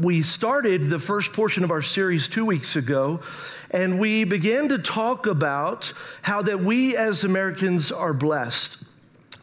We 0.00 0.22
started 0.22 0.88
the 0.88 0.98
first 0.98 1.34
portion 1.34 1.62
of 1.62 1.70
our 1.70 1.82
series 1.82 2.26
two 2.26 2.46
weeks 2.46 2.74
ago, 2.74 3.20
and 3.70 3.98
we 3.98 4.24
began 4.24 4.70
to 4.70 4.78
talk 4.78 5.26
about 5.26 5.92
how 6.22 6.40
that 6.40 6.60
we 6.60 6.96
as 6.96 7.22
Americans 7.22 7.92
are 7.92 8.14
blessed. 8.14 8.78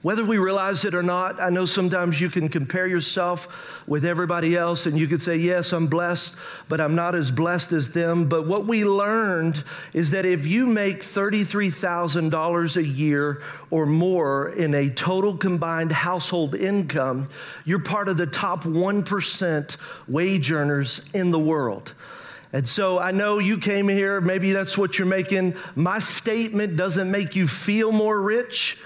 Whether 0.07 0.23
we 0.23 0.37
realize 0.37 0.85
it 0.85 0.95
or 0.95 1.03
not, 1.03 1.41
I 1.41 1.49
know 1.49 1.65
sometimes 1.65 2.21
you 2.21 2.29
can 2.29 2.47
compare 2.47 2.87
yourself 2.87 3.85
with 3.89 4.05
everybody 4.05 4.55
else 4.55 4.85
and 4.85 4.97
you 4.97 5.05
could 5.05 5.21
say, 5.21 5.35
Yes, 5.35 5.73
I'm 5.73 5.87
blessed, 5.87 6.33
but 6.69 6.79
I'm 6.79 6.95
not 6.95 7.13
as 7.13 7.29
blessed 7.29 7.73
as 7.73 7.89
them. 7.89 8.29
But 8.29 8.47
what 8.47 8.65
we 8.65 8.85
learned 8.85 9.65
is 9.91 10.11
that 10.11 10.23
if 10.23 10.47
you 10.47 10.65
make 10.65 11.01
$33,000 11.01 12.77
a 12.77 12.85
year 12.85 13.41
or 13.69 13.85
more 13.85 14.47
in 14.47 14.73
a 14.75 14.89
total 14.89 15.35
combined 15.35 15.91
household 15.91 16.55
income, 16.55 17.27
you're 17.65 17.79
part 17.79 18.07
of 18.07 18.15
the 18.15 18.27
top 18.27 18.63
1% 18.63 19.77
wage 20.07 20.51
earners 20.53 21.01
in 21.13 21.31
the 21.31 21.39
world. 21.39 21.93
And 22.53 22.65
so 22.65 22.97
I 22.97 23.11
know 23.11 23.39
you 23.39 23.57
came 23.57 23.89
here, 23.89 24.21
maybe 24.21 24.53
that's 24.53 24.77
what 24.77 24.97
you're 24.97 25.05
making. 25.05 25.57
My 25.75 25.99
statement 25.99 26.77
doesn't 26.77 27.11
make 27.11 27.35
you 27.35 27.45
feel 27.45 27.91
more 27.91 28.21
rich 28.21 28.77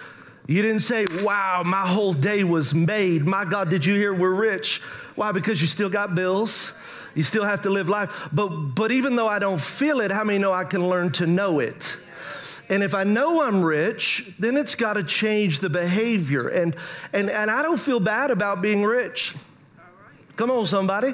you 0.47 0.61
didn't 0.61 0.81
say, 0.81 1.05
wow, 1.23 1.63
my 1.65 1.87
whole 1.87 2.13
day 2.13 2.43
was 2.43 2.73
made. 2.73 3.25
My 3.25 3.45
God, 3.45 3.69
did 3.69 3.85
you 3.85 3.95
hear 3.95 4.13
we're 4.13 4.33
rich? 4.33 4.81
Why? 5.15 5.31
Because 5.31 5.61
you 5.61 5.67
still 5.67 5.89
got 5.89 6.15
bills. 6.15 6.73
You 7.13 7.23
still 7.23 7.43
have 7.43 7.61
to 7.61 7.69
live 7.69 7.89
life. 7.89 8.29
But, 8.31 8.47
but 8.47 8.91
even 8.91 9.15
though 9.15 9.27
I 9.27 9.39
don't 9.39 9.61
feel 9.61 9.99
it, 10.01 10.11
how 10.11 10.23
many 10.23 10.39
know 10.39 10.53
I 10.53 10.63
can 10.63 10.87
learn 10.87 11.11
to 11.13 11.27
know 11.27 11.59
it? 11.59 11.97
And 12.69 12.83
if 12.83 12.93
I 12.93 13.03
know 13.03 13.41
I'm 13.41 13.61
rich, 13.61 14.33
then 14.39 14.55
it's 14.55 14.75
got 14.75 14.93
to 14.93 15.03
change 15.03 15.59
the 15.59 15.69
behavior. 15.69 16.47
And, 16.47 16.75
and, 17.11 17.29
and 17.29 17.51
I 17.51 17.61
don't 17.61 17.79
feel 17.79 17.99
bad 17.99 18.31
about 18.31 18.61
being 18.61 18.83
rich. 18.83 19.35
Come 20.37 20.49
on, 20.49 20.65
somebody. 20.67 21.13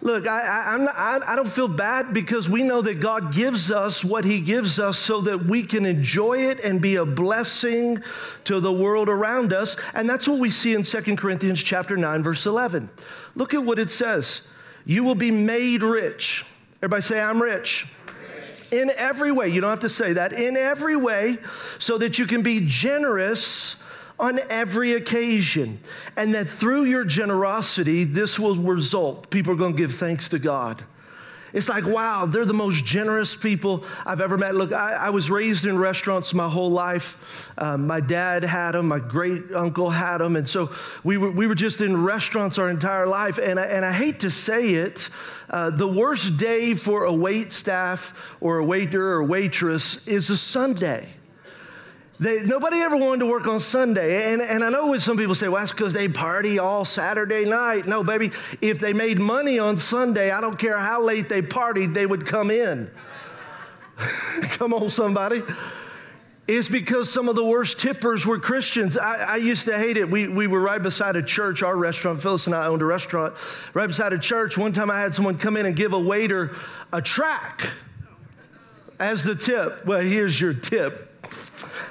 Look, 0.00 0.28
I, 0.28 0.76
not, 0.78 0.94
I, 0.96 1.32
I, 1.32 1.36
don't 1.36 1.48
feel 1.48 1.66
bad 1.66 2.14
because 2.14 2.48
we 2.48 2.62
know 2.62 2.80
that 2.82 3.00
God 3.00 3.32
gives 3.34 3.68
us 3.68 4.04
what 4.04 4.24
He 4.24 4.40
gives 4.40 4.78
us 4.78 4.96
so 4.96 5.20
that 5.22 5.46
we 5.46 5.64
can 5.64 5.84
enjoy 5.84 6.38
it 6.38 6.60
and 6.60 6.80
be 6.80 6.94
a 6.94 7.04
blessing 7.04 8.02
to 8.44 8.60
the 8.60 8.72
world 8.72 9.08
around 9.08 9.52
us. 9.52 9.76
And 9.94 10.08
that's 10.08 10.28
what 10.28 10.38
we 10.38 10.50
see 10.50 10.74
in 10.74 10.84
2 10.84 11.16
Corinthians 11.16 11.62
chapter 11.62 11.96
9, 11.96 12.22
verse 12.22 12.46
11. 12.46 12.90
Look 13.34 13.54
at 13.54 13.64
what 13.64 13.80
it 13.80 13.90
says. 13.90 14.42
You 14.86 15.02
will 15.02 15.16
be 15.16 15.32
made 15.32 15.82
rich. 15.82 16.44
Everybody 16.76 17.02
say, 17.02 17.20
I'm 17.20 17.42
rich. 17.42 17.92
In 18.70 18.92
every 18.96 19.32
way. 19.32 19.48
You 19.48 19.60
don't 19.60 19.70
have 19.70 19.80
to 19.80 19.88
say 19.88 20.12
that. 20.12 20.32
In 20.32 20.56
every 20.56 20.96
way, 20.96 21.38
so 21.80 21.98
that 21.98 22.18
you 22.18 22.26
can 22.26 22.42
be 22.42 22.62
generous 22.64 23.76
on 24.18 24.40
every 24.50 24.92
occasion. 24.92 25.80
And 26.16 26.34
that 26.34 26.48
through 26.48 26.84
your 26.84 27.04
generosity, 27.04 28.04
this 28.04 28.38
will 28.38 28.56
result. 28.56 29.30
People 29.30 29.52
are 29.52 29.56
going 29.56 29.74
to 29.74 29.78
give 29.78 29.94
thanks 29.94 30.28
to 30.30 30.38
God. 30.38 30.84
It's 31.52 31.68
like, 31.68 31.86
wow, 31.86 32.26
they're 32.26 32.44
the 32.44 32.52
most 32.52 32.84
generous 32.84 33.34
people 33.34 33.84
I've 34.04 34.20
ever 34.20 34.36
met. 34.36 34.54
Look, 34.54 34.72
I, 34.72 34.92
I 34.92 35.10
was 35.10 35.30
raised 35.30 35.64
in 35.64 35.78
restaurants 35.78 36.34
my 36.34 36.48
whole 36.48 36.70
life. 36.70 37.50
Um, 37.56 37.86
my 37.86 38.00
dad 38.00 38.44
had 38.44 38.72
them, 38.72 38.88
my 38.88 38.98
great 38.98 39.52
uncle 39.54 39.90
had 39.90 40.18
them. 40.18 40.36
And 40.36 40.46
so 40.46 40.70
we 41.04 41.16
were, 41.16 41.30
we 41.30 41.46
were 41.46 41.54
just 41.54 41.80
in 41.80 42.02
restaurants 42.02 42.58
our 42.58 42.68
entire 42.68 43.06
life. 43.06 43.38
And 43.38 43.58
I, 43.58 43.64
and 43.64 43.84
I 43.84 43.92
hate 43.92 44.20
to 44.20 44.30
say 44.30 44.74
it, 44.74 45.08
uh, 45.48 45.70
the 45.70 45.88
worst 45.88 46.36
day 46.36 46.74
for 46.74 47.04
a 47.04 47.12
wait 47.12 47.50
staff 47.50 48.36
or 48.40 48.58
a 48.58 48.64
waiter 48.64 49.12
or 49.12 49.24
waitress 49.24 50.06
is 50.06 50.28
a 50.28 50.36
Sunday. 50.36 51.08
They, 52.20 52.42
nobody 52.42 52.78
ever 52.78 52.96
wanted 52.96 53.20
to 53.20 53.26
work 53.26 53.46
on 53.46 53.60
Sunday. 53.60 54.32
And, 54.32 54.42
and 54.42 54.64
I 54.64 54.70
know 54.70 54.88
when 54.88 54.98
some 54.98 55.16
people 55.16 55.36
say, 55.36 55.48
well, 55.48 55.60
that's 55.60 55.72
because 55.72 55.92
they 55.92 56.08
party 56.08 56.58
all 56.58 56.84
Saturday 56.84 57.44
night. 57.44 57.86
No, 57.86 58.02
baby, 58.02 58.32
if 58.60 58.80
they 58.80 58.92
made 58.92 59.20
money 59.20 59.58
on 59.58 59.78
Sunday, 59.78 60.32
I 60.32 60.40
don't 60.40 60.58
care 60.58 60.78
how 60.78 61.02
late 61.02 61.28
they 61.28 61.42
partied, 61.42 61.94
they 61.94 62.06
would 62.06 62.26
come 62.26 62.50
in. 62.50 62.90
come 64.42 64.74
on, 64.74 64.90
somebody. 64.90 65.42
It's 66.48 66.68
because 66.68 67.12
some 67.12 67.28
of 67.28 67.36
the 67.36 67.44
worst 67.44 67.78
tippers 67.78 68.26
were 68.26 68.40
Christians. 68.40 68.96
I, 68.96 69.34
I, 69.34 69.36
used 69.36 69.66
to 69.66 69.76
hate 69.76 69.98
it. 69.98 70.10
We, 70.10 70.28
we 70.28 70.46
were 70.46 70.60
right 70.60 70.82
beside 70.82 71.14
a 71.14 71.22
church, 71.22 71.62
our 71.62 71.76
restaurant. 71.76 72.22
Phyllis 72.22 72.46
and 72.46 72.54
I 72.54 72.66
owned 72.66 72.80
a 72.80 72.86
restaurant 72.86 73.34
right 73.74 73.86
beside 73.86 74.14
a 74.14 74.18
church. 74.18 74.56
One 74.56 74.72
time 74.72 74.90
I 74.90 74.98
had 74.98 75.14
someone 75.14 75.36
come 75.36 75.58
in 75.58 75.66
and 75.66 75.76
give 75.76 75.92
a 75.92 76.00
waiter 76.00 76.56
a 76.90 77.02
track 77.02 77.70
as 78.98 79.24
the 79.24 79.34
tip. 79.34 79.84
Well, 79.84 80.00
here's 80.00 80.40
your 80.40 80.54
tip. 80.54 81.07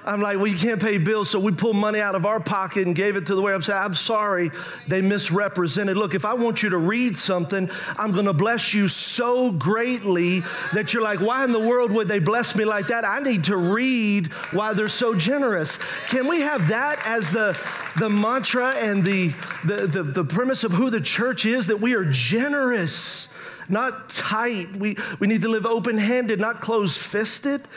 I'm 0.05 0.21
like, 0.21 0.37
well, 0.37 0.47
you 0.47 0.57
can't 0.57 0.81
pay 0.81 0.97
bills, 0.97 1.29
so 1.29 1.39
we 1.39 1.51
pulled 1.51 1.75
money 1.75 1.99
out 1.99 2.15
of 2.15 2.25
our 2.25 2.39
pocket 2.39 2.87
and 2.87 2.95
gave 2.95 3.15
it 3.15 3.25
to 3.27 3.35
the 3.35 3.41
waiter. 3.41 3.55
I'm 3.55 3.61
saying, 3.61 3.81
I'm 3.81 3.93
sorry, 3.93 4.51
they 4.87 5.01
misrepresented. 5.01 5.97
Look, 5.97 6.15
if 6.15 6.23
I 6.23 6.33
want 6.33 6.63
you 6.63 6.69
to 6.69 6.77
read 6.77 7.17
something, 7.17 7.69
I'm 7.97 8.11
going 8.13 8.25
to 8.25 8.33
bless 8.33 8.73
you 8.73 8.87
so 8.87 9.51
greatly 9.51 10.41
that 10.73 10.93
you're 10.93 11.03
like, 11.03 11.19
why 11.19 11.43
in 11.43 11.51
the 11.51 11.59
world 11.59 11.91
would 11.91 12.07
they 12.07 12.19
bless 12.19 12.55
me 12.55 12.63
like 12.63 12.87
that? 12.87 13.03
I 13.03 13.19
need 13.19 13.45
to 13.45 13.57
read 13.57 14.27
why 14.51 14.73
they're 14.73 14.87
so 14.87 15.13
generous. 15.13 15.77
Can 16.07 16.27
we 16.27 16.41
have 16.41 16.69
that 16.69 16.99
as 17.05 17.31
the, 17.31 17.57
the 17.99 18.09
mantra 18.09 18.75
and 18.75 19.03
the, 19.03 19.29
the, 19.65 19.87
the, 19.87 20.03
the 20.03 20.23
premise 20.23 20.63
of 20.63 20.71
who 20.71 20.89
the 20.89 21.01
church 21.01 21.45
is, 21.45 21.67
that 21.67 21.81
we 21.81 21.93
are 21.95 22.05
generous? 22.05 23.27
Not 23.69 24.09
tight. 24.09 24.71
We, 24.77 24.95
we 25.19 25.27
need 25.27 25.41
to 25.41 25.49
live 25.49 25.65
open 25.65 25.97
handed, 25.97 26.39
not 26.39 26.61
closed 26.61 26.97
fisted. 26.97 27.67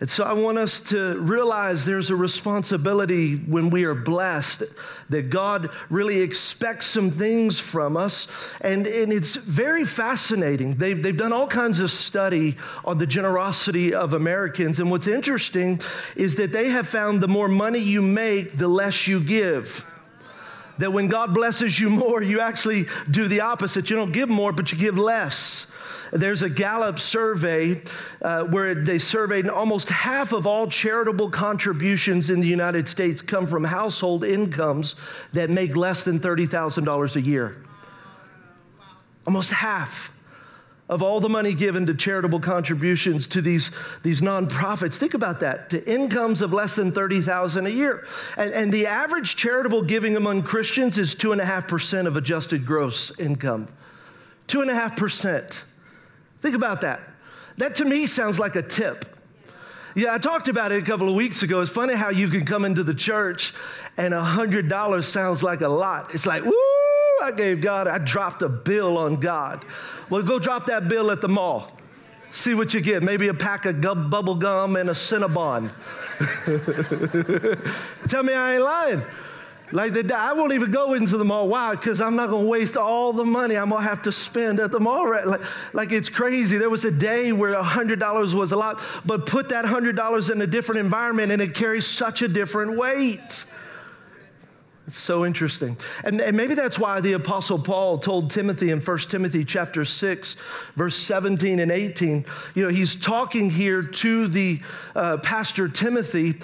And 0.00 0.08
so 0.08 0.24
I 0.24 0.32
want 0.32 0.56
us 0.56 0.80
to 0.80 1.18
realize 1.18 1.84
there's 1.84 2.08
a 2.08 2.16
responsibility 2.16 3.36
when 3.36 3.68
we 3.68 3.84
are 3.84 3.94
blessed 3.94 4.62
that 5.10 5.28
God 5.28 5.68
really 5.90 6.22
expects 6.22 6.86
some 6.86 7.10
things 7.10 7.58
from 7.58 7.98
us. 7.98 8.26
And, 8.62 8.86
and 8.86 9.12
it's 9.12 9.36
very 9.36 9.84
fascinating. 9.84 10.76
They've, 10.76 11.00
they've 11.00 11.16
done 11.16 11.34
all 11.34 11.46
kinds 11.46 11.80
of 11.80 11.90
study 11.90 12.56
on 12.82 12.96
the 12.96 13.06
generosity 13.06 13.92
of 13.92 14.14
Americans. 14.14 14.80
And 14.80 14.90
what's 14.90 15.06
interesting 15.06 15.82
is 16.16 16.36
that 16.36 16.50
they 16.50 16.70
have 16.70 16.88
found 16.88 17.20
the 17.20 17.28
more 17.28 17.48
money 17.48 17.78
you 17.78 18.00
make, 18.00 18.56
the 18.56 18.68
less 18.68 19.06
you 19.06 19.20
give 19.20 19.86
that 20.80 20.92
when 20.92 21.08
God 21.08 21.34
blesses 21.34 21.78
you 21.78 21.90
more, 21.90 22.22
you 22.22 22.40
actually 22.40 22.86
do 23.10 23.28
the 23.28 23.40
opposite. 23.40 23.90
You 23.90 23.96
don't 23.96 24.12
give 24.12 24.28
more, 24.28 24.52
but 24.52 24.72
you 24.72 24.78
give 24.78 24.98
less. 24.98 25.66
There's 26.12 26.42
a 26.42 26.50
Gallup 26.50 26.98
survey 26.98 27.82
uh, 28.20 28.44
where 28.44 28.74
they 28.74 28.98
surveyed 28.98 29.44
and 29.44 29.50
almost 29.50 29.90
half 29.90 30.32
of 30.32 30.46
all 30.46 30.66
charitable 30.66 31.30
contributions 31.30 32.30
in 32.30 32.40
the 32.40 32.48
United 32.48 32.88
States 32.88 33.22
come 33.22 33.46
from 33.46 33.64
household 33.64 34.24
incomes 34.24 34.96
that 35.32 35.50
make 35.50 35.76
less 35.76 36.04
than 36.04 36.18
$30,000 36.18 37.16
a 37.16 37.20
year. 37.20 37.62
Almost 39.26 39.52
half 39.52 40.16
of 40.90 41.02
all 41.02 41.20
the 41.20 41.28
money 41.28 41.54
given 41.54 41.86
to 41.86 41.94
charitable 41.94 42.40
contributions 42.40 43.28
to 43.28 43.40
these, 43.40 43.70
these 44.02 44.20
nonprofits. 44.20 44.96
Think 44.96 45.14
about 45.14 45.38
that, 45.38 45.70
to 45.70 45.90
incomes 45.90 46.42
of 46.42 46.52
less 46.52 46.74
than 46.74 46.90
30,000 46.90 47.66
a 47.66 47.70
year. 47.70 48.04
And, 48.36 48.52
and 48.52 48.72
the 48.72 48.88
average 48.88 49.36
charitable 49.36 49.82
giving 49.82 50.16
among 50.16 50.42
Christians 50.42 50.98
is 50.98 51.14
2.5% 51.14 52.06
of 52.08 52.16
adjusted 52.16 52.66
gross 52.66 53.16
income. 53.20 53.68
2.5%. 54.48 55.62
Think 56.40 56.56
about 56.56 56.80
that. 56.80 57.00
That 57.58 57.76
to 57.76 57.84
me 57.84 58.08
sounds 58.08 58.40
like 58.40 58.56
a 58.56 58.62
tip. 58.62 59.04
Yeah, 59.94 60.14
I 60.14 60.18
talked 60.18 60.48
about 60.48 60.72
it 60.72 60.82
a 60.82 60.86
couple 60.86 61.08
of 61.08 61.14
weeks 61.14 61.44
ago. 61.44 61.60
It's 61.60 61.70
funny 61.70 61.94
how 61.94 62.10
you 62.10 62.28
can 62.28 62.44
come 62.44 62.64
into 62.64 62.82
the 62.82 62.94
church 62.94 63.54
and 63.96 64.12
$100 64.12 65.04
sounds 65.04 65.42
like 65.44 65.60
a 65.60 65.68
lot. 65.68 66.14
It's 66.14 66.26
like, 66.26 66.44
woo, 66.44 66.69
I 67.22 67.32
gave 67.32 67.60
God, 67.60 67.88
I 67.88 67.98
dropped 67.98 68.42
a 68.42 68.48
bill 68.48 68.98
on 68.98 69.16
God. 69.16 69.64
Well, 70.08 70.22
go 70.22 70.38
drop 70.38 70.66
that 70.66 70.88
bill 70.88 71.10
at 71.10 71.20
the 71.20 71.28
mall. 71.28 71.70
See 72.30 72.54
what 72.54 72.72
you 72.74 72.80
get. 72.80 73.02
Maybe 73.02 73.28
a 73.28 73.34
pack 73.34 73.66
of 73.66 73.80
gum, 73.80 74.08
bubble 74.08 74.36
gum 74.36 74.76
and 74.76 74.88
a 74.88 74.92
Cinnabon. 74.92 75.70
Tell 78.08 78.22
me 78.22 78.34
I 78.34 78.54
ain't 78.54 78.62
lying. 78.62 79.02
Like 79.72 79.92
the, 79.92 80.16
I 80.16 80.32
won't 80.32 80.52
even 80.52 80.70
go 80.70 80.94
into 80.94 81.16
the 81.16 81.24
mall. 81.24 81.48
Why? 81.48 81.72
Because 81.72 82.00
I'm 82.00 82.16
not 82.16 82.28
going 82.28 82.44
to 82.44 82.48
waste 82.48 82.76
all 82.76 83.12
the 83.12 83.24
money 83.24 83.56
I'm 83.56 83.70
going 83.70 83.82
to 83.82 83.88
have 83.88 84.02
to 84.02 84.12
spend 84.12 84.58
at 84.58 84.72
the 84.72 84.80
mall. 84.80 85.10
Like, 85.10 85.40
like 85.74 85.92
it's 85.92 86.08
crazy. 86.08 86.58
There 86.58 86.70
was 86.70 86.84
a 86.84 86.90
day 86.90 87.32
where 87.32 87.54
$100 87.54 88.34
was 88.34 88.52
a 88.52 88.56
lot, 88.56 88.82
but 89.04 89.26
put 89.26 89.50
that 89.50 89.64
$100 89.64 90.30
in 90.30 90.42
a 90.42 90.46
different 90.46 90.80
environment 90.80 91.30
and 91.30 91.40
it 91.40 91.54
carries 91.54 91.86
such 91.86 92.22
a 92.22 92.28
different 92.28 92.76
weight. 92.76 93.44
So 94.90 95.24
interesting. 95.24 95.76
And, 96.04 96.20
and, 96.20 96.36
maybe 96.36 96.54
that's 96.54 96.78
why 96.78 97.00
the 97.00 97.12
apostle 97.12 97.58
Paul 97.58 97.98
told 97.98 98.30
Timothy 98.30 98.70
in 98.70 98.80
1 98.80 98.98
Timothy 98.98 99.44
chapter 99.44 99.84
6, 99.84 100.36
verse 100.76 100.96
17 100.96 101.60
and 101.60 101.70
18, 101.70 102.24
you 102.54 102.64
know, 102.64 102.70
he's 102.70 102.96
talking 102.96 103.50
here 103.50 103.82
to 103.82 104.28
the 104.28 104.60
uh, 104.94 105.18
pastor 105.18 105.68
Timothy, 105.68 106.40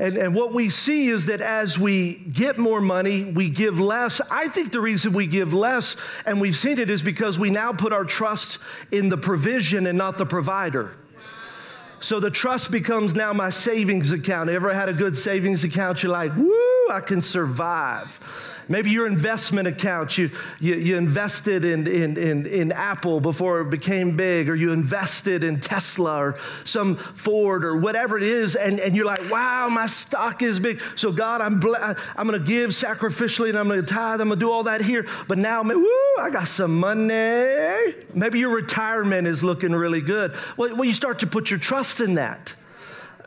and, 0.00 0.16
and 0.16 0.34
what 0.34 0.54
we 0.54 0.70
see 0.70 1.08
is 1.08 1.26
that 1.26 1.42
as 1.42 1.78
we 1.78 2.14
get 2.14 2.58
more 2.58 2.80
money, 2.80 3.22
we 3.22 3.50
give 3.50 3.78
less. 3.78 4.22
I 4.30 4.48
think 4.48 4.72
the 4.72 4.80
reason 4.80 5.12
we 5.12 5.26
give 5.26 5.52
less, 5.52 5.94
and 6.24 6.40
we've 6.40 6.56
seen 6.56 6.78
it, 6.78 6.88
is 6.88 7.02
because 7.02 7.38
we 7.38 7.50
now 7.50 7.74
put 7.74 7.92
our 7.92 8.06
trust 8.06 8.58
in 8.90 9.10
the 9.10 9.18
provision 9.18 9.86
and 9.86 9.98
not 9.98 10.16
the 10.16 10.24
provider. 10.24 10.96
So 12.00 12.18
the 12.18 12.30
trust 12.30 12.72
becomes 12.72 13.14
now 13.14 13.32
my 13.34 13.50
savings 13.50 14.10
account. 14.10 14.48
Ever 14.48 14.72
had 14.72 14.88
a 14.88 14.94
good 14.94 15.16
savings 15.16 15.64
account? 15.64 16.02
You're 16.02 16.12
like, 16.12 16.34
woo, 16.34 16.88
I 16.90 17.00
can 17.04 17.20
survive. 17.20 18.56
Maybe 18.68 18.90
your 18.90 19.08
investment 19.08 19.66
account, 19.66 20.16
you, 20.16 20.30
you, 20.60 20.76
you 20.76 20.96
invested 20.96 21.64
in, 21.64 21.88
in, 21.88 22.16
in, 22.16 22.46
in, 22.46 22.70
Apple 22.70 23.18
before 23.20 23.60
it 23.62 23.68
became 23.68 24.16
big, 24.16 24.48
or 24.48 24.54
you 24.54 24.70
invested 24.70 25.42
in 25.42 25.58
Tesla 25.58 26.16
or 26.18 26.36
some 26.62 26.94
Ford 26.94 27.64
or 27.64 27.76
whatever 27.76 28.16
it 28.16 28.22
is, 28.22 28.54
and, 28.54 28.78
and 28.78 28.94
you're 28.94 29.06
like, 29.06 29.28
wow, 29.28 29.68
my 29.68 29.86
stock 29.86 30.40
is 30.40 30.60
big. 30.60 30.80
So, 30.94 31.10
God, 31.10 31.40
I'm, 31.40 31.54
I'm 32.16 32.28
going 32.28 32.38
to 32.38 32.46
give 32.46 32.70
sacrificially 32.70 33.48
and 33.48 33.58
I'm 33.58 33.66
going 33.66 33.84
to 33.84 33.86
tithe, 33.86 34.20
I'm 34.20 34.28
going 34.28 34.38
to 34.38 34.44
do 34.44 34.52
all 34.52 34.62
that 34.62 34.82
here. 34.82 35.04
But 35.26 35.38
now, 35.38 35.64
woo, 35.64 35.84
I 36.20 36.30
got 36.30 36.46
some 36.46 36.78
money. 36.78 37.94
Maybe 38.14 38.38
your 38.38 38.54
retirement 38.54 39.26
is 39.26 39.42
looking 39.42 39.72
really 39.72 40.00
good. 40.00 40.32
Well, 40.56 40.76
well 40.76 40.84
you 40.84 40.94
start 40.94 41.18
to 41.20 41.26
put 41.26 41.50
your 41.50 41.58
trust 41.58 41.89
in 41.98 42.14
that. 42.14 42.54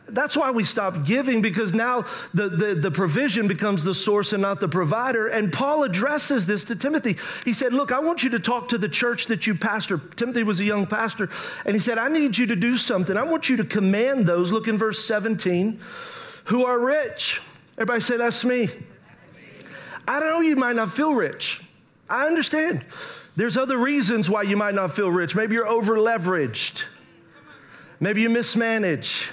That's 0.06 0.36
why 0.36 0.50
we 0.50 0.64
stop 0.64 1.06
giving 1.06 1.40
because 1.40 1.72
now 1.72 2.02
the, 2.34 2.48
the, 2.48 2.74
the, 2.74 2.90
provision 2.90 3.48
becomes 3.48 3.84
the 3.84 3.94
source 3.94 4.34
and 4.34 4.42
not 4.42 4.60
the 4.60 4.68
provider. 4.68 5.28
And 5.28 5.50
Paul 5.50 5.82
addresses 5.82 6.46
this 6.46 6.66
to 6.66 6.76
Timothy. 6.76 7.16
He 7.44 7.54
said, 7.54 7.72
Look, 7.72 7.90
I 7.90 8.00
want 8.00 8.22
you 8.22 8.30
to 8.30 8.38
talk 8.38 8.68
to 8.68 8.78
the 8.78 8.88
church 8.88 9.26
that 9.26 9.46
you 9.46 9.54
pastor. 9.54 9.98
Timothy 9.98 10.42
was 10.42 10.60
a 10.60 10.64
young 10.64 10.86
pastor. 10.86 11.30
And 11.64 11.74
he 11.74 11.80
said, 11.80 11.96
I 11.96 12.08
need 12.08 12.36
you 12.36 12.46
to 12.46 12.56
do 12.56 12.76
something. 12.76 13.16
I 13.16 13.22
want 13.22 13.48
you 13.48 13.56
to 13.56 13.64
command 13.64 14.26
those, 14.26 14.52
look 14.52 14.68
in 14.68 14.76
verse 14.76 15.04
17, 15.04 15.80
who 16.44 16.66
are 16.66 16.78
rich. 16.78 17.40
Everybody 17.78 18.02
say, 18.02 18.18
That's 18.18 18.44
me. 18.44 18.68
I 20.06 20.20
don't 20.20 20.28
know, 20.28 20.40
you 20.40 20.56
might 20.56 20.76
not 20.76 20.92
feel 20.92 21.14
rich. 21.14 21.62
I 22.10 22.26
understand. 22.26 22.84
There's 23.36 23.56
other 23.56 23.78
reasons 23.78 24.28
why 24.28 24.42
you 24.42 24.56
might 24.56 24.74
not 24.74 24.94
feel 24.94 25.10
rich. 25.10 25.34
Maybe 25.34 25.54
you're 25.54 25.66
over 25.66 25.96
leveraged. 25.96 26.84
Maybe 28.04 28.20
you 28.20 28.28
mismanage. 28.28 29.30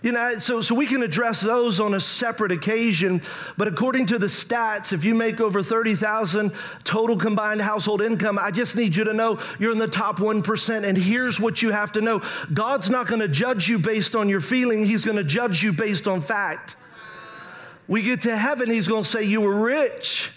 You 0.00 0.12
know, 0.12 0.38
so, 0.38 0.62
so 0.62 0.74
we 0.74 0.86
can 0.86 1.02
address 1.02 1.42
those 1.42 1.78
on 1.78 1.92
a 1.92 2.00
separate 2.00 2.50
occasion. 2.50 3.20
But 3.58 3.68
according 3.68 4.06
to 4.06 4.18
the 4.18 4.28
stats, 4.28 4.94
if 4.94 5.04
you 5.04 5.14
make 5.14 5.42
over 5.42 5.62
30,000 5.62 6.52
total 6.84 7.18
combined 7.18 7.60
household 7.60 8.00
income, 8.00 8.38
I 8.38 8.50
just 8.50 8.76
need 8.76 8.96
you 8.96 9.04
to 9.04 9.12
know 9.12 9.38
you're 9.58 9.72
in 9.72 9.78
the 9.78 9.86
top 9.86 10.20
1%. 10.20 10.84
And 10.84 10.96
here's 10.96 11.38
what 11.38 11.60
you 11.60 11.70
have 11.70 11.92
to 11.92 12.00
know 12.00 12.22
God's 12.54 12.88
not 12.88 13.08
going 13.08 13.20
to 13.20 13.28
judge 13.28 13.68
you 13.68 13.78
based 13.78 14.14
on 14.14 14.26
your 14.30 14.40
feeling, 14.40 14.86
He's 14.86 15.04
going 15.04 15.18
to 15.18 15.24
judge 15.24 15.62
you 15.62 15.74
based 15.74 16.08
on 16.08 16.22
fact. 16.22 16.76
We 17.88 18.00
get 18.00 18.22
to 18.22 18.34
heaven, 18.34 18.70
He's 18.70 18.88
going 18.88 19.04
to 19.04 19.08
say, 19.10 19.24
You 19.24 19.42
were 19.42 19.66
rich 19.66 20.32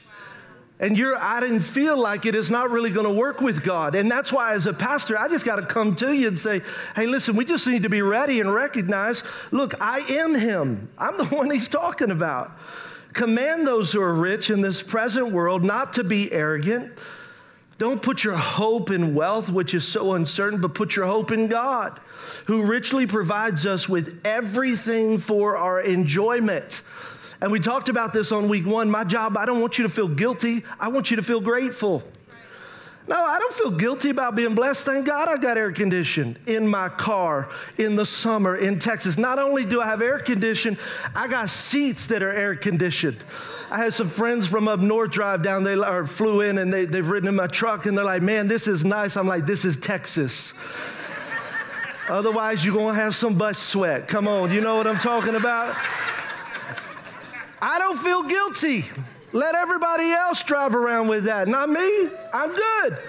and 0.80 0.98
you're 0.98 1.18
I 1.18 1.39
didn't 1.39 1.62
feel 1.62 1.98
like 1.98 2.25
it 2.25 2.36
is 2.36 2.51
not 2.51 2.69
really 2.69 2.89
going 2.89 3.07
to 3.07 3.13
work 3.13 3.42
with 3.42 3.63
God. 3.63 3.95
And 3.95 4.12
that's 4.12 4.33
why 4.33 4.54
as 4.54 4.68
a 4.68 4.74
pastor, 4.74 5.18
I 5.18 5.27
just 5.30 5.45
got 5.45 5.56
to 5.56 5.66
come 5.66 5.95
to 5.98 6.12
you 6.12 6.27
and 6.27 6.38
say, 6.38 6.62
"Hey, 6.95 7.07
listen, 7.07 7.36
we 7.36 7.45
just 7.45 7.66
need 7.66 7.83
to 7.83 7.89
be 7.89 8.01
ready 8.01 8.39
and 8.42 8.54
recognize, 8.54 9.24
look, 9.51 9.74
I 9.81 10.00
am 10.00 10.36
him. 10.36 10.89
I'm 10.98 11.18
the 11.18 11.25
one 11.36 11.50
he's 11.50 11.69
talking 11.69 12.12
about. 12.12 12.51
Command 13.13 13.66
those 13.66 13.94
who 13.94 14.01
are 14.01 14.13
rich 14.13 14.50
in 14.50 14.60
this 14.60 14.83
present 14.83 15.31
world 15.31 15.63
not 15.63 15.94
to 15.94 16.04
be 16.04 16.31
arrogant. 16.33 16.92
Don't 17.78 18.01
put 18.01 18.24
your 18.24 18.36
hope 18.36 18.89
in 18.89 19.16
wealth, 19.16 19.50
which 19.50 19.74
is 19.74 19.86
so 19.86 20.13
uncertain, 20.13 20.60
but 20.60 20.75
put 20.75 20.95
your 20.95 21.06
hope 21.06 21.31
in 21.31 21.48
God, 21.48 21.98
who 22.45 22.66
richly 22.66 23.06
provides 23.06 23.66
us 23.66 23.88
with 23.88 24.21
everything 24.25 25.19
for 25.19 25.56
our 25.56 25.80
enjoyment." 25.80 26.81
And 27.42 27.52
we 27.52 27.60
talked 27.60 27.90
about 27.90 28.14
this 28.14 28.32
on 28.32 28.48
week 28.48 28.66
one. 28.66 28.90
My 28.90 29.04
job, 29.04 29.38
I 29.38 29.46
don't 29.46 29.62
want 29.62 29.78
you 29.78 29.84
to 29.84 29.90
feel 29.90 30.08
guilty, 30.08 30.64
I 30.80 30.88
want 30.90 31.12
you 31.12 31.18
to 31.18 31.24
feel 31.24 31.42
grateful. 31.42 32.04
No, 33.08 33.24
I 33.24 33.38
don't 33.38 33.54
feel 33.54 33.70
guilty 33.70 34.10
about 34.10 34.36
being 34.36 34.56
blessed. 34.56 34.84
Thank 34.84 35.06
God 35.06 35.30
I 35.30 35.38
got 35.38 35.60
air 35.60 35.72
conditioned 35.72 36.40
in 36.48 36.68
my 36.68 36.90
car 36.90 37.50
in 37.78 37.96
the 37.96 38.06
summer 38.06 38.56
in 38.56 38.80
Texas. 38.80 39.16
Not 39.16 39.38
only 39.38 39.64
do 39.64 39.80
I 39.80 39.86
have 39.86 40.02
air 40.02 40.18
conditioning, 40.18 40.80
I 41.16 41.28
got 41.28 41.52
seats 41.52 42.08
that 42.08 42.24
are 42.24 42.32
air 42.32 42.56
conditioned. 42.56 43.18
I 43.70 43.78
had 43.78 43.94
some 43.94 44.08
friends 44.08 44.48
from 44.48 44.68
up 44.68 44.80
north 44.80 45.12
drive 45.12 45.44
down, 45.44 45.64
they 45.64 45.78
or 45.78 46.08
flew 46.08 46.42
in 46.42 46.58
and 46.58 46.74
they, 46.74 46.86
they've 46.86 47.08
ridden 47.08 47.30
in 47.30 47.36
my 47.36 47.46
truck 47.46 47.86
and 47.86 47.96
they're 47.96 48.06
like, 48.06 48.24
man, 48.24 48.48
this 48.48 48.68
is 48.68 48.84
nice. 48.84 49.18
I'm 49.18 49.28
like, 49.28 49.46
this 49.46 49.66
is 49.66 49.78
Texas. 49.78 50.56
Otherwise, 52.10 52.66
you're 52.66 52.76
going 52.76 52.96
to 52.96 53.02
have 53.02 53.16
some 53.16 53.36
butt 53.36 53.56
sweat. 53.56 54.08
Come 54.08 54.28
on, 54.28 54.52
you 54.52 54.62
know 54.62 54.78
what 54.78 54.88
I'm 54.88 55.00
talking 55.00 55.36
about? 55.36 55.76
I 57.68 57.80
don't 57.80 57.98
feel 57.98 58.22
guilty. 58.22 58.86
Let 59.34 59.56
everybody 59.56 60.12
else 60.12 60.44
drive 60.44 60.76
around 60.76 61.08
with 61.08 61.24
that, 61.24 61.48
not 61.48 61.68
me. 61.68 62.10
I'm 62.32 62.54
good. 62.54 63.00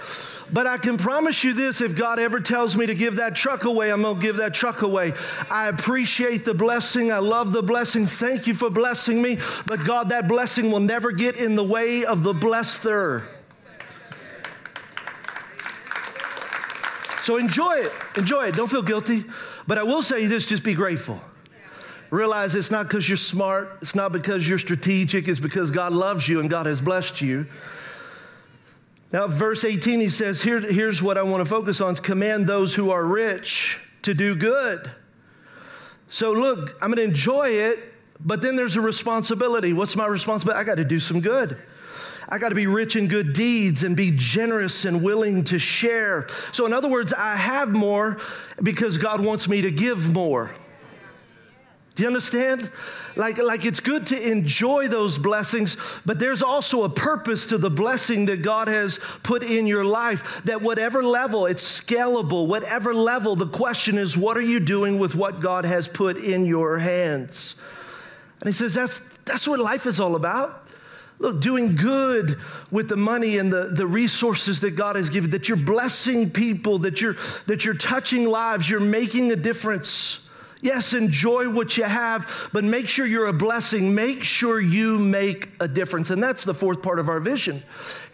But 0.50 0.66
I 0.66 0.78
can 0.78 0.96
promise 0.96 1.44
you 1.44 1.52
this 1.52 1.82
if 1.82 1.94
God 1.94 2.18
ever 2.18 2.40
tells 2.40 2.74
me 2.74 2.86
to 2.86 2.94
give 2.94 3.16
that 3.16 3.36
truck 3.36 3.64
away, 3.64 3.92
I'm 3.92 4.00
going 4.00 4.14
to 4.14 4.22
give 4.22 4.36
that 4.36 4.54
truck 4.54 4.80
away. 4.80 5.12
I 5.50 5.68
appreciate 5.68 6.46
the 6.46 6.54
blessing. 6.54 7.12
I 7.12 7.18
love 7.18 7.52
the 7.52 7.62
blessing. 7.62 8.06
Thank 8.06 8.46
you 8.46 8.54
for 8.54 8.70
blessing 8.70 9.20
me. 9.20 9.38
But 9.66 9.84
God, 9.84 10.08
that 10.08 10.26
blessing 10.26 10.70
will 10.70 10.80
never 10.80 11.12
get 11.12 11.36
in 11.36 11.54
the 11.54 11.64
way 11.64 12.06
of 12.06 12.22
the 12.22 12.32
blesser. 12.32 13.24
So 17.24 17.36
enjoy 17.36 17.74
it. 17.74 17.92
Enjoy 18.16 18.46
it. 18.46 18.54
Don't 18.54 18.70
feel 18.70 18.82
guilty. 18.82 19.24
But 19.66 19.76
I 19.76 19.82
will 19.82 20.02
say 20.02 20.26
this 20.26 20.46
just 20.46 20.64
be 20.64 20.72
grateful. 20.72 21.20
Realize 22.10 22.54
it's 22.54 22.70
not 22.70 22.88
because 22.88 23.08
you're 23.08 23.16
smart, 23.16 23.78
it's 23.82 23.94
not 23.94 24.12
because 24.12 24.48
you're 24.48 24.58
strategic, 24.58 25.26
it's 25.26 25.40
because 25.40 25.70
God 25.70 25.92
loves 25.92 26.28
you 26.28 26.40
and 26.40 26.48
God 26.48 26.66
has 26.66 26.80
blessed 26.80 27.20
you. 27.20 27.46
Now, 29.12 29.26
verse 29.26 29.64
18, 29.64 30.00
he 30.00 30.08
says, 30.08 30.42
Here, 30.42 30.60
Here's 30.60 31.02
what 31.02 31.18
I 31.18 31.22
want 31.22 31.44
to 31.44 31.48
focus 31.48 31.80
on 31.80 31.96
command 31.96 32.46
those 32.46 32.74
who 32.74 32.90
are 32.90 33.04
rich 33.04 33.78
to 34.02 34.14
do 34.14 34.36
good. 34.36 34.90
So, 36.08 36.32
look, 36.32 36.76
I'm 36.80 36.90
going 36.90 36.98
to 36.98 37.02
enjoy 37.02 37.48
it, 37.48 37.92
but 38.20 38.40
then 38.40 38.56
there's 38.56 38.76
a 38.76 38.80
responsibility. 38.80 39.72
What's 39.72 39.96
my 39.96 40.06
responsibility? 40.06 40.60
I 40.60 40.64
got 40.64 40.76
to 40.76 40.84
do 40.84 41.00
some 41.00 41.20
good. 41.20 41.58
I 42.28 42.38
got 42.38 42.48
to 42.48 42.54
be 42.54 42.66
rich 42.66 42.96
in 42.96 43.06
good 43.06 43.32
deeds 43.32 43.82
and 43.82 43.96
be 43.96 44.12
generous 44.14 44.84
and 44.84 45.02
willing 45.02 45.44
to 45.44 45.58
share. 45.58 46.26
So, 46.52 46.66
in 46.66 46.72
other 46.72 46.88
words, 46.88 47.12
I 47.12 47.36
have 47.36 47.70
more 47.70 48.18
because 48.62 48.98
God 48.98 49.20
wants 49.20 49.48
me 49.48 49.62
to 49.62 49.70
give 49.70 50.12
more. 50.12 50.54
Do 51.96 52.02
you 52.02 52.08
understand? 52.08 52.70
Like, 53.16 53.38
like 53.38 53.64
it's 53.64 53.80
good 53.80 54.06
to 54.08 54.30
enjoy 54.30 54.88
those 54.88 55.16
blessings, 55.16 55.78
but 56.04 56.18
there's 56.18 56.42
also 56.42 56.84
a 56.84 56.90
purpose 56.90 57.46
to 57.46 57.56
the 57.56 57.70
blessing 57.70 58.26
that 58.26 58.42
God 58.42 58.68
has 58.68 59.00
put 59.22 59.42
in 59.42 59.66
your 59.66 59.84
life. 59.84 60.42
That 60.44 60.60
whatever 60.60 61.02
level, 61.02 61.46
it's 61.46 61.80
scalable, 61.80 62.46
whatever 62.46 62.94
level, 62.94 63.34
the 63.34 63.46
question 63.46 63.96
is, 63.96 64.14
what 64.14 64.36
are 64.36 64.42
you 64.42 64.60
doing 64.60 64.98
with 64.98 65.14
what 65.14 65.40
God 65.40 65.64
has 65.64 65.88
put 65.88 66.18
in 66.18 66.44
your 66.44 66.78
hands? 66.78 67.54
And 68.40 68.48
he 68.48 68.52
says, 68.52 68.74
that's, 68.74 68.98
that's 69.24 69.48
what 69.48 69.58
life 69.58 69.86
is 69.86 69.98
all 69.98 70.16
about. 70.16 70.68
Look, 71.18 71.40
doing 71.40 71.76
good 71.76 72.38
with 72.70 72.90
the 72.90 72.98
money 72.98 73.38
and 73.38 73.50
the, 73.50 73.70
the 73.72 73.86
resources 73.86 74.60
that 74.60 74.72
God 74.72 74.96
has 74.96 75.08
given, 75.08 75.30
that 75.30 75.48
you're 75.48 75.56
blessing 75.56 76.28
people, 76.28 76.76
that 76.80 77.00
you're, 77.00 77.16
that 77.46 77.64
you're 77.64 77.72
touching 77.72 78.28
lives, 78.28 78.68
you're 78.68 78.80
making 78.80 79.32
a 79.32 79.36
difference. 79.36 80.25
Yes, 80.62 80.94
enjoy 80.94 81.50
what 81.50 81.76
you 81.76 81.84
have, 81.84 82.48
but 82.52 82.64
make 82.64 82.88
sure 82.88 83.04
you're 83.04 83.26
a 83.26 83.32
blessing. 83.32 83.94
Make 83.94 84.24
sure 84.24 84.58
you 84.58 84.98
make 84.98 85.50
a 85.60 85.68
difference. 85.68 86.08
And 86.10 86.22
that's 86.22 86.44
the 86.44 86.54
fourth 86.54 86.82
part 86.82 86.98
of 86.98 87.10
our 87.10 87.20
vision 87.20 87.62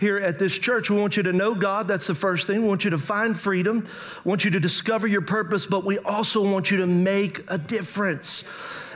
here 0.01 0.19
at 0.19 0.41
this 0.41 0.59
church. 0.59 0.91
We 0.91 0.97
want 0.97 1.17
you 1.17 1.23
to 1.23 1.33
know 1.33 1.55
God. 1.55 1.87
That's 1.87 2.09
the 2.09 2.15
first 2.15 2.49
thing. 2.49 2.63
We 2.63 2.69
want 2.69 2.85
you 2.85 2.91
to 2.91 2.99
find 2.99 3.39
freedom. 3.39 3.87
We 4.25 4.29
want 4.29 4.45
you 4.45 4.51
to 4.53 4.61
discover 4.61 5.07
your 5.07 5.23
purpose, 5.23 5.67
but 5.67 5.85
we 5.85 5.99
also 5.99 6.43
want 6.43 6.71
you 6.71 6.79
to 6.79 6.87
make 6.87 7.41
a 7.49 7.59
difference. 7.59 8.45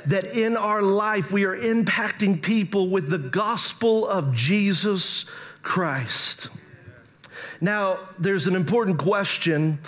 That 0.06 0.26
in 0.36 0.56
our 0.56 0.82
life, 0.82 1.32
we 1.32 1.44
are 1.46 1.56
impacting 1.56 2.42
people 2.42 2.88
with 2.88 3.08
the 3.08 3.18
gospel 3.18 4.06
of 4.06 4.34
Jesus 4.34 5.24
Christ. 5.62 6.48
Now, 7.60 7.98
there's 8.18 8.46
an 8.46 8.54
important 8.54 8.98
question 8.98 9.78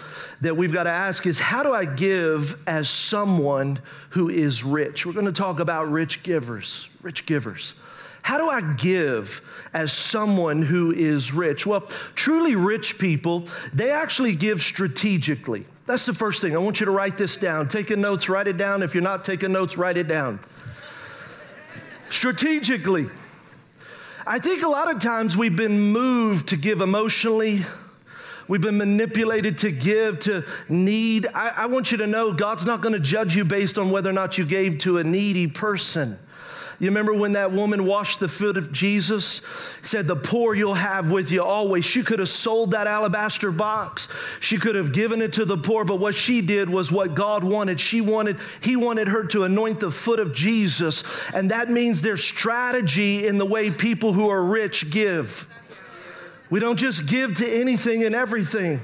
that 0.41 0.57
we've 0.57 0.73
got 0.73 0.85
to 0.85 0.91
ask 0.91 1.27
is 1.27 1.39
how 1.39 1.63
do 1.63 1.73
I 1.73 1.85
give 1.85 2.63
as 2.67 2.89
someone 2.89 3.81
who 4.11 4.29
is 4.29 4.65
rich? 4.65 5.05
We're 5.05 5.13
going 5.13 5.27
to 5.27 5.33
talk 5.33 5.61
about 5.61 5.91
rich 5.91 6.23
givers, 6.23 6.89
rich 7.03 7.27
givers. 7.27 7.75
How 8.23 8.39
do 8.39 8.49
I 8.49 8.75
give 8.75 9.43
as 9.73 9.93
someone 9.93 10.63
who 10.63 10.93
is 10.93 11.33
rich? 11.33 11.67
Well, 11.67 11.83
truly 12.15 12.57
rich 12.57 12.99
people, 12.99 13.49
they 13.73 13.91
actually 13.91 14.35
give 14.35 14.61
strategically. 14.61 15.65
That's 15.87 16.05
the 16.05 16.13
first 16.13 16.43
thing. 16.43 16.55
I 16.55 16.59
want 16.59 16.81
you 16.81 16.87
to 16.87 16.93
write 16.93 17.17
this 17.17 17.37
down. 17.39 17.69
Taking 17.69 18.03
notes, 18.03 18.29
write 18.29 18.47
it 18.47 18.59
down. 18.59 18.83
If 18.83 18.95
you're 18.95 19.03
not 19.03 19.25
taking 19.25 19.53
notes, 19.53 19.79
write 19.79 19.97
it 19.97 20.09
down. 20.09 20.41
Strategically. 22.11 23.07
I 24.31 24.39
think 24.39 24.63
a 24.63 24.69
lot 24.69 24.95
of 24.95 25.01
times 25.01 25.39
we've 25.39 25.57
been 25.57 25.81
moved 25.81 26.51
to 26.51 26.59
give 26.59 26.83
emotionally. 26.83 27.65
We've 28.47 28.61
been 28.61 28.77
manipulated 28.77 29.57
to 29.59 29.71
give, 29.71 30.21
to 30.21 30.45
need. 30.69 31.27
I, 31.35 31.55
I 31.57 31.67
want 31.67 31.93
you 31.93 31.97
to 31.97 32.07
know 32.07 32.35
God's 32.35 32.67
not 32.67 32.83
going 32.83 32.93
to 32.93 33.01
judge 33.01 33.35
you 33.35 33.47
based 33.47 33.79
on 33.79 33.89
whether 33.89 34.11
or 34.11 34.13
not 34.13 34.37
you 34.37 34.45
gave 34.45 34.81
to 34.81 34.99
a 34.99 35.05
needy 35.05 35.47
person. 35.47 36.19
You 36.81 36.87
remember 36.91 37.13
when 37.13 37.33
that 37.33 37.51
woman 37.51 37.87
washed 37.87 38.21
the 38.21 38.29
foot 38.29 38.57
of 38.57 38.71
Jesus? 38.71 39.41
Said, 39.83 40.07
The 40.07 40.15
poor 40.15 40.55
you'll 40.55 40.75
have 40.75 41.11
with 41.11 41.33
you 41.33 41.43
always. 41.43 41.85
She 41.85 42.05
could 42.05 42.21
have 42.21 42.29
sold 42.29 42.71
that 42.71 42.87
alabaster 42.87 43.51
box. 43.51 44.07
She 44.39 44.59
could 44.59 44.77
have 44.77 44.93
given 44.93 45.21
it 45.21 45.33
to 45.35 45.45
the 45.45 45.57
poor, 45.57 45.85
but 45.85 45.97
what 45.97 46.15
she 46.15 46.41
did 46.41 46.71
was 46.71 46.93
what 46.93 47.17
God 47.17 47.43
wanted. 47.43 47.81
She 47.81 48.01
wanted, 48.01 48.39
He 48.61 48.77
wanted 48.77 49.09
her 49.09 49.25
to 49.25 49.43
anoint 49.43 49.81
the 49.81 49.91
foot 49.91 50.21
of 50.21 50.33
Jesus. 50.33 51.03
And 51.35 51.51
that 51.51 51.69
means 51.69 52.01
there's 52.01 52.23
strategy 52.23 53.27
in 53.27 53.39
the 53.39 53.47
way 53.47 53.73
people 53.73 54.13
who 54.13 54.29
are 54.29 54.43
rich 54.43 54.89
give. 54.89 55.49
We 56.51 56.61
don't 56.61 56.79
just 56.79 57.07
give 57.07 57.39
to 57.39 57.61
anything 57.61 58.05
and 58.05 58.15
everything. 58.15 58.81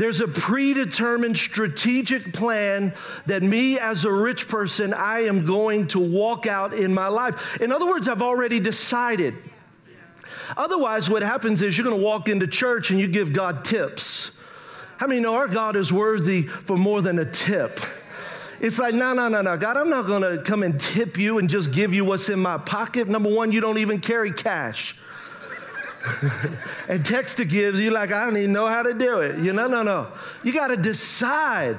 There's 0.00 0.22
a 0.22 0.28
predetermined 0.28 1.36
strategic 1.36 2.32
plan 2.32 2.94
that 3.26 3.42
me 3.42 3.78
as 3.78 4.06
a 4.06 4.10
rich 4.10 4.48
person, 4.48 4.94
I 4.94 5.24
am 5.24 5.44
going 5.44 5.88
to 5.88 6.00
walk 6.00 6.46
out 6.46 6.72
in 6.72 6.94
my 6.94 7.08
life. 7.08 7.60
In 7.60 7.70
other 7.70 7.84
words, 7.84 8.08
I've 8.08 8.22
already 8.22 8.60
decided. 8.60 9.34
Otherwise, 10.56 11.10
what 11.10 11.20
happens 11.20 11.60
is 11.60 11.76
you're 11.76 11.84
going 11.84 11.98
to 11.98 12.02
walk 12.02 12.30
into 12.30 12.46
church 12.46 12.90
and 12.90 12.98
you 12.98 13.08
give 13.08 13.34
God 13.34 13.62
tips. 13.62 14.30
How 14.96 15.06
many 15.06 15.20
know 15.20 15.34
our 15.34 15.48
God 15.48 15.76
is 15.76 15.92
worthy 15.92 16.44
for 16.44 16.78
more 16.78 17.02
than 17.02 17.18
a 17.18 17.30
tip? 17.30 17.78
It's 18.58 18.78
like, 18.78 18.94
no, 18.94 19.12
no, 19.12 19.28
no, 19.28 19.42
no. 19.42 19.58
God, 19.58 19.76
I'm 19.76 19.90
not 19.90 20.06
going 20.06 20.22
to 20.22 20.42
come 20.42 20.62
and 20.62 20.80
tip 20.80 21.18
you 21.18 21.36
and 21.36 21.50
just 21.50 21.72
give 21.72 21.92
you 21.92 22.06
what's 22.06 22.30
in 22.30 22.38
my 22.38 22.56
pocket. 22.56 23.06
Number 23.06 23.28
one, 23.28 23.52
you 23.52 23.60
don't 23.60 23.76
even 23.76 24.00
carry 24.00 24.32
cash. 24.32 24.96
and 26.88 27.04
text 27.04 27.36
to 27.38 27.44
gives, 27.44 27.80
you're 27.80 27.92
like, 27.92 28.12
I 28.12 28.24
don't 28.24 28.36
even 28.36 28.52
know 28.52 28.66
how 28.66 28.82
to 28.82 28.94
do 28.94 29.20
it. 29.20 29.38
You 29.38 29.52
know, 29.52 29.66
no, 29.66 29.82
no. 29.82 30.08
You 30.42 30.52
got 30.52 30.68
to 30.68 30.76
decide. 30.76 31.76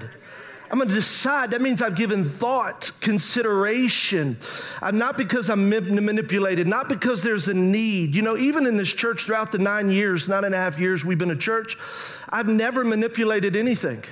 I'm 0.70 0.78
going 0.78 0.90
to 0.90 0.96
decide. 0.96 1.52
That 1.52 1.62
means 1.62 1.82
I've 1.82 1.96
given 1.96 2.24
thought, 2.24 2.92
consideration. 3.02 4.38
I'm 4.82 4.98
not 4.98 5.18
because 5.18 5.50
I'm 5.50 5.68
manipulated, 5.70 6.68
not 6.68 6.88
because 6.88 7.24
there's 7.24 7.48
a 7.48 7.54
need. 7.54 8.16
You 8.16 8.22
know, 8.22 8.38
even 8.38 8.66
in 8.66 8.78
this 8.78 8.94
church 8.94 9.26
throughout 9.26 9.52
the 9.52 9.58
nine 9.58 9.90
years, 9.90 10.30
nine 10.30 10.46
and 10.46 10.56
a 10.56 10.58
half 10.58 10.80
years 10.80 11.04
we've 11.04 11.18
been 11.18 11.32
a 11.32 11.36
church, 11.36 11.78
I've 12.30 12.48
never 12.48 12.86
manipulated 12.86 13.56
anything 13.56 14.04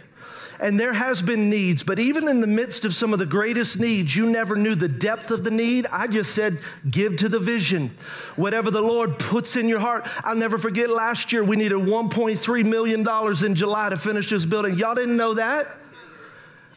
and 0.60 0.80
there 0.80 0.94
has 0.94 1.22
been 1.22 1.50
needs, 1.50 1.84
but 1.84 2.00
even 2.00 2.28
in 2.28 2.42
the 2.42 2.48
midst 2.48 2.86
of 2.86 2.94
some 2.94 3.14
of 3.14 3.20
the 3.20 3.26
greatest 3.26 3.80
needs, 3.80 4.16
you 4.16 4.30
never 4.30 4.56
knew 4.56 4.76
the 4.76 4.88
depth 4.88 5.32
of 5.32 5.44
the 5.44 5.52
need. 5.52 5.88
I 5.92 6.08
just 6.08 6.36
said, 6.36 6.60
give 6.90 7.16
to 7.18 7.30
the 7.30 7.40
vision. 7.40 7.92
Whatever 8.36 8.70
the 8.70 8.82
Lord 8.82 9.20
puts 9.20 9.56
in 9.56 9.68
your 9.68 9.80
heart. 9.80 10.08
I'll 10.24 10.36
never 10.36 10.58
forget 10.58 10.90
last 10.90 11.32
year 11.32 11.44
we 11.44 11.56
needed 11.56 11.78
$1.3 11.78 12.66
million 12.66 13.46
in 13.46 13.56
July 13.56 13.90
to 13.90 13.98
finish 13.98 14.30
this 14.30 14.46
building. 14.46 14.78
Y'all 14.78 14.96
didn't 14.96 15.18
know 15.18 15.36
that? 15.36 15.79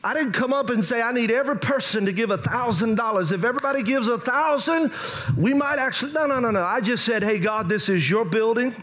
I 0.05 0.15
didn't 0.15 0.33
come 0.33 0.53
up 0.53 0.69
and 0.71 0.85
say, 0.85 1.01
I 1.01 1.13
need 1.13 1.31
every 1.31 1.59
person 1.59 2.07
to 2.07 2.13
give 2.13 2.33
a 2.33 2.37
thousand 2.37 2.97
dollars. 2.97 3.31
If 3.31 3.45
everybody 3.45 3.85
gives 3.85 4.09
a 4.09 4.19
thousand, 4.19 4.91
we 5.37 5.55
might 5.55 5.79
actually, 5.79 6.11
no, 6.11 6.27
no, 6.27 6.41
no, 6.41 6.51
no. 6.51 6.65
I 6.65 6.81
just 6.81 7.05
said, 7.05 7.23
hey, 7.23 7.39
God, 7.39 7.69
this 7.69 7.89
is 7.89 8.11
your 8.11 8.25
building. 8.25 8.75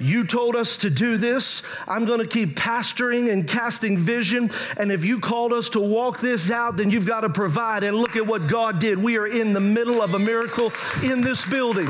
You 0.00 0.26
told 0.26 0.56
us 0.56 0.78
to 0.78 0.88
do 0.88 1.18
this. 1.18 1.62
I'm 1.86 2.06
going 2.06 2.20
to 2.20 2.26
keep 2.26 2.56
pastoring 2.56 3.30
and 3.30 3.46
casting 3.46 3.98
vision. 3.98 4.50
And 4.78 4.90
if 4.90 5.04
you 5.04 5.20
called 5.20 5.52
us 5.52 5.68
to 5.70 5.80
walk 5.80 6.20
this 6.20 6.50
out, 6.50 6.78
then 6.78 6.90
you've 6.90 7.06
got 7.06 7.20
to 7.20 7.28
provide. 7.28 7.84
And 7.84 7.94
look 7.94 8.16
at 8.16 8.26
what 8.26 8.46
God 8.46 8.78
did. 8.78 8.96
We 8.96 9.18
are 9.18 9.26
in 9.26 9.52
the 9.52 9.60
middle 9.60 10.00
of 10.00 10.14
a 10.14 10.18
miracle 10.18 10.72
in 11.02 11.20
this 11.20 11.44
building. 11.44 11.88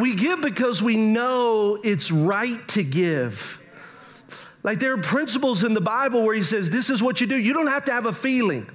We 0.00 0.14
give 0.14 0.40
because 0.40 0.82
we 0.82 0.96
know 0.96 1.78
it's 1.84 2.10
right 2.10 2.66
to 2.68 2.82
give. 2.82 3.62
Like 4.66 4.80
there 4.80 4.92
are 4.92 4.98
principles 4.98 5.62
in 5.62 5.74
the 5.74 5.80
Bible 5.80 6.24
where 6.24 6.34
he 6.34 6.42
says, 6.42 6.68
This 6.68 6.90
is 6.90 7.00
what 7.00 7.20
you 7.20 7.28
do. 7.28 7.36
You 7.36 7.52
don't 7.54 7.68
have 7.68 7.84
to 7.84 7.92
have 7.92 8.04
a 8.04 8.12
feeling. 8.12 8.68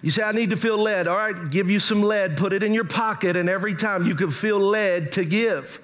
You 0.00 0.10
say, 0.10 0.22
I 0.22 0.32
need 0.32 0.48
to 0.50 0.56
feel 0.56 0.78
led. 0.78 1.06
All 1.06 1.16
right, 1.16 1.50
give 1.50 1.68
you 1.68 1.78
some 1.78 2.02
lead, 2.02 2.38
put 2.38 2.54
it 2.54 2.62
in 2.62 2.72
your 2.72 2.84
pocket, 2.84 3.36
and 3.36 3.48
every 3.48 3.74
time 3.74 4.06
you 4.06 4.14
can 4.14 4.30
feel 4.30 4.58
led 4.58 5.12
to 5.12 5.24
give. 5.26 5.80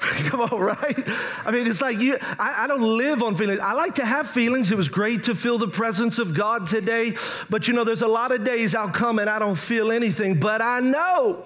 Come 0.00 0.40
on, 0.40 0.60
right? 0.60 0.98
I 1.44 1.50
mean, 1.50 1.66
it's 1.66 1.82
like 1.82 1.98
you, 2.00 2.16
I, 2.22 2.64
I, 2.64 2.66
don't 2.66 2.96
live 2.96 3.22
on 3.22 3.36
feelings. 3.36 3.60
I 3.60 3.72
like 3.72 3.96
to 3.96 4.04
have 4.04 4.28
feelings. 4.28 4.72
It 4.72 4.76
was 4.76 4.88
great 4.88 5.24
to 5.24 5.34
feel 5.34 5.58
the 5.58 5.68
presence 5.68 6.18
of 6.18 6.32
God 6.32 6.66
today. 6.66 7.16
But 7.50 7.68
you 7.68 7.74
know, 7.74 7.84
there's 7.84 8.02
a 8.02 8.08
lot 8.08 8.32
of 8.32 8.44
days 8.44 8.74
I'll 8.74 8.90
come 8.90 9.18
and 9.18 9.28
I 9.28 9.38
don't 9.38 9.58
feel 9.58 9.92
anything, 9.92 10.40
but 10.40 10.62
I 10.62 10.80
know 10.80 11.44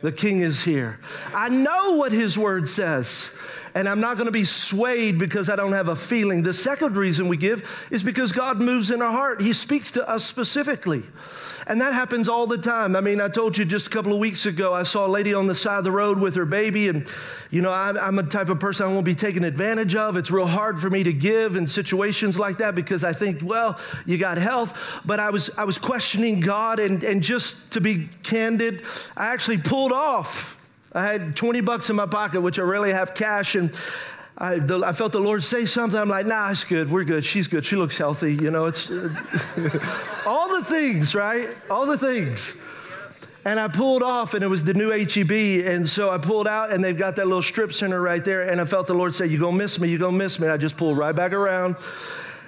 the 0.00 0.12
king 0.12 0.40
is 0.40 0.64
here. 0.64 0.98
I 1.34 1.48
know 1.50 1.96
what 1.96 2.12
his 2.12 2.38
word 2.38 2.68
says 2.68 3.32
and 3.74 3.88
I'm 3.88 4.00
not 4.00 4.16
going 4.16 4.26
to 4.26 4.32
be 4.32 4.44
swayed 4.44 5.18
because 5.18 5.48
I 5.48 5.56
don't 5.56 5.72
have 5.72 5.88
a 5.88 5.96
feeling. 5.96 6.44
The 6.44 6.54
second 6.54 6.96
reason 6.96 7.26
we 7.26 7.36
give 7.36 7.88
is 7.90 8.04
because 8.04 8.30
God 8.30 8.60
moves 8.62 8.90
in 8.90 9.02
our 9.02 9.10
heart. 9.10 9.42
He 9.42 9.52
speaks 9.52 9.90
to 9.92 10.08
us 10.08 10.24
specifically. 10.24 11.02
And 11.66 11.80
that 11.80 11.92
happens 11.92 12.28
all 12.28 12.46
the 12.46 12.58
time. 12.58 12.94
I 12.94 13.00
mean, 13.00 13.20
I 13.20 13.28
told 13.28 13.56
you 13.56 13.64
just 13.64 13.86
a 13.86 13.90
couple 13.90 14.12
of 14.12 14.18
weeks 14.18 14.46
ago, 14.46 14.74
I 14.74 14.82
saw 14.82 15.06
a 15.06 15.08
lady 15.08 15.34
on 15.34 15.46
the 15.46 15.54
side 15.54 15.78
of 15.78 15.84
the 15.84 15.90
road 15.90 16.18
with 16.18 16.34
her 16.36 16.44
baby, 16.44 16.88
and, 16.88 17.08
you 17.50 17.62
know, 17.62 17.72
I'm, 17.72 17.96
I'm 17.96 18.18
a 18.18 18.22
type 18.22 18.50
of 18.50 18.60
person 18.60 18.86
I 18.86 18.92
won't 18.92 19.06
be 19.06 19.14
taken 19.14 19.44
advantage 19.44 19.96
of. 19.96 20.16
It's 20.16 20.30
real 20.30 20.46
hard 20.46 20.78
for 20.78 20.90
me 20.90 21.02
to 21.04 21.12
give 21.12 21.56
in 21.56 21.66
situations 21.66 22.38
like 22.38 22.58
that 22.58 22.74
because 22.74 23.02
I 23.02 23.14
think, 23.14 23.40
well, 23.42 23.78
you 24.04 24.18
got 24.18 24.36
health. 24.36 25.00
But 25.06 25.20
I 25.20 25.30
was, 25.30 25.50
I 25.56 25.64
was 25.64 25.78
questioning 25.78 26.40
God, 26.40 26.78
and, 26.78 27.02
and 27.02 27.22
just 27.22 27.72
to 27.72 27.80
be 27.80 28.10
candid, 28.22 28.82
I 29.16 29.32
actually 29.32 29.58
pulled 29.58 29.92
off 29.92 30.63
I 30.94 31.06
had 31.06 31.34
20 31.34 31.60
bucks 31.60 31.90
in 31.90 31.96
my 31.96 32.06
pocket, 32.06 32.40
which 32.40 32.58
I 32.58 32.62
rarely 32.62 32.92
have 32.92 33.14
cash, 33.14 33.56
and 33.56 33.74
I, 34.38 34.58
the, 34.58 34.84
I, 34.84 34.92
felt 34.92 35.12
the 35.12 35.20
Lord 35.20 35.42
say 35.42 35.66
something. 35.66 35.98
I'm 35.98 36.08
like, 36.08 36.26
nah, 36.26 36.50
it's 36.50 36.64
good. 36.64 36.90
We're 36.90 37.04
good. 37.04 37.24
She's 37.24 37.48
good. 37.48 37.64
She 37.64 37.76
looks 37.76 37.98
healthy. 37.98 38.34
You 38.34 38.50
know, 38.50 38.66
it's 38.66 38.90
all 40.26 40.48
the 40.56 40.64
things, 40.64 41.14
right? 41.14 41.48
All 41.68 41.86
the 41.86 41.98
things. 41.98 42.56
And 43.44 43.60
I 43.60 43.68
pulled 43.68 44.02
off, 44.02 44.34
and 44.34 44.42
it 44.42 44.46
was 44.46 44.64
the 44.64 44.74
new 44.74 44.90
HEB. 44.90 45.66
And 45.68 45.86
so 45.86 46.10
I 46.10 46.18
pulled 46.18 46.48
out, 46.48 46.72
and 46.72 46.82
they've 46.82 46.96
got 46.96 47.16
that 47.16 47.26
little 47.26 47.42
strip 47.42 47.72
center 47.72 48.00
right 48.00 48.24
there. 48.24 48.50
And 48.50 48.60
I 48.60 48.64
felt 48.64 48.86
the 48.86 48.94
Lord 48.94 49.14
say, 49.14 49.26
You're 49.26 49.40
going 49.40 49.54
to 49.54 49.62
miss 49.62 49.78
me. 49.78 49.88
You're 49.88 49.98
going 49.98 50.14
to 50.14 50.18
miss 50.18 50.38
me. 50.38 50.46
And 50.46 50.54
I 50.54 50.56
just 50.56 50.76
pulled 50.76 50.96
right 50.96 51.14
back 51.14 51.32
around. 51.32 51.76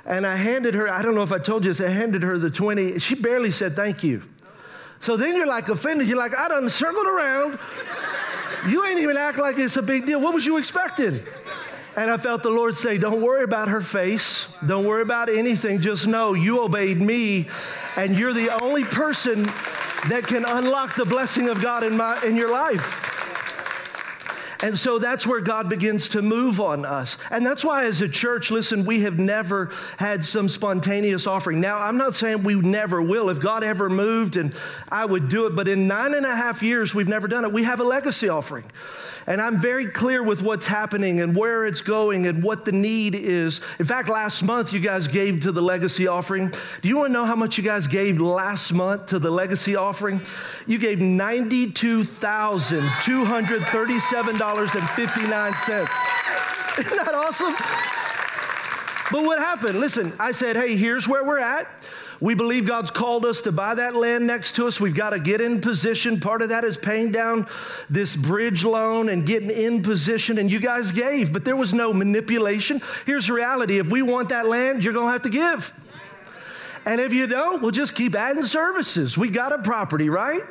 And 0.06 0.24
I 0.24 0.36
handed 0.36 0.74
her, 0.74 0.88
I 0.88 1.02
don't 1.02 1.16
know 1.16 1.22
if 1.22 1.32
I 1.32 1.38
told 1.38 1.64
you 1.64 1.70
this, 1.70 1.80
I 1.80 1.88
handed 1.88 2.22
her 2.22 2.38
the 2.38 2.50
20. 2.50 3.00
She 3.00 3.16
barely 3.16 3.50
said 3.50 3.74
thank 3.74 4.04
you. 4.04 4.22
So 5.00 5.16
then 5.16 5.36
you're 5.36 5.46
like 5.46 5.68
offended. 5.68 6.08
You're 6.08 6.18
like, 6.18 6.34
I 6.34 6.48
done 6.48 6.70
circled 6.70 7.06
around. 7.06 7.58
You 8.68 8.84
ain't 8.84 9.00
even 9.00 9.16
act 9.16 9.38
like 9.38 9.58
it's 9.58 9.76
a 9.76 9.82
big 9.82 10.06
deal. 10.06 10.20
What 10.20 10.34
was 10.34 10.44
you 10.44 10.56
expecting? 10.56 11.22
And 11.96 12.10
I 12.10 12.18
felt 12.18 12.42
the 12.42 12.50
Lord 12.50 12.76
say, 12.76 12.98
Don't 12.98 13.22
worry 13.22 13.44
about 13.44 13.68
her 13.68 13.80
face. 13.80 14.48
Don't 14.66 14.86
worry 14.86 15.02
about 15.02 15.28
anything. 15.28 15.80
Just 15.80 16.06
know 16.06 16.34
you 16.34 16.62
obeyed 16.62 17.00
me, 17.00 17.48
and 17.96 18.18
you're 18.18 18.34
the 18.34 18.50
only 18.62 18.84
person 18.84 19.44
that 20.08 20.24
can 20.26 20.44
unlock 20.44 20.94
the 20.94 21.04
blessing 21.04 21.48
of 21.48 21.62
God 21.62 21.84
in, 21.84 21.96
my, 21.96 22.20
in 22.22 22.36
your 22.36 22.50
life. 22.50 23.05
And 24.60 24.78
so 24.78 24.98
that's 24.98 25.26
where 25.26 25.40
God 25.40 25.68
begins 25.68 26.08
to 26.10 26.22
move 26.22 26.60
on 26.60 26.84
us. 26.84 27.18
And 27.30 27.44
that's 27.44 27.64
why, 27.64 27.84
as 27.86 28.02
a 28.02 28.08
church, 28.08 28.50
listen, 28.50 28.84
we 28.84 29.00
have 29.00 29.18
never 29.18 29.70
had 29.98 30.24
some 30.24 30.48
spontaneous 30.48 31.26
offering. 31.26 31.60
Now, 31.60 31.76
I'm 31.76 31.96
not 31.96 32.14
saying 32.14 32.42
we 32.42 32.54
never 32.54 33.02
will. 33.02 33.30
If 33.30 33.40
God 33.40 33.64
ever 33.64 33.88
moved 33.88 34.36
and 34.36 34.54
I 34.88 35.04
would 35.04 35.28
do 35.28 35.46
it, 35.46 35.56
but 35.56 35.68
in 35.68 35.86
nine 35.86 36.14
and 36.14 36.24
a 36.24 36.34
half 36.34 36.62
years, 36.62 36.94
we've 36.94 37.08
never 37.08 37.28
done 37.28 37.44
it. 37.44 37.52
We 37.52 37.64
have 37.64 37.80
a 37.80 37.84
legacy 37.84 38.28
offering. 38.28 38.64
And 39.28 39.40
I'm 39.40 39.60
very 39.60 39.86
clear 39.86 40.22
with 40.22 40.40
what's 40.40 40.66
happening 40.66 41.20
and 41.20 41.36
where 41.36 41.66
it's 41.66 41.80
going 41.80 42.28
and 42.28 42.44
what 42.44 42.64
the 42.64 42.70
need 42.70 43.16
is. 43.16 43.60
In 43.80 43.84
fact, 43.84 44.08
last 44.08 44.42
month, 44.42 44.72
you 44.72 44.78
guys 44.78 45.08
gave 45.08 45.40
to 45.40 45.52
the 45.52 45.62
legacy 45.62 46.06
offering. 46.06 46.52
Do 46.80 46.88
you 46.88 46.96
want 46.98 47.08
to 47.08 47.12
know 47.12 47.24
how 47.24 47.34
much 47.34 47.58
you 47.58 47.64
guys 47.64 47.88
gave 47.88 48.20
last 48.20 48.72
month 48.72 49.06
to 49.06 49.18
the 49.18 49.30
legacy 49.30 49.74
offering? 49.74 50.20
You 50.66 50.78
gave 50.78 51.00
$92,237.59. 54.54 56.78
Isn't 56.78 56.96
that 56.96 57.14
awesome? 57.14 57.54
But 59.10 59.24
what 59.24 59.38
happened? 59.38 59.80
Listen, 59.80 60.12
I 60.18 60.32
said, 60.32 60.56
hey, 60.56 60.76
here's 60.76 61.08
where 61.08 61.24
we're 61.24 61.38
at. 61.38 61.68
We 62.20 62.34
believe 62.34 62.66
God's 62.66 62.90
called 62.90 63.26
us 63.26 63.42
to 63.42 63.52
buy 63.52 63.74
that 63.74 63.94
land 63.94 64.26
next 64.26 64.56
to 64.56 64.66
us. 64.66 64.80
We've 64.80 64.94
got 64.94 65.10
to 65.10 65.18
get 65.18 65.40
in 65.40 65.60
position. 65.60 66.18
Part 66.18 66.42
of 66.42 66.48
that 66.48 66.64
is 66.64 66.78
paying 66.78 67.12
down 67.12 67.46
this 67.90 68.16
bridge 68.16 68.64
loan 68.64 69.10
and 69.10 69.26
getting 69.26 69.50
in 69.50 69.82
position. 69.82 70.38
And 70.38 70.50
you 70.50 70.58
guys 70.58 70.92
gave, 70.92 71.32
but 71.32 71.44
there 71.44 71.56
was 71.56 71.74
no 71.74 71.92
manipulation. 71.92 72.80
Here's 73.04 73.26
the 73.26 73.34
reality 73.34 73.78
if 73.78 73.88
we 73.88 74.02
want 74.02 74.30
that 74.30 74.46
land, 74.46 74.82
you're 74.82 74.94
going 74.94 75.08
to 75.08 75.12
have 75.12 75.22
to 75.22 75.28
give. 75.28 75.72
And 76.86 77.00
if 77.00 77.12
you 77.12 77.26
don't, 77.26 77.60
we'll 77.60 77.72
just 77.72 77.96
keep 77.96 78.14
adding 78.14 78.44
services. 78.44 79.18
We 79.18 79.28
got 79.28 79.52
a 79.52 79.58
property, 79.58 80.08
right? 80.08 80.42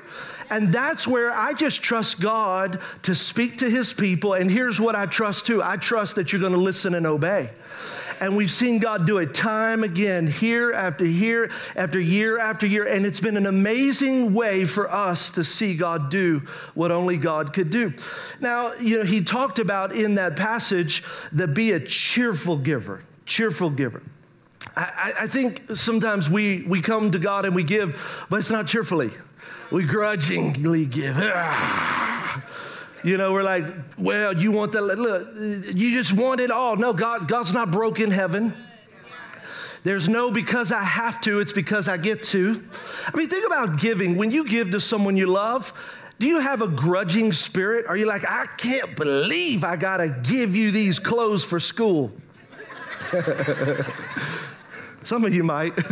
And 0.49 0.71
that's 0.71 1.07
where 1.07 1.31
I 1.31 1.53
just 1.53 1.81
trust 1.81 2.19
God 2.19 2.81
to 3.03 3.15
speak 3.15 3.59
to 3.59 3.69
his 3.69 3.93
people. 3.93 4.33
And 4.33 4.51
here's 4.51 4.79
what 4.79 4.95
I 4.95 5.05
trust 5.05 5.47
too 5.47 5.63
I 5.63 5.77
trust 5.77 6.17
that 6.17 6.33
you're 6.33 6.41
going 6.41 6.51
to 6.51 6.59
listen 6.59 6.93
and 6.93 7.07
obey. 7.07 7.51
And 8.19 8.35
we've 8.35 8.51
seen 8.51 8.79
God 8.79 9.07
do 9.07 9.17
it 9.17 9.33
time 9.33 9.83
again, 9.83 10.33
year 10.39 10.73
after 10.73 11.05
year 11.05 11.51
after 11.75 11.99
year 11.99 12.37
after 12.37 12.65
year. 12.65 12.85
And 12.85 13.05
it's 13.05 13.19
been 13.21 13.37
an 13.37 13.45
amazing 13.45 14.33
way 14.33 14.65
for 14.65 14.91
us 14.91 15.31
to 15.31 15.43
see 15.43 15.73
God 15.75 16.11
do 16.11 16.39
what 16.73 16.91
only 16.91 17.17
God 17.17 17.53
could 17.53 17.69
do. 17.69 17.93
Now, 18.41 18.73
you 18.73 18.97
know, 18.97 19.05
he 19.05 19.23
talked 19.23 19.59
about 19.59 19.95
in 19.95 20.15
that 20.15 20.35
passage 20.35 21.01
that 21.31 21.53
be 21.53 21.71
a 21.71 21.79
cheerful 21.79 22.57
giver, 22.57 23.03
cheerful 23.25 23.69
giver. 23.69 24.03
I, 24.75 25.13
I 25.21 25.27
think 25.27 25.63
sometimes 25.75 26.29
we, 26.29 26.63
we 26.63 26.81
come 26.81 27.11
to 27.11 27.19
God 27.19 27.45
and 27.45 27.55
we 27.55 27.63
give, 27.63 28.25
but 28.29 28.39
it's 28.39 28.51
not 28.51 28.67
cheerfully. 28.67 29.11
We 29.71 29.85
grudgingly 29.85 30.85
give. 30.85 31.15
Ah. 31.17 32.43
You 33.03 33.17
know, 33.17 33.31
we're 33.31 33.43
like, 33.43 33.65
well, 33.97 34.35
you 34.35 34.51
want 34.51 34.71
that. 34.71 34.81
Look, 34.81 35.27
you 35.75 35.95
just 35.95 36.11
want 36.11 36.41
it 36.41 36.49
all. 36.49 36.75
No, 36.75 36.91
God, 36.91 37.27
God's 37.27 37.53
not 37.53 37.71
broken 37.71 38.11
heaven. 38.11 38.53
There's 39.83 40.09
no 40.09 40.31
because 40.31 40.71
I 40.71 40.81
have 40.81 41.21
to, 41.21 41.39
it's 41.39 41.53
because 41.53 41.87
I 41.87 41.97
get 41.97 42.23
to. 42.23 42.63
I 43.05 43.15
mean, 43.15 43.29
think 43.29 43.45
about 43.45 43.79
giving. 43.79 44.17
When 44.17 44.31
you 44.31 44.43
give 44.43 44.71
to 44.71 44.81
someone 44.81 45.15
you 45.15 45.27
love, 45.27 45.71
do 46.17 46.25
you 46.25 46.39
have 46.39 46.63
a 46.63 46.67
grudging 46.67 47.31
spirit? 47.31 47.85
Are 47.85 47.95
you 47.95 48.07
like, 48.07 48.23
I 48.27 48.47
can't 48.57 48.95
believe 48.95 49.63
I 49.63 49.75
got 49.75 49.97
to 49.97 50.09
give 50.23 50.55
you 50.55 50.71
these 50.71 50.97
clothes 50.97 51.43
for 51.43 51.59
school? 51.59 52.11
Some 55.05 55.23
of 55.23 55.33
you 55.33 55.43
might. 55.43 55.73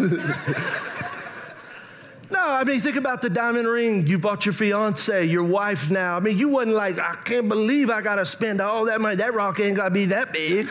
No, 2.31 2.39
I 2.49 2.63
mean, 2.63 2.81
think 2.81 2.95
about 2.95 3.21
the 3.21 3.29
diamond 3.29 3.67
ring 3.67 4.07
you 4.07 4.17
bought 4.17 4.43
your 4.43 4.53
fiance, 4.53 5.23
your 5.25 5.43
wife 5.43 5.91
now. 5.91 6.17
I 6.17 6.19
mean, 6.19 6.35
you 6.35 6.49
wasn't 6.49 6.75
like, 6.75 6.97
I 6.97 7.13
can't 7.23 7.47
believe 7.47 7.91
I 7.91 8.01
got 8.01 8.15
to 8.15 8.25
spend 8.25 8.59
all 8.59 8.85
that 8.85 8.99
money. 8.99 9.17
That 9.17 9.35
rock 9.35 9.59
ain't 9.59 9.77
got 9.77 9.89
to 9.89 9.91
be 9.91 10.05
that 10.05 10.33
big. 10.33 10.67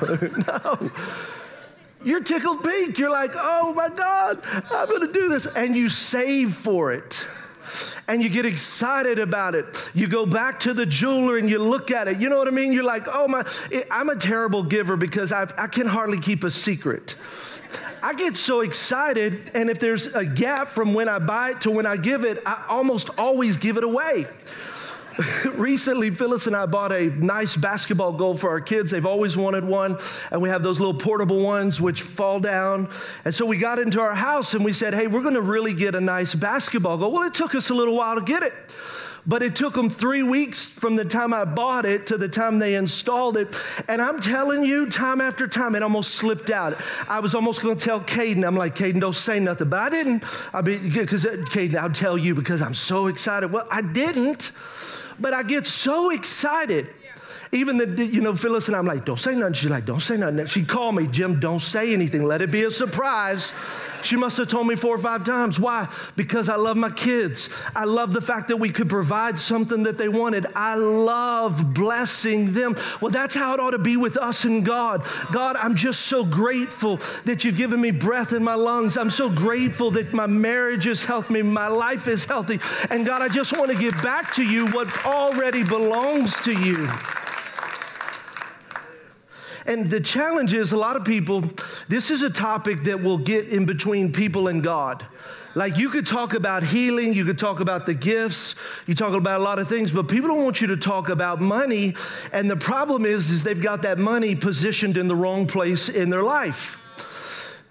no. 0.48 0.90
You're 2.02 2.22
tickled 2.22 2.64
pink. 2.64 2.98
You're 2.98 3.10
like, 3.10 3.32
oh 3.34 3.74
my 3.74 3.90
God, 3.90 4.40
I'm 4.70 4.88
going 4.88 5.06
to 5.06 5.12
do 5.12 5.28
this. 5.28 5.44
And 5.44 5.76
you 5.76 5.90
save 5.90 6.54
for 6.54 6.90
it 6.90 7.22
and 8.08 8.22
you 8.22 8.28
get 8.28 8.46
excited 8.46 9.18
about 9.18 9.54
it. 9.54 9.90
You 9.94 10.06
go 10.08 10.26
back 10.26 10.60
to 10.60 10.74
the 10.74 10.86
jeweler 10.86 11.38
and 11.38 11.48
you 11.48 11.58
look 11.58 11.90
at 11.90 12.08
it. 12.08 12.20
You 12.20 12.28
know 12.28 12.38
what 12.38 12.48
I 12.48 12.50
mean? 12.50 12.72
You're 12.72 12.84
like, 12.84 13.06
oh 13.06 13.28
my, 13.28 13.44
I'm 13.90 14.08
a 14.08 14.16
terrible 14.16 14.62
giver 14.62 14.96
because 14.96 15.32
I, 15.32 15.50
I 15.56 15.66
can 15.66 15.86
hardly 15.86 16.18
keep 16.18 16.44
a 16.44 16.50
secret. 16.50 17.16
I 18.02 18.14
get 18.14 18.36
so 18.36 18.60
excited, 18.60 19.52
and 19.54 19.70
if 19.70 19.78
there's 19.78 20.06
a 20.08 20.26
gap 20.26 20.68
from 20.68 20.92
when 20.92 21.08
I 21.08 21.20
buy 21.20 21.50
it 21.50 21.60
to 21.62 21.70
when 21.70 21.86
I 21.86 21.96
give 21.96 22.24
it, 22.24 22.42
I 22.44 22.64
almost 22.68 23.10
always 23.16 23.58
give 23.58 23.76
it 23.76 23.84
away. 23.84 24.26
Recently, 25.54 26.10
Phyllis 26.10 26.46
and 26.46 26.56
I 26.56 26.66
bought 26.66 26.92
a 26.92 27.06
nice 27.06 27.56
basketball 27.56 28.12
goal 28.12 28.36
for 28.36 28.50
our 28.50 28.60
kids. 28.60 28.90
They've 28.90 29.06
always 29.06 29.36
wanted 29.36 29.64
one, 29.64 29.98
and 30.30 30.40
we 30.40 30.48
have 30.48 30.62
those 30.62 30.80
little 30.80 30.94
portable 30.94 31.40
ones 31.40 31.80
which 31.80 32.02
fall 32.02 32.40
down. 32.40 32.88
And 33.24 33.34
so 33.34 33.44
we 33.44 33.58
got 33.58 33.78
into 33.78 34.00
our 34.00 34.14
house 34.14 34.54
and 34.54 34.64
we 34.64 34.72
said, 34.72 34.94
Hey, 34.94 35.06
we're 35.06 35.22
gonna 35.22 35.40
really 35.40 35.74
get 35.74 35.94
a 35.94 36.00
nice 36.00 36.34
basketball 36.34 36.98
goal. 36.98 37.12
Well, 37.12 37.22
it 37.22 37.34
took 37.34 37.54
us 37.54 37.70
a 37.70 37.74
little 37.74 37.96
while 37.96 38.16
to 38.16 38.22
get 38.22 38.42
it. 38.42 38.54
But 39.24 39.44
it 39.44 39.54
took 39.54 39.74
them 39.74 39.88
three 39.88 40.24
weeks 40.24 40.68
from 40.68 40.96
the 40.96 41.04
time 41.04 41.32
I 41.32 41.44
bought 41.44 41.84
it 41.84 42.08
to 42.08 42.18
the 42.18 42.28
time 42.28 42.58
they 42.58 42.74
installed 42.74 43.36
it. 43.36 43.54
And 43.86 44.02
I'm 44.02 44.20
telling 44.20 44.64
you, 44.64 44.90
time 44.90 45.20
after 45.20 45.46
time, 45.46 45.76
it 45.76 45.82
almost 45.84 46.16
slipped 46.16 46.50
out. 46.50 46.74
I 47.08 47.20
was 47.20 47.32
almost 47.32 47.62
going 47.62 47.76
to 47.76 47.84
tell 47.84 48.00
Caden, 48.00 48.44
I'm 48.44 48.56
like, 48.56 48.74
Caden, 48.74 49.00
don't 49.00 49.14
say 49.14 49.38
nothing. 49.38 49.68
But 49.68 49.78
I 49.78 49.90
didn't. 49.90 50.24
I 50.52 50.62
mean, 50.62 50.90
because 50.90 51.24
uh, 51.24 51.36
Caden, 51.50 51.76
I'll 51.76 51.92
tell 51.92 52.18
you 52.18 52.34
because 52.34 52.62
I'm 52.62 52.74
so 52.74 53.06
excited. 53.06 53.52
Well, 53.52 53.68
I 53.70 53.80
didn't. 53.80 54.50
But 55.18 55.34
I 55.34 55.42
get 55.42 55.66
so 55.66 56.10
excited. 56.10 56.88
Even 57.54 57.76
the, 57.76 58.06
you 58.06 58.22
know, 58.22 58.34
Phyllis 58.34 58.68
and 58.68 58.76
I'm 58.76 58.86
like, 58.86 59.04
don't 59.04 59.18
say 59.18 59.34
nothing. 59.34 59.52
She's 59.52 59.70
like, 59.70 59.84
don't 59.84 60.00
say 60.00 60.16
nothing. 60.16 60.46
She 60.46 60.64
called 60.64 60.94
me, 60.94 61.06
Jim, 61.06 61.38
don't 61.38 61.60
say 61.60 61.92
anything. 61.92 62.24
Let 62.24 62.40
it 62.40 62.50
be 62.50 62.62
a 62.62 62.70
surprise. 62.70 63.52
She 64.02 64.16
must 64.16 64.38
have 64.38 64.48
told 64.48 64.66
me 64.66 64.74
four 64.74 64.94
or 64.94 64.98
five 64.98 65.24
times. 65.26 65.60
Why? 65.60 65.86
Because 66.16 66.48
I 66.48 66.56
love 66.56 66.78
my 66.78 66.88
kids. 66.88 67.50
I 67.76 67.84
love 67.84 68.14
the 68.14 68.22
fact 68.22 68.48
that 68.48 68.56
we 68.56 68.70
could 68.70 68.88
provide 68.88 69.38
something 69.38 69.82
that 69.82 69.98
they 69.98 70.08
wanted. 70.08 70.46
I 70.56 70.76
love 70.76 71.74
blessing 71.74 72.54
them. 72.54 72.74
Well, 73.02 73.10
that's 73.10 73.34
how 73.34 73.52
it 73.52 73.60
ought 73.60 73.72
to 73.72 73.78
be 73.78 73.98
with 73.98 74.16
us 74.16 74.44
and 74.44 74.64
God. 74.64 75.04
God, 75.30 75.56
I'm 75.56 75.74
just 75.74 76.06
so 76.06 76.24
grateful 76.24 77.00
that 77.26 77.44
you've 77.44 77.58
given 77.58 77.82
me 77.82 77.90
breath 77.90 78.32
in 78.32 78.42
my 78.42 78.54
lungs. 78.54 78.96
I'm 78.96 79.10
so 79.10 79.28
grateful 79.28 79.90
that 79.90 80.14
my 80.14 80.26
marriage 80.26 80.86
is 80.86 81.04
healthy, 81.04 81.34
me, 81.34 81.42
my 81.42 81.68
life 81.68 82.08
is 82.08 82.24
healthy. 82.24 82.60
And 82.88 83.04
God, 83.04 83.20
I 83.20 83.28
just 83.28 83.56
want 83.56 83.70
to 83.70 83.78
give 83.78 83.94
back 84.02 84.32
to 84.36 84.42
you 84.42 84.68
what 84.68 85.04
already 85.04 85.62
belongs 85.62 86.40
to 86.42 86.52
you. 86.58 86.88
And 89.66 89.90
the 89.90 90.00
challenge 90.00 90.52
is 90.52 90.72
a 90.72 90.76
lot 90.76 90.96
of 90.96 91.04
people, 91.04 91.42
this 91.88 92.10
is 92.10 92.22
a 92.22 92.30
topic 92.30 92.84
that 92.84 93.02
will 93.02 93.18
get 93.18 93.48
in 93.48 93.66
between 93.66 94.12
people 94.12 94.48
and 94.48 94.62
God. 94.62 95.06
Like 95.54 95.76
you 95.76 95.90
could 95.90 96.06
talk 96.06 96.34
about 96.34 96.62
healing, 96.62 97.12
you 97.12 97.24
could 97.24 97.38
talk 97.38 97.60
about 97.60 97.84
the 97.84 97.94
gifts, 97.94 98.54
you 98.86 98.94
talk 98.94 99.14
about 99.14 99.40
a 99.40 99.44
lot 99.44 99.58
of 99.58 99.68
things, 99.68 99.92
but 99.92 100.08
people 100.08 100.28
don't 100.28 100.44
want 100.44 100.60
you 100.60 100.68
to 100.68 100.76
talk 100.76 101.10
about 101.10 101.40
money. 101.40 101.94
And 102.32 102.50
the 102.50 102.56
problem 102.56 103.04
is, 103.04 103.30
is 103.30 103.44
they've 103.44 103.60
got 103.60 103.82
that 103.82 103.98
money 103.98 104.34
positioned 104.34 104.96
in 104.96 105.08
the 105.08 105.16
wrong 105.16 105.46
place 105.46 105.88
in 105.88 106.10
their 106.10 106.22
life 106.22 106.78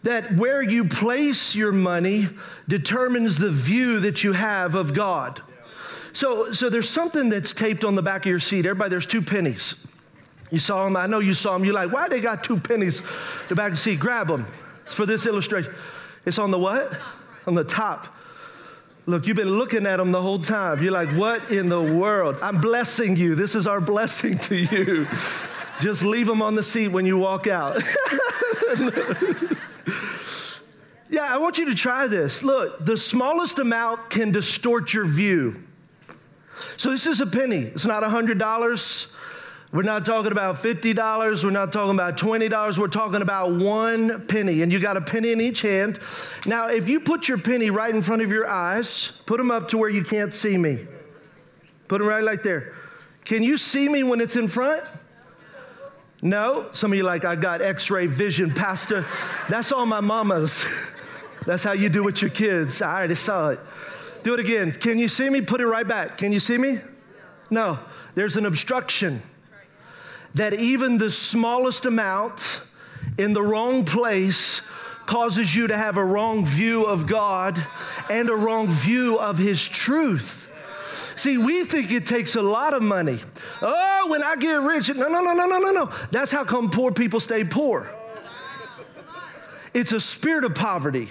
that 0.03 0.35
where 0.35 0.61
you 0.61 0.85
place 0.85 1.55
your 1.55 1.71
money 1.71 2.27
determines 2.67 3.37
the 3.37 3.49
view 3.49 3.99
that 3.99 4.23
you 4.23 4.33
have 4.33 4.73
of 4.75 4.93
God. 4.93 5.41
So, 6.13 6.51
so 6.51 6.69
there's 6.69 6.89
something 6.89 7.29
that's 7.29 7.53
taped 7.53 7.83
on 7.83 7.95
the 7.95 8.01
back 8.01 8.21
of 8.21 8.29
your 8.29 8.39
seat. 8.39 8.65
Everybody, 8.65 8.89
there's 8.89 9.05
two 9.05 9.21
pennies. 9.21 9.75
You 10.51 10.59
saw 10.59 10.83
them? 10.83 10.97
I 10.97 11.07
know 11.07 11.19
you 11.19 11.33
saw 11.33 11.53
them. 11.53 11.63
You're 11.63 11.73
like, 11.73 11.91
why 11.91 12.09
they 12.09 12.19
got 12.19 12.43
two 12.43 12.59
pennies 12.59 13.01
the 13.47 13.55
back 13.55 13.67
of 13.67 13.73
the 13.73 13.77
seat? 13.77 13.99
Grab 13.99 14.27
them 14.27 14.45
It's 14.85 14.93
for 14.93 15.05
this 15.05 15.25
illustration. 15.25 15.73
It's 16.25 16.37
on 16.37 16.51
the 16.51 16.59
what? 16.59 16.95
On 17.47 17.55
the 17.55 17.63
top. 17.63 18.15
Look, 19.05 19.25
you've 19.25 19.37
been 19.37 19.57
looking 19.57 19.87
at 19.87 19.97
them 19.97 20.11
the 20.11 20.21
whole 20.21 20.39
time. 20.39 20.83
You're 20.83 20.91
like, 20.91 21.09
what 21.09 21.51
in 21.51 21.69
the 21.69 21.81
world? 21.81 22.37
I'm 22.41 22.61
blessing 22.61 23.15
you. 23.15 23.33
This 23.33 23.55
is 23.55 23.65
our 23.65 23.81
blessing 23.81 24.37
to 24.39 24.55
you. 24.55 25.07
Just 25.79 26.03
leave 26.03 26.27
them 26.27 26.41
on 26.43 26.53
the 26.53 26.61
seat 26.61 26.89
when 26.89 27.07
you 27.07 27.17
walk 27.17 27.47
out. 27.47 27.77
yeah, 31.09 31.27
I 31.29 31.37
want 31.39 31.57
you 31.57 31.65
to 31.65 31.75
try 31.75 32.05
this. 32.05 32.43
Look, 32.43 32.85
the 32.85 32.97
smallest 32.97 33.57
amount 33.57 34.11
can 34.11 34.31
distort 34.31 34.93
your 34.93 35.05
view. 35.05 35.63
So 36.77 36.91
this 36.91 37.07
is 37.07 37.21
a 37.21 37.25
penny. 37.25 37.63
It's 37.63 37.87
not 37.87 38.03
a 38.03 38.07
$100. 38.07 39.15
We're 39.71 39.83
not 39.83 40.05
talking 40.05 40.33
about 40.33 40.57
$50. 40.57 41.43
We're 41.45 41.49
not 41.49 41.71
talking 41.71 41.93
about 41.93 42.17
$20. 42.17 42.77
We're 42.77 42.87
talking 42.87 43.21
about 43.21 43.53
one 43.53 44.27
penny. 44.27 44.61
And 44.63 44.71
you 44.71 44.79
got 44.79 44.97
a 44.97 45.01
penny 45.01 45.31
in 45.31 45.39
each 45.39 45.61
hand. 45.61 45.97
Now, 46.45 46.67
if 46.67 46.89
you 46.89 46.99
put 46.99 47.29
your 47.29 47.37
penny 47.37 47.69
right 47.69 47.93
in 47.93 48.01
front 48.01 48.21
of 48.21 48.29
your 48.29 48.49
eyes, 48.49 49.13
put 49.25 49.37
them 49.37 49.49
up 49.49 49.69
to 49.69 49.77
where 49.77 49.89
you 49.89 50.03
can't 50.03 50.33
see 50.33 50.57
me. 50.57 50.85
Put 51.87 51.99
them 51.99 52.07
right 52.07 52.23
like 52.23 52.43
there. 52.43 52.73
Can 53.23 53.43
you 53.43 53.57
see 53.57 53.87
me 53.87 54.03
when 54.03 54.19
it's 54.19 54.35
in 54.35 54.49
front? 54.49 54.83
No? 56.21 56.67
Some 56.73 56.91
of 56.91 56.97
you 56.97 57.03
like, 57.03 57.23
I 57.23 57.37
got 57.37 57.61
x 57.61 57.89
ray 57.89 58.07
vision, 58.07 58.53
Pastor. 58.53 59.05
That's 59.47 59.71
all 59.71 59.85
my 59.85 60.01
mamas. 60.01 60.65
That's 61.45 61.63
how 61.63 61.71
you 61.71 61.87
do 61.87 62.03
with 62.03 62.21
your 62.21 62.29
kids. 62.29 62.81
I 62.81 62.97
already 62.97 63.15
saw 63.15 63.49
it. 63.49 63.59
Do 64.23 64.33
it 64.33 64.41
again. 64.41 64.73
Can 64.73 64.99
you 64.99 65.07
see 65.07 65.29
me? 65.29 65.41
Put 65.41 65.61
it 65.61 65.65
right 65.65 65.87
back. 65.87 66.17
Can 66.17 66.33
you 66.33 66.41
see 66.41 66.57
me? 66.57 66.79
No. 67.49 67.79
There's 68.15 68.35
an 68.35 68.45
obstruction 68.45 69.21
that 70.35 70.53
even 70.53 70.97
the 70.97 71.11
smallest 71.11 71.85
amount 71.85 72.61
in 73.17 73.33
the 73.33 73.41
wrong 73.41 73.85
place 73.85 74.61
causes 75.05 75.53
you 75.55 75.67
to 75.67 75.77
have 75.77 75.97
a 75.97 76.05
wrong 76.05 76.45
view 76.45 76.85
of 76.85 77.05
God 77.05 77.63
and 78.09 78.29
a 78.29 78.35
wrong 78.35 78.69
view 78.69 79.19
of 79.19 79.37
His 79.37 79.67
truth. 79.67 80.47
See, 81.17 81.37
we 81.37 81.65
think 81.65 81.91
it 81.91 82.05
takes 82.05 82.35
a 82.35 82.41
lot 82.41 82.73
of 82.73 82.81
money. 82.81 83.19
Oh, 83.61 84.07
when 84.09 84.23
I 84.23 84.35
get 84.37 84.61
rich, 84.61 84.89
no, 84.89 85.07
no, 85.07 85.21
no, 85.21 85.33
no, 85.33 85.45
no, 85.45 85.59
no, 85.59 85.71
no. 85.71 85.91
That's 86.11 86.31
how 86.31 86.45
come 86.45 86.69
poor 86.69 86.91
people 86.91 87.19
stay 87.19 87.43
poor. 87.43 87.93
It's 89.73 89.91
a 89.91 89.99
spirit 89.99 90.43
of 90.43 90.55
poverty 90.55 91.09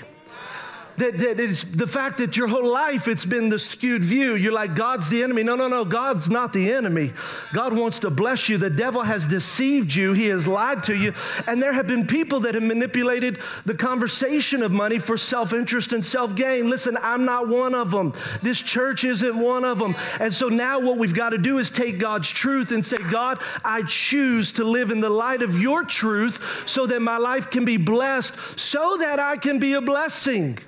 that, 1.01 1.17
that 1.19 1.41
it's 1.41 1.65
the 1.65 1.87
fact 1.87 2.19
that 2.19 2.37
your 2.37 2.47
whole 2.47 2.71
life 2.71 3.09
it's 3.09 3.25
been 3.25 3.49
the 3.49 3.59
skewed 3.59 4.05
view. 4.05 4.35
You're 4.35 4.53
like, 4.53 4.75
God's 4.75 5.09
the 5.09 5.23
enemy. 5.23 5.43
No, 5.43 5.57
no, 5.57 5.67
no, 5.67 5.85
God's 5.85 6.29
not 6.29 6.53
the 6.53 6.71
enemy. 6.71 7.13
God 7.53 7.77
wants 7.77 8.01
to 8.01 8.11
bless 8.11 8.49
you. 8.49 8.59
The 8.59 8.71
devil 8.71 9.03
has 9.03 9.27
deceived 9.27 9.95
you, 9.95 10.13
he 10.13 10.27
has 10.27 10.47
lied 10.47 10.85
to 10.85 10.95
you. 10.95 11.15
And 11.47 11.63
there 11.63 11.73
have 11.73 11.87
been 11.87 12.07
people 12.07 12.41
that 12.41 12.55
have 12.55 12.63
manipulated 12.63 13.39
the 13.65 13.75
conversation 13.75 14.63
of 14.63 14.73
money 14.73 14.99
for 14.99 15.17
self 15.17 15.53
interest 15.53 15.93
and 15.93 16.05
self 16.05 16.35
gain. 16.35 16.69
Listen, 16.69 16.97
I'm 17.03 17.25
not 17.25 17.49
one 17.49 17.75
of 17.75 17.91
them. 17.91 18.13
This 18.43 18.61
church 18.61 19.05
isn't 19.05 19.39
one 19.39 19.65
of 19.65 19.79
them. 19.79 19.97
And 20.21 20.35
so 20.35 20.49
now 20.49 20.81
what 20.81 20.99
we've 20.99 21.15
got 21.15 21.31
to 21.31 21.39
do 21.39 21.59
is 21.59 21.71
take 21.71 21.99
God's 21.99 22.29
truth 22.29 22.73
and 22.73 22.85
say, 22.85 22.99
God, 23.11 23.41
I 23.65 23.83
choose 23.83 24.53
to 24.53 24.65
live 24.65 24.91
in 24.91 25.01
the 25.01 25.11
light 25.11 25.41
of 25.41 25.61
your 25.61 25.83
truth 25.83 26.69
so 26.69 26.87
that 26.87 27.01
my 27.01 27.17
life 27.17 27.51
can 27.51 27.65
be 27.65 27.79
blessed, 27.79 28.35
so 28.59 28.99
that 28.99 29.19
I 29.19 29.39
can 29.39 29.59
be 29.59 29.73
a 29.73 29.81
blessing. 29.81 30.59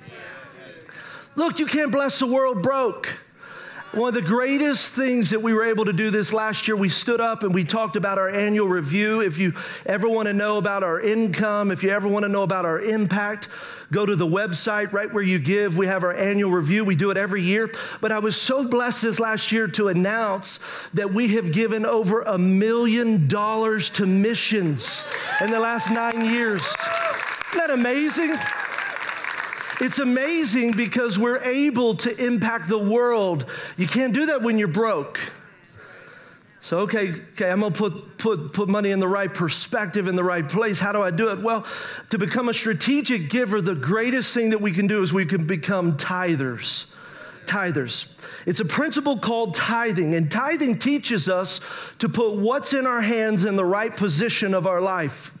Look, 1.35 1.57
you 1.57 1.65
can't 1.65 1.91
bless 1.91 2.19
the 2.19 2.27
world 2.27 2.61
broke. 2.61 3.07
One 3.93 4.07
of 4.07 4.13
the 4.15 4.27
greatest 4.27 4.93
things 4.93 5.29
that 5.29 5.41
we 5.43 5.53
were 5.53 5.65
able 5.65 5.85
to 5.85 5.93
do 5.93 6.09
this 6.09 6.33
last 6.33 6.67
year, 6.67 6.75
we 6.75 6.89
stood 6.89 7.21
up 7.21 7.43
and 7.43 7.53
we 7.53 7.63
talked 7.63 7.95
about 7.95 8.17
our 8.17 8.27
annual 8.27 8.67
review. 8.67 9.21
If 9.21 9.37
you 9.37 9.53
ever 9.85 10.09
want 10.09 10.27
to 10.27 10.33
know 10.33 10.57
about 10.57 10.83
our 10.83 10.99
income, 10.99 11.69
if 11.69 11.83
you 11.83 11.91
ever 11.91 12.07
want 12.07 12.23
to 12.23 12.29
know 12.29 12.41
about 12.41 12.65
our 12.65 12.81
impact, 12.81 13.49
go 13.91 14.03
to 14.03 14.15
the 14.15 14.25
website 14.25 14.93
right 14.93 15.13
where 15.13 15.21
you 15.21 15.37
give. 15.37 15.77
We 15.77 15.85
have 15.85 16.03
our 16.03 16.13
annual 16.15 16.49
review. 16.49 16.83
We 16.85 16.95
do 16.95 17.11
it 17.11 17.17
every 17.17 17.43
year. 17.43 17.71
But 18.01 18.11
I 18.11 18.17
was 18.17 18.39
so 18.39 18.67
blessed 18.67 19.03
this 19.03 19.19
last 19.19 19.51
year 19.51 19.67
to 19.67 19.89
announce 19.89 20.59
that 20.95 21.13
we 21.13 21.35
have 21.35 21.51
given 21.51 21.85
over 21.85 22.21
a 22.21 22.39
million 22.39 23.27
dollars 23.27 23.91
to 23.91 24.07
missions 24.07 25.03
in 25.39 25.51
the 25.51 25.59
last 25.59 25.91
nine 25.91 26.25
years. 26.25 26.61
Isn't 26.61 27.57
that 27.59 27.69
amazing? 27.69 28.35
It's 29.81 29.99
amazing 29.99 30.73
because 30.73 31.17
we're 31.17 31.41
able 31.43 31.95
to 31.95 32.25
impact 32.25 32.69
the 32.69 32.77
world. 32.77 33.49
You 33.77 33.87
can't 33.87 34.13
do 34.13 34.27
that 34.27 34.41
when 34.41 34.57
you're 34.57 34.67
broke. 34.67 35.19
So, 36.61 36.79
okay, 36.79 37.11
okay, 37.33 37.51
I'm 37.51 37.59
gonna 37.59 37.75
put, 37.75 38.17
put, 38.17 38.53
put 38.53 38.69
money 38.69 38.91
in 38.91 39.01
the 39.01 39.07
right 39.07 39.31
perspective, 39.33 40.07
in 40.07 40.15
the 40.15 40.23
right 40.23 40.47
place. 40.47 40.79
How 40.79 40.93
do 40.93 41.01
I 41.01 41.11
do 41.11 41.27
it? 41.27 41.41
Well, 41.41 41.67
to 42.09 42.17
become 42.17 42.47
a 42.47 42.53
strategic 42.53 43.29
giver, 43.29 43.59
the 43.61 43.75
greatest 43.75 44.33
thing 44.33 44.51
that 44.51 44.61
we 44.61 44.71
can 44.71 44.87
do 44.87 45.01
is 45.01 45.11
we 45.11 45.25
can 45.25 45.45
become 45.45 45.97
tithers. 45.97 46.89
Tithers. 47.45 48.07
It's 48.47 48.61
a 48.61 48.65
principle 48.65 49.17
called 49.17 49.55
tithing, 49.55 50.15
and 50.15 50.31
tithing 50.31 50.79
teaches 50.79 51.27
us 51.27 51.59
to 51.99 52.07
put 52.07 52.35
what's 52.35 52.73
in 52.73 52.87
our 52.87 53.01
hands 53.01 53.43
in 53.43 53.57
the 53.57 53.65
right 53.65 53.95
position 53.95 54.53
of 54.53 54.65
our 54.65 54.79
life. 54.79 55.37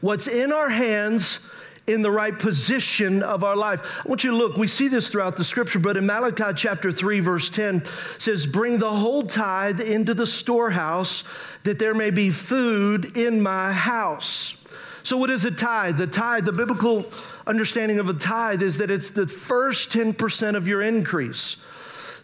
What's 0.00 0.28
in 0.28 0.52
our 0.52 0.68
hands 0.68 1.40
in 1.86 2.02
the 2.02 2.10
right 2.10 2.38
position 2.38 3.22
of 3.22 3.44
our 3.44 3.56
life. 3.56 4.00
I 4.04 4.08
want 4.08 4.24
you 4.24 4.30
to 4.30 4.36
look, 4.36 4.56
we 4.56 4.66
see 4.66 4.88
this 4.88 5.08
throughout 5.08 5.36
the 5.36 5.44
scripture, 5.44 5.78
but 5.78 5.96
in 5.96 6.06
Malachi 6.06 6.52
chapter 6.56 6.90
3, 6.90 7.20
verse 7.20 7.50
10 7.50 7.84
says, 8.18 8.46
Bring 8.46 8.78
the 8.78 8.90
whole 8.90 9.24
tithe 9.24 9.80
into 9.80 10.14
the 10.14 10.26
storehouse 10.26 11.24
that 11.64 11.78
there 11.78 11.94
may 11.94 12.10
be 12.10 12.30
food 12.30 13.16
in 13.16 13.42
my 13.42 13.72
house. 13.72 14.56
So, 15.02 15.18
what 15.18 15.28
is 15.28 15.44
a 15.44 15.50
tithe? 15.50 15.98
The 15.98 16.06
tithe, 16.06 16.46
the 16.46 16.52
biblical 16.52 17.04
understanding 17.46 17.98
of 17.98 18.08
a 18.08 18.14
tithe 18.14 18.62
is 18.62 18.78
that 18.78 18.90
it's 18.90 19.10
the 19.10 19.26
first 19.26 19.90
10% 19.90 20.56
of 20.56 20.66
your 20.66 20.80
increase. 20.80 21.56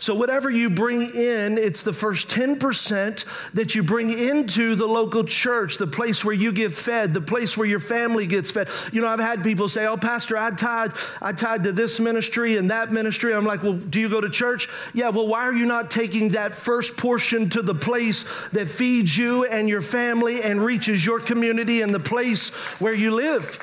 So, 0.00 0.14
whatever 0.14 0.48
you 0.48 0.70
bring 0.70 1.02
in, 1.02 1.58
it's 1.58 1.82
the 1.82 1.92
first 1.92 2.30
10% 2.30 3.52
that 3.52 3.74
you 3.74 3.82
bring 3.82 4.10
into 4.10 4.74
the 4.74 4.86
local 4.86 5.24
church, 5.24 5.76
the 5.76 5.86
place 5.86 6.24
where 6.24 6.34
you 6.34 6.52
get 6.52 6.72
fed, 6.72 7.12
the 7.12 7.20
place 7.20 7.54
where 7.54 7.66
your 7.66 7.80
family 7.80 8.26
gets 8.26 8.50
fed. 8.50 8.70
You 8.92 9.02
know, 9.02 9.08
I've 9.08 9.20
had 9.20 9.44
people 9.44 9.68
say, 9.68 9.86
Oh, 9.86 9.98
Pastor, 9.98 10.38
I 10.38 10.52
tied, 10.52 10.92
I 11.20 11.32
tithe 11.32 11.64
to 11.64 11.72
this 11.72 12.00
ministry 12.00 12.56
and 12.56 12.70
that 12.70 12.90
ministry. 12.90 13.34
I'm 13.34 13.44
like, 13.44 13.62
Well, 13.62 13.74
do 13.74 14.00
you 14.00 14.08
go 14.08 14.22
to 14.22 14.30
church? 14.30 14.70
Yeah, 14.94 15.10
well, 15.10 15.26
why 15.26 15.40
are 15.40 15.54
you 15.54 15.66
not 15.66 15.90
taking 15.90 16.30
that 16.30 16.54
first 16.54 16.96
portion 16.96 17.50
to 17.50 17.60
the 17.60 17.74
place 17.74 18.24
that 18.52 18.70
feeds 18.70 19.18
you 19.18 19.44
and 19.44 19.68
your 19.68 19.82
family 19.82 20.40
and 20.42 20.64
reaches 20.64 21.04
your 21.04 21.20
community 21.20 21.82
and 21.82 21.94
the 21.94 22.00
place 22.00 22.48
where 22.78 22.94
you 22.94 23.14
live? 23.14 23.58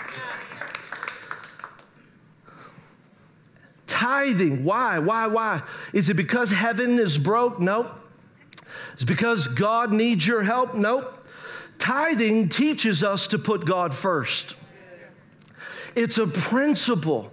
Tithing. 3.88 4.64
Why? 4.64 5.00
Why? 5.00 5.28
Why? 5.28 5.64
Is 5.94 6.10
it 6.10 6.16
because 6.16 6.52
heaven 6.52 7.00
is 7.00 7.18
broke? 7.18 7.60
Nope. 7.60 7.90
It's 8.94 9.06
because 9.06 9.48
God 9.48 9.94
needs 9.94 10.28
your 10.28 10.44
help? 10.44 10.76
Nope. 10.76 11.26
Tithing 11.80 12.50
teaches 12.50 13.04
us 13.04 13.28
to 13.30 13.40
put 13.40 13.66
God 13.66 13.96
first. 13.96 14.56
It's 15.96 16.18
a 16.18 16.28
principle. 16.28 17.32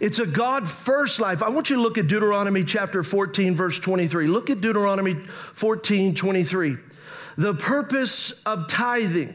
It's 0.00 0.18
a 0.18 0.26
God 0.26 0.68
first 0.68 1.20
life. 1.20 1.42
I 1.42 1.48
want 1.48 1.70
you 1.70 1.76
to 1.76 1.82
look 1.82 1.98
at 1.98 2.06
Deuteronomy 2.06 2.64
chapter 2.64 3.02
14, 3.02 3.56
verse 3.56 3.78
23. 3.80 4.28
Look 4.28 4.48
at 4.50 4.60
Deuteronomy 4.60 5.14
14, 5.14 6.14
23. 6.14 6.76
The 7.36 7.54
purpose 7.54 8.30
of 8.42 8.68
tithing 8.68 9.34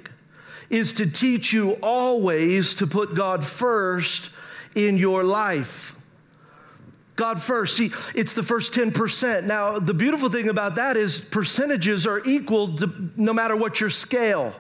is 0.70 0.94
to 0.94 1.06
teach 1.06 1.52
you 1.54 1.74
always 1.74 2.76
to 2.76 2.88
put 2.88 3.14
God 3.14 3.46
first 3.46 4.30
in 4.76 4.98
your 4.98 5.24
life. 5.24 5.93
God 7.16 7.42
first. 7.42 7.78
See, 7.78 7.92
it's 8.16 8.34
the 8.34 8.44
first 8.44 8.74
10%. 8.74 9.44
Now, 9.44 9.78
the 9.78 9.94
beautiful 9.94 10.30
thing 10.30 10.50
about 10.50 10.76
that 10.76 10.98
is 10.98 11.20
percentages 11.20 12.08
are 12.08 12.22
equal 12.26 12.76
to, 12.78 13.12
no 13.16 13.34
matter 13.34 13.56
what 13.56 13.80
your 13.80 13.90
scale. 13.90 14.54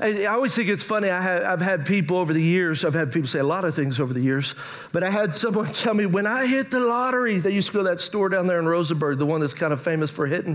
I 0.00 0.26
always 0.26 0.54
think 0.54 0.68
it's 0.68 0.84
funny. 0.84 1.10
I 1.10 1.20
have, 1.20 1.60
had 1.60 1.84
people 1.84 2.18
over 2.18 2.32
the 2.32 2.42
years, 2.42 2.84
I've 2.84 2.94
had 2.94 3.12
people 3.12 3.28
say 3.28 3.40
a 3.40 3.44
lot 3.44 3.64
of 3.64 3.74
things 3.74 3.98
over 3.98 4.14
the 4.14 4.20
years, 4.20 4.54
but 4.92 5.02
I 5.02 5.10
had 5.10 5.34
someone 5.34 5.66
tell 5.72 5.92
me 5.92 6.06
when 6.06 6.26
I 6.26 6.46
hit 6.46 6.70
the 6.70 6.80
lottery, 6.80 7.40
they 7.40 7.50
used 7.50 7.68
to 7.68 7.72
go 7.72 7.78
to 7.82 7.88
that 7.88 8.00
store 8.00 8.28
down 8.28 8.46
there 8.46 8.60
in 8.60 8.66
Rosenberg, 8.66 9.18
the 9.18 9.26
one 9.26 9.40
that's 9.40 9.54
kind 9.54 9.72
of 9.72 9.82
famous 9.82 10.10
for 10.10 10.26
hitting. 10.26 10.54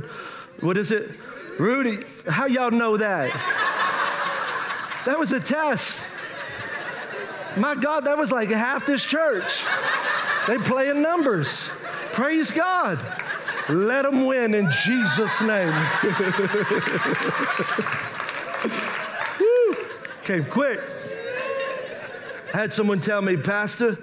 What 0.61 0.77
is 0.77 0.91
it? 0.91 1.11
Rudy. 1.59 1.99
How 2.27 2.45
y'all 2.45 2.71
know 2.71 2.97
that? 2.97 3.31
That 5.05 5.19
was 5.19 5.33
a 5.33 5.39
test. 5.39 5.99
My 7.57 7.75
God, 7.75 8.05
that 8.05 8.17
was 8.17 8.31
like 8.31 8.49
half 8.49 8.85
this 8.85 9.03
church. 9.03 9.63
They 10.47 10.57
play 10.57 10.89
in 10.89 11.01
numbers. 11.01 11.69
Praise 12.11 12.51
God. 12.51 12.99
Let 13.69 14.03
them 14.03 14.25
win 14.25 14.53
in 14.53 14.69
Jesus' 14.71 15.41
name. 15.41 15.73
Woo, 19.39 19.75
Came 20.23 20.43
quick. 20.45 20.81
I 22.53 22.57
had 22.57 22.73
someone 22.73 22.99
tell 22.99 23.21
me, 23.21 23.37
Pastor, 23.37 23.97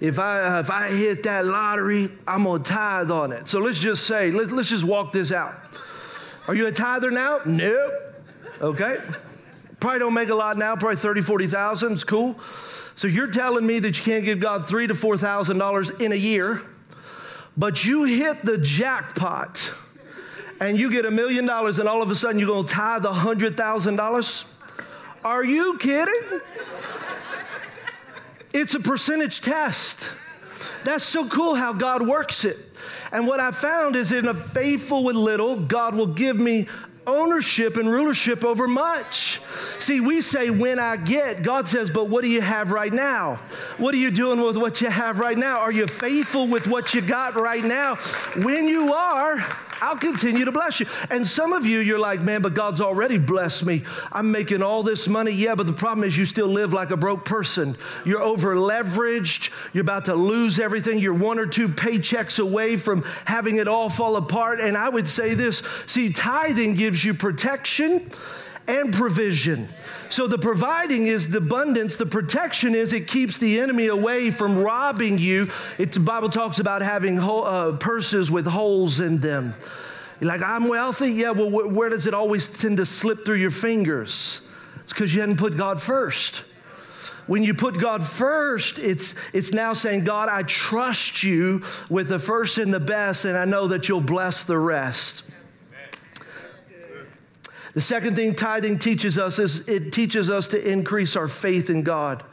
if 0.00 0.18
I, 0.18 0.42
uh, 0.42 0.60
if 0.60 0.70
I 0.70 0.88
hit 0.88 1.22
that 1.22 1.46
lottery, 1.46 2.10
I'm 2.28 2.44
going 2.44 2.62
to 2.62 2.70
tithe 2.70 3.10
on 3.10 3.32
it. 3.32 3.48
So 3.48 3.58
let's 3.58 3.80
just 3.80 4.06
say, 4.06 4.30
let's, 4.30 4.52
let's 4.52 4.68
just 4.68 4.84
walk 4.84 5.12
this 5.12 5.32
out. 5.32 5.54
Are 6.46 6.54
you 6.54 6.66
a 6.66 6.72
tither 6.72 7.10
now? 7.10 7.40
Nope. 7.46 7.92
Okay. 8.60 8.96
Probably 9.80 9.98
don't 9.98 10.14
make 10.14 10.28
a 10.28 10.34
lot 10.34 10.58
now, 10.58 10.76
probably 10.76 10.96
30, 10.96 11.22
40,000. 11.22 11.92
It's 11.94 12.04
cool. 12.04 12.38
So 12.96 13.08
you're 13.08 13.30
telling 13.30 13.66
me 13.66 13.78
that 13.78 13.98
you 13.98 14.02
can't 14.02 14.24
give 14.24 14.40
God 14.40 14.66
three 14.66 14.86
to 14.86 14.94
four 14.94 15.18
thousand 15.18 15.58
dollars 15.58 15.90
in 15.90 16.12
a 16.12 16.16
year, 16.16 16.62
but 17.54 17.84
you 17.84 18.04
hit 18.04 18.42
the 18.42 18.56
jackpot 18.56 19.70
and 20.60 20.78
you 20.78 20.90
get 20.90 21.04
a 21.04 21.10
million 21.10 21.44
dollars 21.44 21.78
and 21.78 21.90
all 21.90 22.00
of 22.00 22.10
a 22.10 22.14
sudden 22.14 22.38
you're 22.38 22.48
gonna 22.48 22.66
tithe 22.66 23.04
a 23.04 23.12
hundred 23.12 23.54
thousand 23.54 23.96
dollars? 23.96 24.46
Are 25.22 25.44
you 25.44 25.76
kidding? 25.76 26.40
It's 28.54 28.74
a 28.74 28.80
percentage 28.80 29.42
test. 29.42 30.10
That's 30.84 31.04
so 31.04 31.28
cool 31.28 31.54
how 31.54 31.74
God 31.74 32.06
works 32.06 32.46
it. 32.46 32.56
And 33.12 33.26
what 33.26 33.40
I 33.40 33.50
found 33.50 33.94
is 33.94 34.10
in 34.10 34.26
a 34.26 34.34
faithful 34.34 35.04
with 35.04 35.16
little, 35.16 35.56
God 35.56 35.94
will 35.94 36.06
give 36.06 36.38
me 36.38 36.66
ownership 37.06 37.76
and 37.76 37.90
rulership 37.90 38.44
over 38.44 38.66
much. 38.68 39.40
See, 39.78 40.00
we 40.00 40.22
say, 40.22 40.50
when 40.50 40.78
I 40.78 40.96
get, 40.96 41.42
God 41.42 41.68
says, 41.68 41.90
but 41.90 42.08
what 42.08 42.22
do 42.22 42.28
you 42.28 42.40
have 42.40 42.72
right 42.72 42.92
now? 42.92 43.36
What 43.78 43.94
are 43.94 43.98
you 43.98 44.10
doing 44.10 44.42
with 44.42 44.56
what 44.56 44.80
you 44.80 44.90
have 44.90 45.18
right 45.18 45.38
now? 45.38 45.60
Are 45.60 45.72
you 45.72 45.86
faithful 45.86 46.46
with 46.46 46.66
what 46.66 46.94
you 46.94 47.00
got 47.00 47.34
right 47.34 47.64
now? 47.64 47.96
When 48.36 48.68
you 48.68 48.92
are, 48.92 49.38
I'll 49.80 49.96
continue 49.96 50.44
to 50.44 50.52
bless 50.52 50.80
you. 50.80 50.86
And 51.10 51.26
some 51.26 51.52
of 51.52 51.66
you, 51.66 51.78
you're 51.78 51.98
like, 51.98 52.22
man, 52.22 52.42
but 52.42 52.54
God's 52.54 52.80
already 52.80 53.18
blessed 53.18 53.64
me. 53.64 53.82
I'm 54.12 54.30
making 54.30 54.62
all 54.62 54.82
this 54.82 55.08
money. 55.08 55.32
Yeah, 55.32 55.54
but 55.54 55.66
the 55.66 55.72
problem 55.72 56.06
is 56.06 56.16
you 56.16 56.26
still 56.26 56.48
live 56.48 56.72
like 56.72 56.90
a 56.90 56.96
broke 56.96 57.24
person. 57.24 57.76
You're 58.04 58.22
over 58.22 58.56
leveraged. 58.56 59.50
You're 59.72 59.82
about 59.82 60.06
to 60.06 60.14
lose 60.14 60.58
everything. 60.58 60.98
You're 60.98 61.14
one 61.14 61.38
or 61.38 61.46
two 61.46 61.68
paychecks 61.68 62.38
away 62.38 62.76
from 62.76 63.02
having 63.24 63.56
it 63.58 63.68
all 63.68 63.90
fall 63.90 64.16
apart. 64.16 64.60
And 64.60 64.76
I 64.76 64.88
would 64.88 65.08
say 65.08 65.34
this 65.34 65.62
see, 65.86 66.12
tithing 66.12 66.74
gives 66.74 67.04
you 67.04 67.14
protection 67.14 68.10
and 68.68 68.92
provision. 68.92 69.68
So 70.10 70.26
the 70.26 70.38
providing 70.38 71.06
is 71.06 71.30
the 71.30 71.38
abundance, 71.38 71.96
the 71.96 72.06
protection 72.06 72.74
is 72.74 72.92
it 72.92 73.08
keeps 73.08 73.38
the 73.38 73.58
enemy 73.58 73.86
away 73.86 74.30
from 74.30 74.58
robbing 74.58 75.18
you. 75.18 75.50
It, 75.78 75.92
the 75.92 76.00
Bible 76.00 76.28
talks 76.28 76.58
about 76.58 76.82
having 76.82 77.18
uh, 77.18 77.76
purses 77.78 78.30
with 78.30 78.46
holes 78.46 79.00
in 79.00 79.18
them. 79.18 79.54
You're 80.20 80.28
like, 80.28 80.42
I'm 80.42 80.68
wealthy? 80.68 81.12
Yeah, 81.12 81.32
well, 81.32 81.50
wh- 81.50 81.72
where 81.74 81.88
does 81.88 82.06
it 82.06 82.14
always 82.14 82.48
tend 82.48 82.78
to 82.78 82.86
slip 82.86 83.24
through 83.24 83.36
your 83.36 83.50
fingers? 83.50 84.40
It's 84.84 84.92
because 84.92 85.14
you 85.14 85.20
hadn't 85.20 85.38
put 85.38 85.56
God 85.56 85.82
first. 85.82 86.44
When 87.26 87.42
you 87.42 87.54
put 87.54 87.78
God 87.78 88.06
first, 88.06 88.78
it's, 88.78 89.14
it's 89.32 89.52
now 89.52 89.74
saying, 89.74 90.04
God, 90.04 90.28
I 90.28 90.42
trust 90.44 91.24
you 91.24 91.64
with 91.90 92.08
the 92.08 92.20
first 92.20 92.56
and 92.56 92.72
the 92.72 92.80
best, 92.80 93.24
and 93.24 93.36
I 93.36 93.44
know 93.44 93.66
that 93.68 93.88
you'll 93.88 94.00
bless 94.00 94.44
the 94.44 94.58
rest. 94.58 95.24
The 97.76 97.82
second 97.82 98.16
thing 98.16 98.34
tithing 98.34 98.78
teaches 98.78 99.18
us 99.18 99.38
is 99.38 99.68
it 99.68 99.92
teaches 99.92 100.30
us 100.30 100.48
to 100.48 100.72
increase 100.72 101.14
our 101.14 101.28
faith 101.28 101.68
in 101.68 101.82
God. 101.82 102.24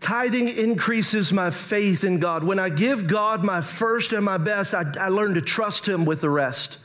Tithing 0.00 0.48
increases 0.48 1.34
my 1.34 1.50
faith 1.50 2.02
in 2.02 2.18
God. 2.18 2.42
When 2.42 2.58
I 2.58 2.70
give 2.70 3.06
God 3.06 3.44
my 3.44 3.60
first 3.60 4.14
and 4.14 4.24
my 4.24 4.38
best, 4.38 4.72
I, 4.72 4.90
I 4.98 5.08
learn 5.08 5.34
to 5.34 5.42
trust 5.42 5.86
Him 5.86 6.06
with 6.06 6.22
the 6.22 6.30
rest. 6.30 6.78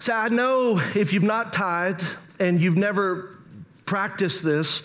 So 0.00 0.12
I 0.12 0.28
know 0.28 0.78
if 0.94 1.14
you've 1.14 1.22
not 1.22 1.54
tithed 1.54 2.04
and 2.38 2.60
you've 2.60 2.76
never 2.76 3.38
practiced 3.86 4.44
this, 4.44 4.82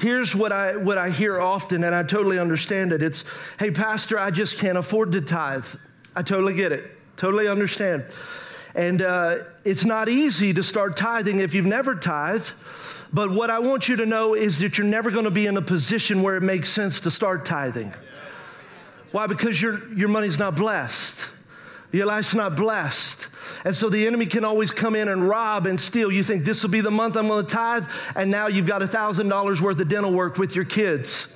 here's 0.00 0.34
what 0.34 0.50
I, 0.50 0.74
what 0.74 0.98
I 0.98 1.10
hear 1.10 1.40
often, 1.40 1.84
and 1.84 1.94
I 1.94 2.02
totally 2.02 2.40
understand 2.40 2.92
it. 2.92 3.00
It's, 3.00 3.22
hey, 3.60 3.70
Pastor, 3.70 4.18
I 4.18 4.32
just 4.32 4.58
can't 4.58 4.76
afford 4.76 5.12
to 5.12 5.20
tithe. 5.20 5.66
I 6.16 6.22
totally 6.22 6.54
get 6.54 6.72
it, 6.72 6.90
totally 7.16 7.46
understand. 7.46 8.06
And 8.74 9.02
uh, 9.02 9.36
it's 9.64 9.84
not 9.84 10.08
easy 10.08 10.52
to 10.52 10.62
start 10.62 10.96
tithing 10.96 11.40
if 11.40 11.54
you've 11.54 11.66
never 11.66 11.94
tithed. 11.94 12.52
But 13.12 13.30
what 13.30 13.50
I 13.50 13.60
want 13.60 13.88
you 13.88 13.96
to 13.96 14.06
know 14.06 14.34
is 14.34 14.58
that 14.58 14.76
you're 14.76 14.86
never 14.86 15.10
going 15.10 15.24
to 15.24 15.30
be 15.30 15.46
in 15.46 15.56
a 15.56 15.62
position 15.62 16.22
where 16.22 16.36
it 16.36 16.42
makes 16.42 16.68
sense 16.68 17.00
to 17.00 17.10
start 17.10 17.44
tithing. 17.44 17.94
Why? 19.12 19.28
Because 19.28 19.62
your, 19.62 19.86
your 19.94 20.08
money's 20.08 20.38
not 20.38 20.56
blessed. 20.56 21.30
Your 21.92 22.06
life's 22.06 22.34
not 22.34 22.56
blessed. 22.56 23.28
And 23.64 23.76
so 23.76 23.88
the 23.88 24.08
enemy 24.08 24.26
can 24.26 24.44
always 24.44 24.72
come 24.72 24.96
in 24.96 25.08
and 25.08 25.28
rob 25.28 25.68
and 25.68 25.80
steal. 25.80 26.10
You 26.10 26.24
think 26.24 26.44
this 26.44 26.64
will 26.64 26.70
be 26.70 26.80
the 26.80 26.90
month 26.90 27.16
I'm 27.16 27.28
going 27.28 27.46
to 27.46 27.50
tithe, 27.50 27.86
and 28.16 28.32
now 28.32 28.48
you've 28.48 28.66
got 28.66 28.82
$1,000 28.82 29.60
worth 29.60 29.80
of 29.80 29.88
dental 29.88 30.12
work 30.12 30.36
with 30.36 30.56
your 30.56 30.64
kids 30.64 31.33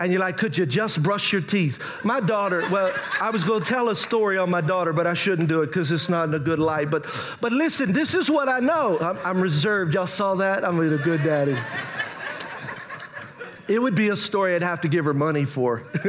and 0.00 0.10
you're 0.10 0.20
like, 0.20 0.38
could 0.38 0.56
you 0.56 0.64
just 0.64 1.02
brush 1.02 1.30
your 1.30 1.42
teeth? 1.42 1.78
My 2.06 2.20
daughter, 2.20 2.66
well, 2.70 2.90
I 3.20 3.28
was 3.28 3.44
going 3.44 3.62
to 3.62 3.68
tell 3.68 3.90
a 3.90 3.94
story 3.94 4.38
on 4.38 4.48
my 4.48 4.62
daughter, 4.62 4.94
but 4.94 5.06
I 5.06 5.12
shouldn't 5.12 5.48
do 5.48 5.60
it 5.60 5.66
because 5.66 5.92
it's 5.92 6.08
not 6.08 6.30
in 6.30 6.34
a 6.34 6.38
good 6.38 6.58
light. 6.58 6.90
But, 6.90 7.04
but 7.42 7.52
listen, 7.52 7.92
this 7.92 8.14
is 8.14 8.30
what 8.30 8.48
I 8.48 8.60
know. 8.60 8.98
I'm, 8.98 9.18
I'm 9.18 9.40
reserved. 9.42 9.92
Y'all 9.92 10.06
saw 10.06 10.36
that? 10.36 10.64
I'm 10.64 10.80
a 10.80 10.96
good 10.96 11.22
daddy. 11.22 11.54
It 13.68 13.78
would 13.78 13.94
be 13.94 14.08
a 14.08 14.16
story 14.16 14.54
I'd 14.54 14.62
have 14.62 14.80
to 14.80 14.88
give 14.88 15.04
her 15.04 15.12
money 15.12 15.44
for. 15.44 15.84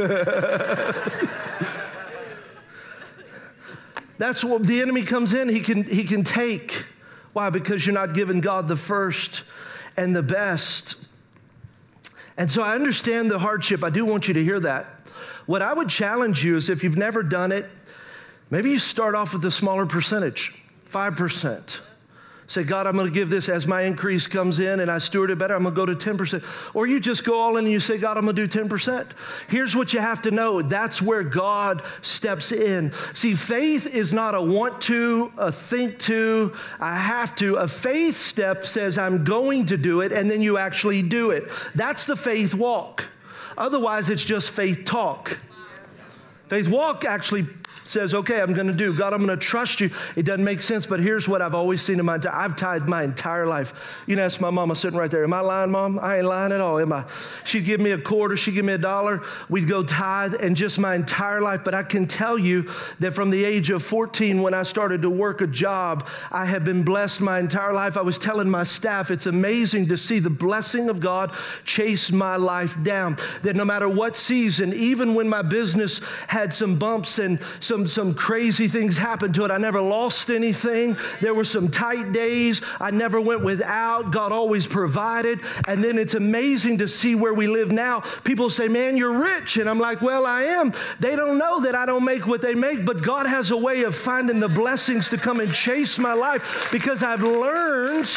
That's 4.17 4.41
what 4.41 4.63
the 4.63 4.80
enemy 4.80 5.04
comes 5.04 5.34
in, 5.34 5.49
he 5.49 5.60
can, 5.60 5.84
he 5.84 6.06
can 6.06 6.23
take. 6.23 6.86
Why? 7.34 7.49
Because 7.49 7.86
you're 7.86 7.93
not 7.93 8.13
giving 8.13 8.39
God 8.39 8.69
the 8.69 8.77
first 8.77 9.43
and 9.97 10.15
the 10.15 10.23
best. 10.23 10.95
And 12.41 12.49
so 12.49 12.63
I 12.63 12.73
understand 12.73 13.30
the 13.30 13.38
hardship. 13.38 13.84
I 13.84 13.91
do 13.91 14.04
want 14.04 14.27
you 14.27 14.34
to 14.34 14.43
hear 14.43 14.60
that. 14.62 14.88
What 15.45 15.62
I 15.62 15.71
would 15.73 15.89
challenge 15.89 16.43
you 16.43 16.56
is 16.56 16.71
if 16.71 16.84
you've 16.84 16.97
never 16.97 17.21
done 17.21 17.51
it, 17.51 17.69
maybe 18.49 18.71
you 18.71 18.80
start 18.80 19.13
off 19.13 19.34
with 19.34 19.45
a 19.45 19.51
smaller 19.51 19.86
percentage, 19.86 20.60
5%. 20.89 21.82
Say, 22.52 22.66
God, 22.66 22.86
I'm 22.86 22.98
going 22.98 23.08
to 23.08 23.14
give 23.14 23.30
this 23.30 23.48
as 23.48 23.66
my 23.66 23.84
increase 23.84 24.28
comes 24.28 24.60
in 24.60 24.82
and 24.82 24.92
I 24.92 24.98
steward 24.98 25.32
it 25.32 25.38
better, 25.38 25.56
I'm 25.56 25.64
going 25.64 25.74
to 25.74 25.86
go 25.86 25.86
to 25.86 25.96
10%. 25.96 26.76
Or 26.76 26.86
you 26.86 27.00
just 27.00 27.24
go 27.24 27.40
all 27.40 27.56
in 27.56 27.64
and 27.64 27.72
you 27.72 27.80
say, 27.80 27.98
God, 27.98 28.18
I'm 28.18 28.26
going 28.26 28.36
to 28.36 28.46
do 28.46 28.64
10%. 28.66 29.08
Here's 29.48 29.74
what 29.74 29.94
you 29.94 30.02
have 30.02 30.22
to 30.24 30.32
know 30.32 30.62
that's 30.62 31.02
where 31.02 31.24
God 31.24 31.82
steps 32.02 32.52
in. 32.52 32.92
See, 33.14 33.36
faith 33.36 33.96
is 33.96 34.14
not 34.14 34.36
a 34.36 34.42
want 34.42 34.82
to, 34.82 35.32
a 35.38 35.50
think 35.50 35.98
to, 36.00 36.54
I 36.78 36.98
have 36.98 37.36
to. 37.36 37.56
A 37.56 37.70
faith 37.70 38.18
step 38.18 38.66
says, 38.66 38.98
I'm 38.98 39.24
going 39.24 39.68
to 39.68 39.78
do 39.78 40.02
it, 40.02 40.12
and 40.12 40.30
then 40.30 40.42
you 40.42 40.58
actually 40.58 41.04
do 41.04 41.32
it. 41.32 41.46
That's 41.74 42.06
the 42.06 42.18
faith 42.18 42.54
walk. 42.54 43.06
Otherwise, 43.58 44.10
it's 44.10 44.26
just 44.26 44.52
faith 44.52 44.84
talk. 44.84 45.40
Faith 46.48 46.68
walk 46.68 47.06
actually 47.06 47.48
says, 47.84 48.13
okay, 48.13 48.41
I'm 48.41 48.54
going 48.54 48.67
to 48.67 48.74
do. 48.74 48.94
God, 48.94 49.13
I'm 49.13 49.26
going 49.26 49.38
to 49.38 49.46
trust 49.46 49.80
you. 49.80 49.89
It 50.15 50.26
doesn't 50.26 50.44
make 50.44 50.60
sense, 50.60 50.86
but 50.86 51.00
here's 51.00 51.28
what 51.28 51.41
I've 51.41 51.56
always 51.56 51.82
seen 51.82 52.00
in 52.00 52.06
my, 52.06 52.15
entire, 52.15 52.36
I've 52.36 52.56
tithed 52.56 52.88
my 52.88 53.04
entire 53.04 53.48
life. 53.48 54.02
You 54.08 54.15
know, 54.15 54.24
ask 54.24 54.39
my 54.41 54.50
mama 54.50 54.76
sitting 54.76 54.98
right 54.98 55.10
there. 55.10 55.24
Am 55.24 55.34
I 55.34 55.39
lying, 55.39 55.72
mom? 55.72 56.00
I 56.00 56.17
ain't 56.17 56.26
lying 56.26 56.52
at 56.52 56.62
all, 56.62 56.80
am 56.80 56.94
I? 56.94 57.06
She'd 57.46 57.65
give 57.65 57.80
me 57.80 57.91
a 57.91 57.98
quarter, 57.98 58.38
she'd 58.38 58.54
give 58.54 58.65
me 58.65 58.74
a 58.74 58.78
dollar. 58.78 59.22
We'd 59.50 59.67
go 59.67 59.84
tithe 59.84 60.36
and 60.41 60.56
just 60.56 60.80
my 60.80 60.96
entire 60.96 61.41
life. 61.41 61.62
But 61.63 61.76
I 61.76 61.84
can 61.84 62.08
tell 62.08 62.38
you 62.38 62.63
that 63.00 63.13
from 63.13 63.30
the 63.30 63.44
age 63.44 63.70
of 63.70 63.84
14, 63.84 64.41
when 64.41 64.54
I 64.54 64.63
started 64.63 65.02
to 65.04 65.10
work 65.10 65.41
a 65.41 65.48
job, 65.48 66.08
I 66.32 66.46
have 66.46 66.65
been 66.65 66.84
blessed 66.84 67.22
my 67.22 67.39
entire 67.39 67.74
life. 67.74 67.98
I 67.98 68.02
was 68.02 68.17
telling 68.17 68.50
my 68.50 68.63
staff, 68.63 69.12
it's 69.12 69.26
amazing 69.26 69.88
to 69.88 69.98
see 69.98 70.20
the 70.20 70.30
blessing 70.30 70.89
of 70.89 71.00
God 71.00 71.34
chase 71.65 72.12
my 72.12 72.36
life 72.36 72.82
down. 72.84 73.17
That 73.44 73.56
no 73.56 73.65
matter 73.65 73.89
what 73.89 74.15
season, 74.15 74.74
even 74.74 75.13
when 75.13 75.30
my 75.30 75.41
business 75.41 76.00
had 76.28 76.54
some 76.54 76.78
bumps 76.78 77.20
and 77.20 77.41
some 77.60 77.71
some, 77.72 77.88
some 77.88 78.14
crazy 78.14 78.68
things 78.68 78.98
happened 78.98 79.34
to 79.34 79.46
it. 79.46 79.50
I 79.50 79.58
never 79.58 79.80
lost 79.80 80.30
anything. 80.30 80.98
There 81.22 81.34
were 81.34 81.46
some 81.46 81.72
tight 81.72 82.12
days. 82.12 82.62
I 82.82 82.92
never 82.92 83.22
went 83.22 83.46
without. 83.46 84.12
God 84.12 84.34
always 84.34 84.68
provided. 84.68 85.40
And 85.70 85.82
then 85.82 85.98
it's 85.98 86.14
amazing 86.14 86.80
to 86.80 86.90
see 86.90 87.16
where 87.16 87.34
we 87.34 87.48
live 87.48 87.72
now. 87.72 88.02
People 88.26 88.50
say, 88.50 88.68
Man, 88.68 88.98
you're 88.98 89.14
rich. 89.14 89.56
And 89.56 89.70
I'm 89.70 89.80
like, 89.80 90.02
Well, 90.02 90.26
I 90.26 90.44
am. 90.44 90.74
They 91.00 91.16
don't 91.16 91.38
know 91.38 91.62
that 91.62 91.74
I 91.74 91.86
don't 91.86 92.04
make 92.04 92.28
what 92.28 92.42
they 92.42 92.56
make, 92.56 92.86
but 92.86 93.04
God 93.04 93.26
has 93.26 93.52
a 93.52 93.58
way 93.58 93.84
of 93.84 93.96
finding 93.96 94.42
the 94.42 94.50
blessings 94.50 95.10
to 95.12 95.18
come 95.18 95.40
and 95.40 95.54
chase 95.54 95.98
my 95.98 96.12
life 96.12 96.68
because 96.74 97.02
I've 97.02 97.24
learned 97.24 98.08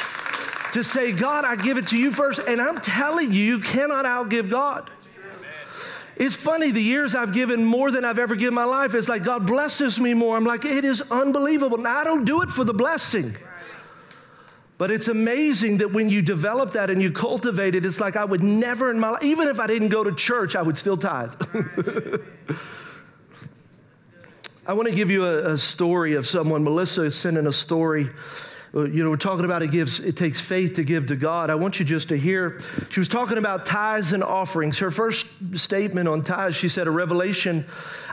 to 0.73 0.83
say, 0.83 1.13
God, 1.13 1.45
I 1.45 1.55
give 1.55 1.77
it 1.77 1.87
to 1.89 1.97
you 1.97 2.11
first. 2.11 2.41
And 2.49 2.61
I'm 2.61 2.81
telling 2.81 3.33
you, 3.33 3.39
you 3.39 3.61
cannot 3.61 4.05
outgive 4.05 4.51
God. 4.51 4.91
It's 6.17 6.37
funny, 6.37 6.71
the 6.71 6.83
years 6.83 7.15
I've 7.15 7.33
given 7.33 7.65
more 7.65 7.91
than 7.91 8.05
I've 8.05 8.19
ever 8.19 8.37
given 8.37 8.55
my 8.55 8.65
life, 8.65 8.95
it's 8.95 9.09
like 9.09 9.25
God 9.25 9.47
blesses 9.47 9.99
me 9.99 10.15
more. 10.15 10.37
I'm 10.37 10.45
like, 10.45 10.65
it 10.65 10.85
is 10.85 11.03
unbelievable. 11.11 11.79
Now, 11.79 11.99
I 11.99 12.05
don't 12.05 12.25
do 12.25 12.43
it 12.43 12.51
for 12.51 12.63
the 12.63 12.75
blessing. 12.75 13.37
But 14.77 14.91
it's 14.91 15.09
amazing 15.09 15.79
that 15.79 15.93
when 15.93 16.11
you 16.11 16.21
develop 16.21 16.73
that 16.73 16.91
and 16.91 17.01
you 17.01 17.13
cultivate 17.13 17.75
it, 17.75 17.87
it's 17.87 18.01
like 18.01 18.17
I 18.17 18.25
would 18.25 18.43
never 18.43 18.91
in 18.91 18.99
my 18.99 19.11
life, 19.11 19.25
even 19.25 19.49
if 19.49 19.61
I 19.61 19.67
didn't 19.67 19.89
go 19.89 20.03
to 20.03 20.13
church, 20.13 20.57
I 20.57 20.63
would 20.63 20.77
still 20.79 20.97
tithe. 20.97 21.33
I 24.67 24.73
want 24.73 24.89
to 24.89 24.95
give 24.95 25.11
you 25.11 25.25
a, 25.25 25.55
a 25.55 25.59
story 25.59 26.15
of 26.15 26.27
someone. 26.27 26.65
Melissa 26.65 27.11
sent 27.11 27.37
in 27.37 27.47
a 27.47 27.53
story 27.53 28.11
you 28.75 29.05
know, 29.05 29.11
we're 29.11 29.17
talking 29.17 29.45
about 29.45 29.63
it 29.63 29.71
gives, 29.71 30.01
it 30.01 30.17
takes 30.17 30.41
faith 30.41 30.75
to 30.75 30.85
give 30.85 31.07
to 31.07 31.17
God. 31.17 31.49
I 31.49 31.55
want 31.55 31.79
you 31.79 31.85
just 31.85 32.09
to 32.09 32.17
hear, 32.17 32.61
she 32.91 32.99
was 32.99 33.09
talking 33.09 33.39
about 33.39 33.67
tithes 33.67 34.13
and 34.13 34.25
offerings. 34.25 34.79
Her 34.79 34.91
first 34.91 35.27
statement 35.57 36.09
on 36.09 36.25
tithes, 36.25 36.57
she 36.57 36.69
said, 36.69 36.89
a 36.89 36.91
revelation. 36.91 37.67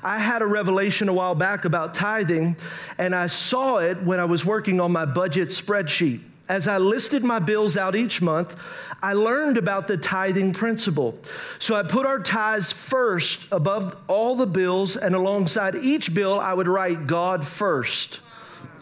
I 0.04 0.20
had 0.20 0.44
a 0.44 0.46
revelation 0.46 1.10
a 1.10 1.14
while 1.14 1.34
back 1.34 1.66
about 1.66 1.96
tithing, 1.96 2.58
and 3.00 3.16
I 3.16 3.26
saw 3.26 3.78
it 3.78 4.04
when 4.04 4.20
I 4.20 4.26
was 4.26 4.46
working 4.46 4.80
on 4.80 4.92
my 4.92 5.06
budget 5.06 5.50
spreadsheet. 5.50 6.22
As 6.48 6.68
I 6.68 6.78
listed 6.78 7.24
my 7.24 7.40
bills 7.40 7.76
out 7.76 7.96
each 7.96 8.22
month, 8.22 8.56
I 9.02 9.14
learned 9.14 9.58
about 9.58 9.88
the 9.88 9.98
tithing 9.98 10.54
principle. 10.54 11.18
So 11.58 11.76
I 11.76 11.82
put 11.82 12.06
our 12.06 12.20
tithes 12.20 12.72
first 12.72 13.48
above 13.52 13.98
all 14.08 14.36
the 14.36 14.46
bills, 14.46 14.96
and 14.96 15.16
alongside 15.16 15.76
each 15.76 16.14
bill, 16.14 16.40
I 16.40 16.54
would 16.54 16.68
write 16.68 17.08
God 17.08 17.48
first. 17.48 18.20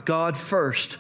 God 0.04 0.36
first. 0.36 0.98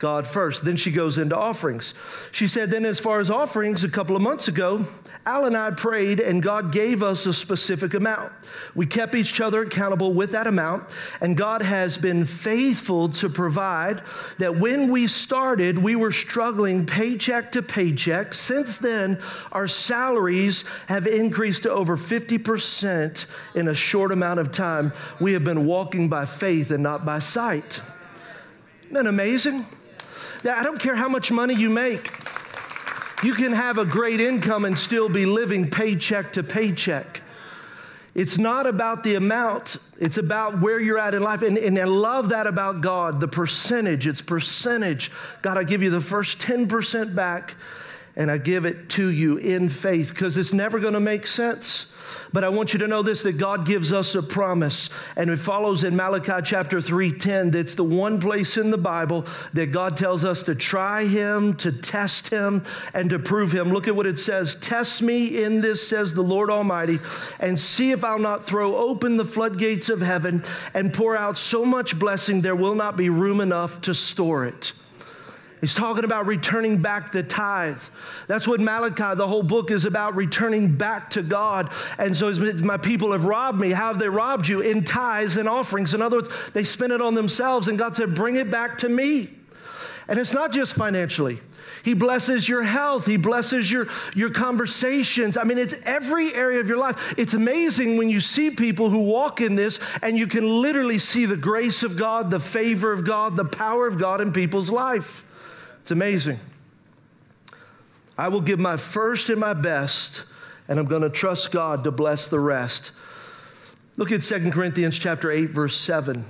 God 0.00 0.26
first. 0.26 0.64
Then 0.64 0.76
she 0.76 0.90
goes 0.90 1.18
into 1.18 1.36
offerings. 1.36 1.94
She 2.32 2.48
said, 2.48 2.70
then 2.70 2.86
as 2.86 2.98
far 2.98 3.20
as 3.20 3.30
offerings, 3.30 3.84
a 3.84 3.88
couple 3.88 4.16
of 4.16 4.22
months 4.22 4.48
ago, 4.48 4.86
Al 5.26 5.44
and 5.44 5.54
I 5.54 5.70
prayed, 5.72 6.18
and 6.18 6.42
God 6.42 6.72
gave 6.72 7.02
us 7.02 7.26
a 7.26 7.34
specific 7.34 7.92
amount. 7.92 8.32
We 8.74 8.86
kept 8.86 9.14
each 9.14 9.38
other 9.42 9.62
accountable 9.62 10.14
with 10.14 10.32
that 10.32 10.46
amount, 10.46 10.84
and 11.20 11.36
God 11.36 11.60
has 11.60 11.98
been 11.98 12.24
faithful 12.24 13.10
to 13.10 13.28
provide 13.28 14.00
that 14.38 14.58
when 14.58 14.90
we 14.90 15.06
started, 15.06 15.76
we 15.76 15.94
were 15.94 16.12
struggling 16.12 16.86
paycheck 16.86 17.52
to 17.52 17.62
paycheck. 17.62 18.32
Since 18.32 18.78
then, 18.78 19.20
our 19.52 19.68
salaries 19.68 20.64
have 20.86 21.06
increased 21.06 21.64
to 21.64 21.70
over 21.70 21.98
50% 21.98 23.26
in 23.54 23.68
a 23.68 23.74
short 23.74 24.12
amount 24.12 24.40
of 24.40 24.50
time. 24.50 24.94
We 25.20 25.34
have 25.34 25.44
been 25.44 25.66
walking 25.66 26.08
by 26.08 26.24
faith 26.24 26.70
and 26.70 26.82
not 26.82 27.04
by 27.04 27.18
sight. 27.18 27.82
Isn't 28.84 28.94
that 28.94 29.06
amazing? 29.06 29.66
I 30.44 30.62
don't 30.62 30.80
care 30.80 30.94
how 30.94 31.08
much 31.08 31.30
money 31.30 31.54
you 31.54 31.70
make. 31.70 32.10
You 33.22 33.34
can 33.34 33.52
have 33.52 33.78
a 33.78 33.84
great 33.84 34.20
income 34.20 34.64
and 34.64 34.78
still 34.78 35.08
be 35.08 35.26
living 35.26 35.70
paycheck 35.70 36.32
to 36.34 36.42
paycheck. 36.42 37.22
It's 38.14 38.38
not 38.38 38.66
about 38.66 39.04
the 39.04 39.14
amount, 39.14 39.76
it's 39.98 40.18
about 40.18 40.60
where 40.60 40.80
you're 40.80 40.98
at 40.98 41.14
in 41.14 41.22
life. 41.22 41.42
And, 41.42 41.56
and 41.56 41.78
I 41.78 41.84
love 41.84 42.30
that 42.30 42.46
about 42.46 42.80
God 42.80 43.20
the 43.20 43.28
percentage. 43.28 44.06
It's 44.06 44.22
percentage. 44.22 45.12
God, 45.42 45.58
I 45.58 45.64
give 45.64 45.82
you 45.82 45.90
the 45.90 46.00
first 46.00 46.38
10% 46.38 47.14
back 47.14 47.54
and 48.16 48.30
I 48.30 48.38
give 48.38 48.64
it 48.64 48.88
to 48.90 49.08
you 49.08 49.36
in 49.36 49.68
faith 49.68 50.10
because 50.10 50.36
it's 50.36 50.52
never 50.52 50.78
going 50.78 50.94
to 50.94 51.00
make 51.00 51.26
sense. 51.26 51.86
But 52.32 52.44
I 52.44 52.48
want 52.48 52.72
you 52.72 52.78
to 52.80 52.88
know 52.88 53.02
this 53.02 53.22
that 53.22 53.38
God 53.38 53.66
gives 53.66 53.92
us 53.92 54.14
a 54.14 54.22
promise. 54.22 54.90
And 55.16 55.30
it 55.30 55.38
follows 55.38 55.84
in 55.84 55.96
Malachi 55.96 56.42
chapter 56.44 56.80
3:10. 56.80 57.52
That's 57.52 57.74
the 57.74 57.84
one 57.84 58.20
place 58.20 58.56
in 58.56 58.70
the 58.70 58.78
Bible 58.78 59.26
that 59.54 59.66
God 59.72 59.96
tells 59.96 60.24
us 60.24 60.42
to 60.44 60.54
try 60.54 61.04
him, 61.04 61.54
to 61.56 61.72
test 61.72 62.28
him, 62.28 62.64
and 62.94 63.10
to 63.10 63.18
prove 63.18 63.52
him. 63.52 63.72
Look 63.72 63.88
at 63.88 63.96
what 63.96 64.06
it 64.06 64.18
says. 64.18 64.54
Test 64.56 65.02
me 65.02 65.42
in 65.42 65.60
this, 65.60 65.86
says 65.86 66.14
the 66.14 66.22
Lord 66.22 66.50
Almighty, 66.50 66.98
and 67.38 67.58
see 67.58 67.92
if 67.92 68.04
I'll 68.04 68.18
not 68.18 68.46
throw 68.46 68.76
open 68.76 69.16
the 69.16 69.24
floodgates 69.24 69.88
of 69.88 70.00
heaven 70.00 70.42
and 70.74 70.92
pour 70.92 71.16
out 71.16 71.38
so 71.38 71.64
much 71.64 71.98
blessing 71.98 72.40
there 72.40 72.56
will 72.56 72.74
not 72.74 72.96
be 72.96 73.08
room 73.08 73.40
enough 73.40 73.80
to 73.82 73.94
store 73.94 74.44
it. 74.44 74.72
He's 75.60 75.74
talking 75.74 76.04
about 76.04 76.26
returning 76.26 76.80
back 76.80 77.12
the 77.12 77.22
tithe. 77.22 77.82
That's 78.26 78.48
what 78.48 78.60
Malachi, 78.60 79.14
the 79.14 79.28
whole 79.28 79.42
book 79.42 79.70
is 79.70 79.84
about 79.84 80.16
returning 80.16 80.76
back 80.76 81.10
to 81.10 81.22
God. 81.22 81.70
And 81.98 82.16
so 82.16 82.32
my 82.62 82.78
people 82.78 83.12
have 83.12 83.26
robbed 83.26 83.60
me. 83.60 83.70
How 83.72 83.88
have 83.88 83.98
they 83.98 84.08
robbed 84.08 84.48
you? 84.48 84.60
In 84.60 84.84
tithes 84.84 85.36
and 85.36 85.48
offerings. 85.48 85.92
In 85.92 86.00
other 86.00 86.16
words, 86.16 86.50
they 86.52 86.64
spent 86.64 86.92
it 86.92 87.02
on 87.02 87.14
themselves, 87.14 87.68
and 87.68 87.78
God 87.78 87.94
said, 87.94 88.14
Bring 88.14 88.36
it 88.36 88.50
back 88.50 88.78
to 88.78 88.88
me. 88.88 89.30
And 90.08 90.18
it's 90.18 90.32
not 90.32 90.52
just 90.52 90.74
financially. 90.74 91.40
He 91.82 91.94
blesses 91.94 92.48
your 92.48 92.62
health. 92.62 93.06
He 93.06 93.16
blesses 93.16 93.70
your, 93.70 93.86
your 94.14 94.30
conversations. 94.30 95.36
I 95.36 95.44
mean, 95.44 95.58
it's 95.58 95.78
every 95.84 96.34
area 96.34 96.60
of 96.60 96.68
your 96.68 96.78
life. 96.78 97.14
It's 97.16 97.34
amazing 97.34 97.96
when 97.96 98.10
you 98.10 98.20
see 98.20 98.50
people 98.50 98.90
who 98.90 99.00
walk 99.00 99.40
in 99.40 99.56
this 99.56 99.78
and 100.02 100.18
you 100.18 100.26
can 100.26 100.62
literally 100.62 100.98
see 100.98 101.26
the 101.26 101.36
grace 101.36 101.82
of 101.82 101.96
God, 101.96 102.30
the 102.30 102.40
favor 102.40 102.92
of 102.92 103.04
God, 103.04 103.36
the 103.36 103.44
power 103.44 103.86
of 103.86 103.98
God 103.98 104.20
in 104.20 104.32
people's 104.32 104.70
life. 104.70 105.24
It's 105.90 105.96
amazing. 105.96 106.38
I 108.16 108.28
will 108.28 108.42
give 108.42 108.60
my 108.60 108.76
first 108.76 109.28
and 109.28 109.40
my 109.40 109.54
best, 109.54 110.22
and 110.68 110.78
I'm 110.78 110.86
going 110.86 111.02
to 111.02 111.10
trust 111.10 111.50
God 111.50 111.82
to 111.82 111.90
bless 111.90 112.28
the 112.28 112.38
rest. 112.38 112.92
Look 113.96 114.12
at 114.12 114.22
2 114.22 114.52
Corinthians 114.52 115.00
chapter 115.00 115.32
8 115.32 115.46
verse 115.46 115.76
7. 115.76 116.24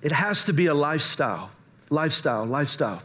It 0.00 0.12
has 0.12 0.46
to 0.46 0.54
be 0.54 0.64
a 0.64 0.72
lifestyle. 0.72 1.50
Lifestyle, 1.90 2.46
lifestyle. 2.46 3.02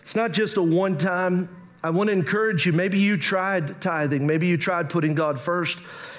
It's 0.00 0.16
not 0.16 0.32
just 0.32 0.56
a 0.56 0.62
one 0.64 0.98
time. 0.98 1.48
I 1.84 1.90
want 1.90 2.08
to 2.08 2.12
encourage 2.12 2.66
you. 2.66 2.72
Maybe 2.72 2.98
you 2.98 3.16
tried 3.16 3.80
tithing. 3.80 4.26
Maybe 4.26 4.48
you 4.48 4.56
tried 4.56 4.90
putting 4.90 5.14
God 5.14 5.38
first 5.38 5.78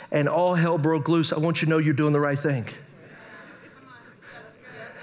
and 0.10 0.30
all 0.30 0.56
hell 0.56 0.78
broke 0.78 1.10
loose. 1.10 1.34
I 1.34 1.38
want 1.38 1.62
you 1.62 1.65
to 1.65 1.69
know 1.69 1.80
you're 1.80 1.93
doing 1.93 2.13
the 2.13 2.21
right 2.21 2.39
thing. 2.39 2.65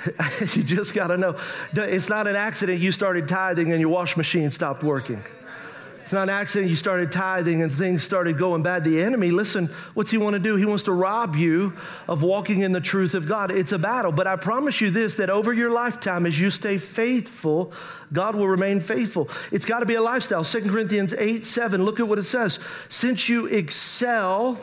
you 0.54 0.62
just 0.62 0.94
got 0.94 1.08
to 1.08 1.16
know. 1.16 1.36
It's 1.72 2.08
not 2.08 2.26
an 2.26 2.36
accident 2.36 2.80
you 2.80 2.92
started 2.92 3.28
tithing 3.28 3.72
and 3.72 3.80
your 3.80 3.90
wash 3.90 4.16
machine 4.16 4.50
stopped 4.50 4.82
working. 4.82 5.22
It's 6.10 6.14
not 6.14 6.24
an 6.24 6.34
accident 6.34 6.68
you 6.70 6.76
started 6.76 7.12
tithing 7.12 7.62
and 7.62 7.70
things 7.70 8.02
started 8.02 8.36
going 8.36 8.64
bad. 8.64 8.82
The 8.82 9.00
enemy, 9.00 9.30
listen, 9.30 9.66
what's 9.94 10.10
he 10.10 10.18
want 10.18 10.34
to 10.34 10.40
do? 10.40 10.56
He 10.56 10.64
wants 10.64 10.82
to 10.84 10.92
rob 10.92 11.36
you 11.36 11.74
of 12.08 12.24
walking 12.24 12.62
in 12.62 12.72
the 12.72 12.80
truth 12.80 13.14
of 13.14 13.28
God. 13.28 13.52
It's 13.52 13.70
a 13.70 13.78
battle, 13.78 14.10
but 14.10 14.26
I 14.26 14.34
promise 14.34 14.80
you 14.80 14.90
this 14.90 15.14
that 15.16 15.30
over 15.30 15.52
your 15.52 15.70
lifetime, 15.70 16.26
as 16.26 16.40
you 16.40 16.50
stay 16.50 16.78
faithful, 16.78 17.72
God 18.12 18.34
will 18.34 18.48
remain 18.48 18.80
faithful. 18.80 19.28
It's 19.52 19.64
got 19.64 19.80
to 19.80 19.86
be 19.86 19.94
a 19.94 20.02
lifestyle. 20.02 20.42
2 20.42 20.62
Corinthians 20.62 21.14
8 21.14 21.44
7, 21.44 21.84
look 21.84 22.00
at 22.00 22.08
what 22.08 22.18
it 22.18 22.24
says. 22.24 22.58
Since 22.88 23.28
you 23.28 23.46
excel 23.46 24.58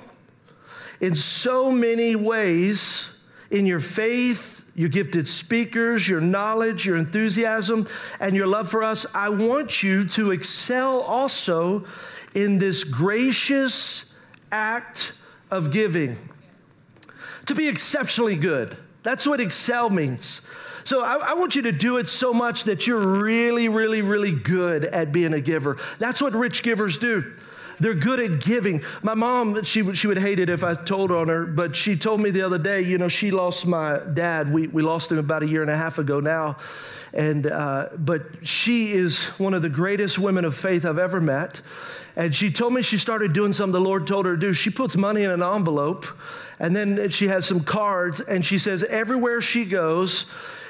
in 0.99 1.15
so 1.15 1.71
many 1.71 2.17
ways 2.17 3.09
in 3.49 3.65
your 3.65 3.79
faith, 3.79 4.56
your 4.77 4.89
gifted 4.89 5.27
speakers, 5.27 6.07
your 6.07 6.21
knowledge, 6.21 6.85
your 6.85 6.97
enthusiasm, 6.97 7.87
and 8.19 8.35
your 8.35 8.45
love 8.45 8.69
for 8.69 8.83
us, 8.83 9.07
I 9.13 9.29
want 9.29 9.81
you 9.81 10.05
to 10.09 10.31
excel 10.31 11.01
also 11.01 11.83
in 12.35 12.59
this 12.59 12.83
gracious 12.83 14.13
act 14.51 15.13
of 15.49 15.71
giving. 15.71 16.15
To 17.47 17.55
be 17.55 17.67
exceptionally 17.67 18.35
good. 18.35 18.77
That's 19.01 19.25
what 19.25 19.39
excel 19.41 19.89
means. 19.89 20.41
So 20.83 21.01
I, 21.01 21.31
I, 21.31 21.33
want 21.33 21.55
you 21.55 21.63
to 21.63 21.71
do 21.71 21.97
it 21.97 22.07
so 22.07 22.31
much 22.31 22.65
that 22.65 22.85
you're 22.85 22.99
really, 22.99 23.69
really, 23.69 24.03
really 24.03 24.31
good 24.31 24.85
at 24.85 25.11
being 25.11 25.33
a 25.33 25.41
giver. 25.41 25.77
That's 25.97 26.21
what 26.21 26.33
rich 26.33 26.61
givers 26.61 26.97
do. 26.97 27.33
They're 27.79 27.93
good 27.93 28.19
at 28.19 28.41
giving. 28.41 28.83
My 29.01 29.13
mom, 29.13 29.63
she, 29.63 29.93
she 29.93 30.07
would 30.07 30.17
hate 30.17 30.39
it 30.39 30.49
if 30.49 30.63
I 30.63 30.73
told 30.73 31.11
on 31.11 31.27
her, 31.29 31.45
but 31.45 31.75
she 31.75 31.95
told 31.95 32.21
me 32.21 32.29
the 32.29 32.41
other 32.41 32.57
day, 32.57 32.81
you 32.81 32.97
know, 32.97 33.07
she 33.07 33.31
lost 33.31 33.67
my 33.67 33.99
dad. 34.13 34.51
We, 34.51 34.67
we 34.67 34.81
lost 34.81 35.11
him 35.11 35.17
about 35.17 35.43
a 35.43 35.47
year 35.47 35.61
and 35.61 35.69
a 35.69 35.77
half 35.77 35.97
ago 35.97 36.19
now. 36.19 36.57
And, 37.13 37.47
uh, 37.47 37.89
but 37.97 38.23
she 38.43 38.91
is 38.91 39.25
one 39.39 39.53
of 39.53 39.61
the 39.61 39.69
greatest 39.69 40.19
women 40.19 40.45
of 40.45 40.55
faith 40.55 40.85
I've 40.85 40.97
ever 40.97 41.21
met. 41.21 41.61
And 42.15 42.33
she 42.33 42.51
told 42.51 42.73
me 42.73 42.81
she 42.81 42.97
started 42.97 43.33
doing 43.33 43.53
something 43.53 43.73
the 43.73 43.79
Lord 43.79 44.07
told 44.07 44.25
her 44.25 44.33
to 44.33 44.39
do. 44.39 44.53
She 44.53 44.69
puts 44.69 44.95
money 44.95 45.23
in 45.23 45.31
an 45.31 45.43
envelope, 45.43 46.05
and 46.59 46.75
then 46.75 47.09
she 47.09 47.27
has 47.27 47.45
some 47.45 47.61
cards, 47.61 48.19
and 48.19 48.45
she 48.45 48.57
says, 48.57 48.83
everywhere 48.83 49.39
she 49.41 49.65
goes, 49.65 50.25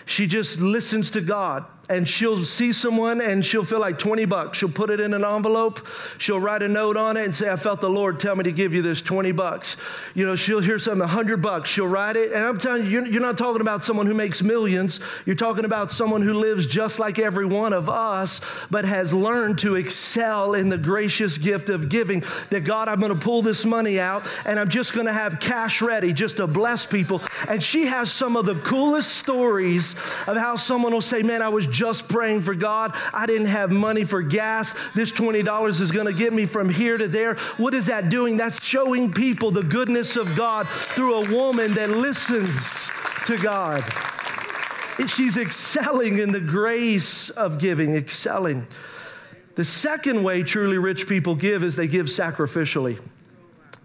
she 0.06 0.28
just 0.28 0.60
listens 0.60 1.12
to 1.12 1.22
God 1.22 1.66
and 1.90 2.08
she'll 2.08 2.44
see 2.44 2.74
someone 2.74 3.22
and 3.22 3.46
she'll 3.46 3.64
feel 3.64 3.80
like 3.80 3.98
20 3.98 4.26
bucks. 4.26 4.58
She'll 4.58 4.70
put 4.70 4.90
it 4.90 5.00
in 5.00 5.14
an 5.14 5.24
envelope. 5.24 5.88
She'll 6.18 6.40
write 6.40 6.62
a 6.62 6.68
note 6.68 6.98
on 6.98 7.16
it 7.16 7.24
and 7.24 7.34
say, 7.34 7.50
I 7.50 7.56
felt 7.56 7.80
the 7.80 7.90
Lord 7.90 8.20
tell 8.20 8.36
me 8.36 8.44
to 8.44 8.52
give 8.52 8.74
you 8.74 8.82
this 8.82 9.02
20 9.02 9.32
bucks. 9.32 9.78
You 10.14 10.26
know, 10.26 10.36
she'll 10.36 10.60
hear 10.60 10.80
something, 10.80 11.00
100 11.00 11.42
bucks. 11.42 11.70
She'll 11.70 11.88
write 11.88 12.18
it. 12.18 12.34
And 12.34 12.44
I'm 12.44 12.60
telling 12.60 12.86
you, 12.86 13.06
you're 13.06 13.22
not 13.22 13.38
talking 13.38 13.62
about 13.62 13.84
someone 13.84 14.06
who 14.06 14.14
makes 14.14 14.44
millions. 14.44 15.00
You're 15.26 15.36
talking 15.36 15.64
about 15.64 15.92
someone 15.92 16.22
who 16.22 16.34
lives 16.34 16.68
just 16.68 17.00
like 17.00 17.20
every 17.20 17.46
one 17.46 17.72
of 17.72 17.88
us, 17.88 18.42
but 18.70 18.84
has 18.84 19.14
learned 19.14 19.60
to 19.60 19.76
excel 19.76 20.54
in 20.56 20.70
the 20.70 20.78
gracious 20.78 21.38
gift 21.38 21.70
of 21.70 21.88
giving. 21.88 22.24
That 22.50 22.66
God, 22.66 22.90
I'm 22.90 23.00
going 23.00 23.14
to 23.14 23.20
pull 23.20 23.42
this 23.42 23.64
money 23.66 24.00
out 24.00 24.28
and 24.46 24.60
I'm 24.60 24.70
just 24.70 24.94
going 24.94 25.08
to 25.08 25.14
have 25.14 25.40
cash 25.40 25.82
ready 25.82 26.12
just 26.12 26.38
to 26.38 26.48
bless 26.48 26.86
people. 26.86 27.22
And 27.48 27.64
she 27.64 27.86
has 27.86 28.12
some 28.12 28.36
of 28.36 28.46
the 28.46 28.56
coolest 28.56 29.16
stories 29.16 29.94
of 30.28 30.36
how 30.36 30.58
someone 30.58 30.92
will 30.92 31.02
say, 31.02 31.24
Man, 31.24 31.42
I 31.42 31.50
was 31.50 31.68
just 31.78 32.10
praying 32.10 32.42
for 32.42 32.56
God. 32.56 32.96
I 33.14 33.28
didn't 33.28 33.48
have 33.48 33.72
money 33.72 34.04
for 34.04 34.24
gas. 34.24 34.74
This 34.96 35.12
$20 35.12 35.82
is 35.82 35.92
going 35.92 36.08
to 36.08 36.14
get 36.14 36.34
me 36.34 36.46
from 36.46 36.70
here 36.70 36.98
to 36.98 37.08
there. 37.08 37.36
What 37.58 37.76
is 37.76 37.86
that 37.86 38.10
doing? 38.10 38.36
That's 38.38 38.64
showing 38.64 39.12
people 39.12 39.52
the 39.52 39.64
goodness 39.64 40.16
of 40.16 40.36
God 40.36 40.68
through 40.68 41.24
a 41.24 41.32
woman 41.32 41.76
that 41.76 41.92
listens 41.92 42.90
to 43.28 43.38
God. 43.38 43.84
She's 45.08 45.38
excelling 45.38 46.18
in 46.18 46.32
the 46.32 46.40
grace 46.40 47.30
of 47.30 47.60
giving, 47.60 47.96
excelling. 47.96 48.66
The 49.54 49.66
second 49.66 50.24
way 50.24 50.42
truly 50.42 50.80
rich 50.80 51.08
people 51.08 51.36
give 51.36 51.64
is 51.64 51.76
they 51.76 51.88
give 51.88 52.08
sacrificially. 52.08 53.00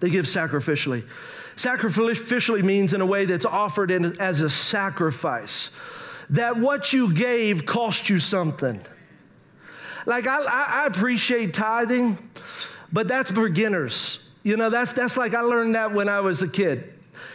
They 0.01 0.09
give 0.09 0.25
sacrificially. 0.25 1.07
Sacrificially 1.57 2.63
means 2.63 2.95
in 2.95 3.03
a 3.03 3.07
way 3.07 3.27
that's 3.27 3.45
offered 3.45 3.91
in, 3.91 4.19
as 4.19 4.41
a 4.41 4.49
sacrifice 4.49 5.71
that 6.33 6.57
what 6.59 6.93
you 6.93 7.15
gave 7.15 7.65
cost 7.65 8.09
you 8.11 8.19
something. 8.19 8.81
Like, 10.05 10.27
I, 10.27 10.43
I 10.83 10.87
appreciate 10.87 11.55
tithing, 11.55 12.19
but 12.93 13.07
that's 13.07 13.31
beginners. 13.31 14.29
You 14.43 14.57
know, 14.57 14.69
that's, 14.69 14.93
that's 14.93 15.17
like 15.17 15.35
I 15.35 15.43
learned 15.43 15.77
that 15.77 15.93
when 15.93 16.09
I 16.09 16.21
was 16.21 16.43
a 16.43 16.49
kid. 16.49 16.92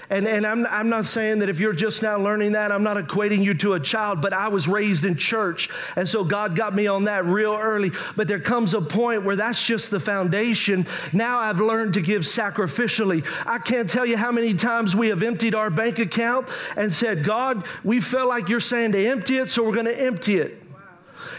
And, 0.09 0.25
and 0.25 0.47
I'm, 0.47 0.65
I'm 0.67 0.87
not 0.87 1.05
saying 1.05 1.39
that 1.39 1.49
if 1.49 1.59
you're 1.59 1.73
just 1.73 2.01
now 2.01 2.17
learning 2.17 2.53
that, 2.53 2.71
I'm 2.71 2.83
not 2.83 2.95
equating 2.97 3.43
you 3.43 3.53
to 3.55 3.73
a 3.73 3.79
child, 3.79 4.21
but 4.21 4.31
I 4.31 4.47
was 4.47 4.67
raised 4.67 5.03
in 5.03 5.15
church. 5.15 5.69
And 5.97 6.07
so 6.07 6.23
God 6.23 6.55
got 6.55 6.73
me 6.73 6.87
on 6.87 7.05
that 7.05 7.25
real 7.25 7.53
early. 7.53 7.91
But 8.15 8.27
there 8.29 8.39
comes 8.39 8.73
a 8.73 8.81
point 8.81 9.23
where 9.23 9.35
that's 9.35 9.65
just 9.65 9.91
the 9.91 9.99
foundation. 9.99 10.85
Now 11.11 11.39
I've 11.39 11.59
learned 11.59 11.95
to 11.95 12.01
give 12.01 12.21
sacrificially. 12.21 13.25
I 13.45 13.59
can't 13.59 13.89
tell 13.89 14.05
you 14.05 14.15
how 14.15 14.31
many 14.31 14.53
times 14.53 14.95
we 14.95 15.09
have 15.09 15.23
emptied 15.23 15.55
our 15.55 15.69
bank 15.69 15.99
account 15.99 16.47
and 16.77 16.93
said, 16.93 17.25
God, 17.25 17.65
we 17.83 17.99
felt 17.99 18.29
like 18.29 18.47
you're 18.47 18.59
saying 18.61 18.93
to 18.93 19.07
empty 19.07 19.37
it, 19.37 19.49
so 19.49 19.63
we're 19.63 19.73
going 19.73 19.85
to 19.85 20.01
empty 20.01 20.37
it. 20.37 20.66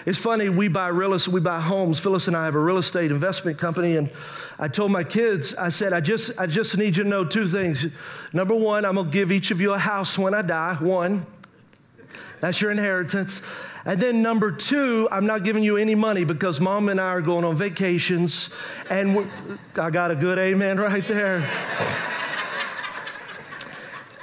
It's 0.09 0.19
funny, 0.19 0.49
we 0.49 0.69
buy 0.69 0.89
real 0.89 1.13
estate, 1.13 1.35
we 1.35 1.41
buy 1.41 1.61
homes. 1.61 2.01
Phyllis 2.01 2.29
and 2.29 2.35
I 2.37 2.47
have 2.47 2.55
a 2.55 2.59
real 2.59 2.79
estate 2.79 3.11
investment 3.11 3.59
company, 3.59 3.97
and 3.97 4.09
I 4.59 4.67
told 4.67 4.91
my 4.91 5.05
kids, 5.05 5.55
I 5.55 5.69
said, 5.69 5.93
I 5.93 6.01
just, 6.01 6.31
I 6.41 6.47
just 6.47 6.79
need 6.79 6.97
you 6.97 7.03
to 7.03 7.09
know 7.11 7.27
two 7.27 7.47
things. 7.47 7.85
Number 8.33 8.55
one, 8.55 8.87
I'm 8.87 8.95
gonna 8.95 9.11
give 9.11 9.31
each 9.31 9.51
of 9.51 9.61
you 9.61 9.75
a 9.75 9.79
house 9.79 10.17
when 10.17 10.33
I 10.33 10.41
die. 10.41 10.77
One, 10.77 11.27
that's 12.41 12.59
your 12.59 12.71
inheritance. 12.71 13.43
And 13.85 14.01
then 14.01 14.23
number 14.23 14.51
two, 14.51 15.09
I'm 15.13 15.27
not 15.27 15.45
giving 15.45 15.63
you 15.63 15.77
any 15.77 15.95
money 15.95 16.25
because 16.25 16.59
mom 16.59 16.89
and 16.89 16.99
I 16.99 17.09
are 17.09 17.21
going 17.21 17.45
on 17.45 17.57
vacations, 17.57 18.49
and 18.89 19.29
I 19.77 19.91
got 19.91 20.11
a 20.11 20.17
good 20.17 20.39
amen 20.39 20.79
right 20.81 21.07
there. 21.07 21.47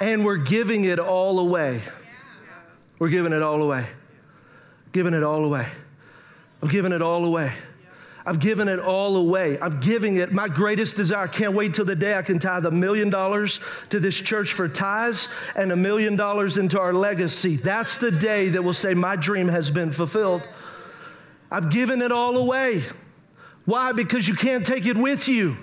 and 0.00 0.24
we're 0.24 0.36
giving 0.36 0.84
it 0.84 0.98
all 0.98 1.38
away. 1.38 1.80
We're 2.98 3.10
giving 3.10 3.32
it 3.32 3.42
all 3.42 3.62
away 3.62 3.86
given 4.96 5.12
it 5.12 5.22
all 5.22 5.44
away. 5.44 5.68
I've 6.62 6.70
given 6.70 6.90
it 6.90 7.02
all 7.02 7.26
away. 7.26 7.52
I've 8.24 8.40
given 8.40 8.66
it 8.66 8.78
all 8.78 9.16
away. 9.16 9.58
I'm 9.60 9.78
giving 9.78 10.16
it. 10.16 10.32
My 10.32 10.48
greatest 10.48 10.96
desire, 10.96 11.24
I 11.24 11.26
can't 11.26 11.52
wait 11.52 11.74
till 11.74 11.84
the 11.84 11.94
day 11.94 12.14
I 12.14 12.22
can 12.22 12.38
tithe 12.38 12.64
a 12.64 12.70
million 12.70 13.10
dollars 13.10 13.60
to 13.90 14.00
this 14.00 14.18
church 14.18 14.54
for 14.54 14.68
tithes 14.68 15.28
and 15.54 15.70
a 15.70 15.76
million 15.76 16.16
dollars 16.16 16.56
into 16.56 16.80
our 16.80 16.94
legacy. 16.94 17.56
That's 17.56 17.98
the 17.98 18.10
day 18.10 18.48
that 18.48 18.64
will 18.64 18.72
say, 18.72 18.94
My 18.94 19.16
dream 19.16 19.48
has 19.48 19.70
been 19.70 19.92
fulfilled. 19.92 20.48
I've 21.50 21.70
given 21.70 22.00
it 22.00 22.10
all 22.10 22.38
away. 22.38 22.82
Why? 23.66 23.92
Because 23.92 24.26
you 24.26 24.34
can't 24.34 24.64
take 24.64 24.86
it 24.86 24.96
with 24.96 25.28
you. 25.28 25.58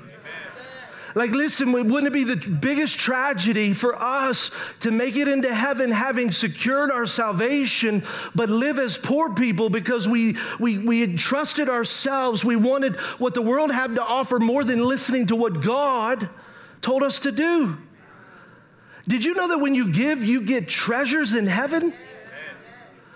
Like, 1.15 1.31
listen, 1.31 1.71
wouldn't 1.71 2.07
it 2.07 2.13
be 2.13 2.23
the 2.23 2.35
biggest 2.35 2.97
tragedy 2.97 3.73
for 3.73 3.95
us 3.95 4.49
to 4.79 4.89
make 4.89 5.15
it 5.15 5.27
into 5.27 5.53
heaven 5.53 5.91
having 5.91 6.31
secured 6.31 6.89
our 6.89 7.05
salvation, 7.05 8.03
but 8.33 8.49
live 8.49 8.79
as 8.79 8.97
poor 8.97 9.33
people 9.33 9.69
because 9.69 10.07
we, 10.07 10.35
we, 10.59 10.79
we 10.79 11.03
entrusted 11.03 11.69
ourselves? 11.69 12.43
We 12.43 12.55
wanted 12.55 12.95
what 13.19 13.35
the 13.35 13.43
world 13.43 13.71
had 13.71 13.95
to 13.95 14.03
offer 14.03 14.39
more 14.39 14.63
than 14.63 14.83
listening 14.83 15.27
to 15.27 15.35
what 15.35 15.61
God 15.61 16.29
told 16.81 17.03
us 17.03 17.19
to 17.19 17.31
do. 17.31 17.77
Did 19.07 19.23
you 19.23 19.35
know 19.35 19.49
that 19.49 19.59
when 19.59 19.75
you 19.75 19.91
give, 19.91 20.23
you 20.23 20.41
get 20.41 20.67
treasures 20.67 21.35
in 21.35 21.45
heaven? 21.45 21.93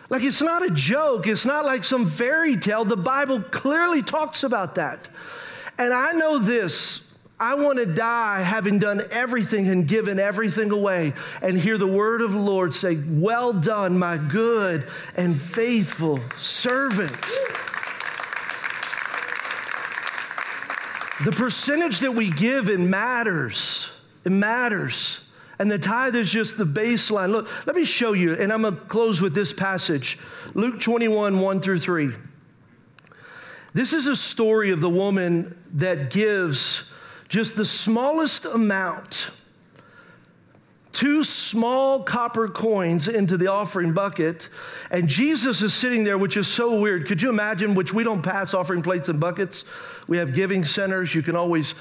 Like, 0.09 0.23
it's 0.23 0.41
not 0.41 0.63
a 0.63 0.69
joke, 0.69 1.27
it's 1.27 1.45
not 1.45 1.65
like 1.65 1.83
some 1.83 2.07
fairy 2.07 2.57
tale. 2.57 2.85
The 2.85 2.95
Bible 2.95 3.41
clearly 3.41 4.03
talks 4.03 4.43
about 4.43 4.75
that. 4.75 5.09
And 5.77 5.93
I 5.93 6.13
know 6.13 6.37
this 6.37 7.01
I 7.39 7.53
want 7.53 7.77
to 7.77 7.85
die 7.85 8.41
having 8.41 8.79
done 8.79 9.03
everything 9.11 9.67
and 9.67 9.87
given 9.87 10.17
everything 10.17 10.71
away 10.71 11.13
and 11.41 11.57
hear 11.57 11.77
the 11.77 11.85
word 11.85 12.21
of 12.21 12.31
the 12.31 12.39
Lord 12.39 12.73
say, 12.73 12.95
Well 12.95 13.53
done, 13.53 13.99
my 13.99 14.17
good 14.17 14.87
and 15.15 15.39
faithful 15.39 16.19
servant. 16.37 17.21
The 21.23 21.31
percentage 21.31 21.99
that 21.99 22.13
we 22.13 22.31
give, 22.31 22.69
it 22.69 22.79
matters. 22.79 23.89
It 24.23 24.31
matters. 24.31 25.19
And 25.59 25.69
the 25.69 25.79
tithe 25.79 26.15
is 26.15 26.31
just 26.31 26.57
the 26.57 26.65
baseline. 26.65 27.31
Look, 27.31 27.67
let 27.67 27.75
me 27.75 27.85
show 27.85 28.13
you, 28.13 28.33
and 28.33 28.53
I'm 28.53 28.61
going 28.61 28.75
to 28.75 28.81
close 28.81 29.21
with 29.21 29.33
this 29.33 29.53
passage 29.53 30.19
Luke 30.53 30.79
21, 30.79 31.39
1 31.39 31.61
through 31.61 31.79
3. 31.79 32.11
This 33.73 33.93
is 33.93 34.07
a 34.07 34.15
story 34.15 34.71
of 34.71 34.81
the 34.81 34.89
woman 34.89 35.57
that 35.73 36.09
gives 36.09 36.83
just 37.29 37.57
the 37.57 37.65
smallest 37.65 38.45
amount 38.45 39.31
two 40.97 41.23
small 41.23 42.01
copper 42.01 42.47
coins 42.47 43.07
into 43.07 43.37
the 43.37 43.45
offering 43.45 43.93
bucket, 43.93 44.49
and 44.89 45.07
Jesus 45.07 45.61
is 45.61 45.71
sitting 45.71 46.03
there, 46.03 46.17
which 46.17 46.35
is 46.37 46.47
so 46.47 46.79
weird. 46.79 47.05
Could 47.05 47.21
you 47.21 47.29
imagine? 47.29 47.75
Which 47.75 47.93
we 47.93 48.03
don't 48.03 48.23
pass 48.23 48.55
offering 48.55 48.81
plates 48.81 49.07
and 49.07 49.19
buckets. 49.19 49.63
We 50.07 50.17
have 50.17 50.33
giving 50.33 50.65
centers. 50.65 51.13
You 51.13 51.21
can 51.21 51.35
always 51.35 51.75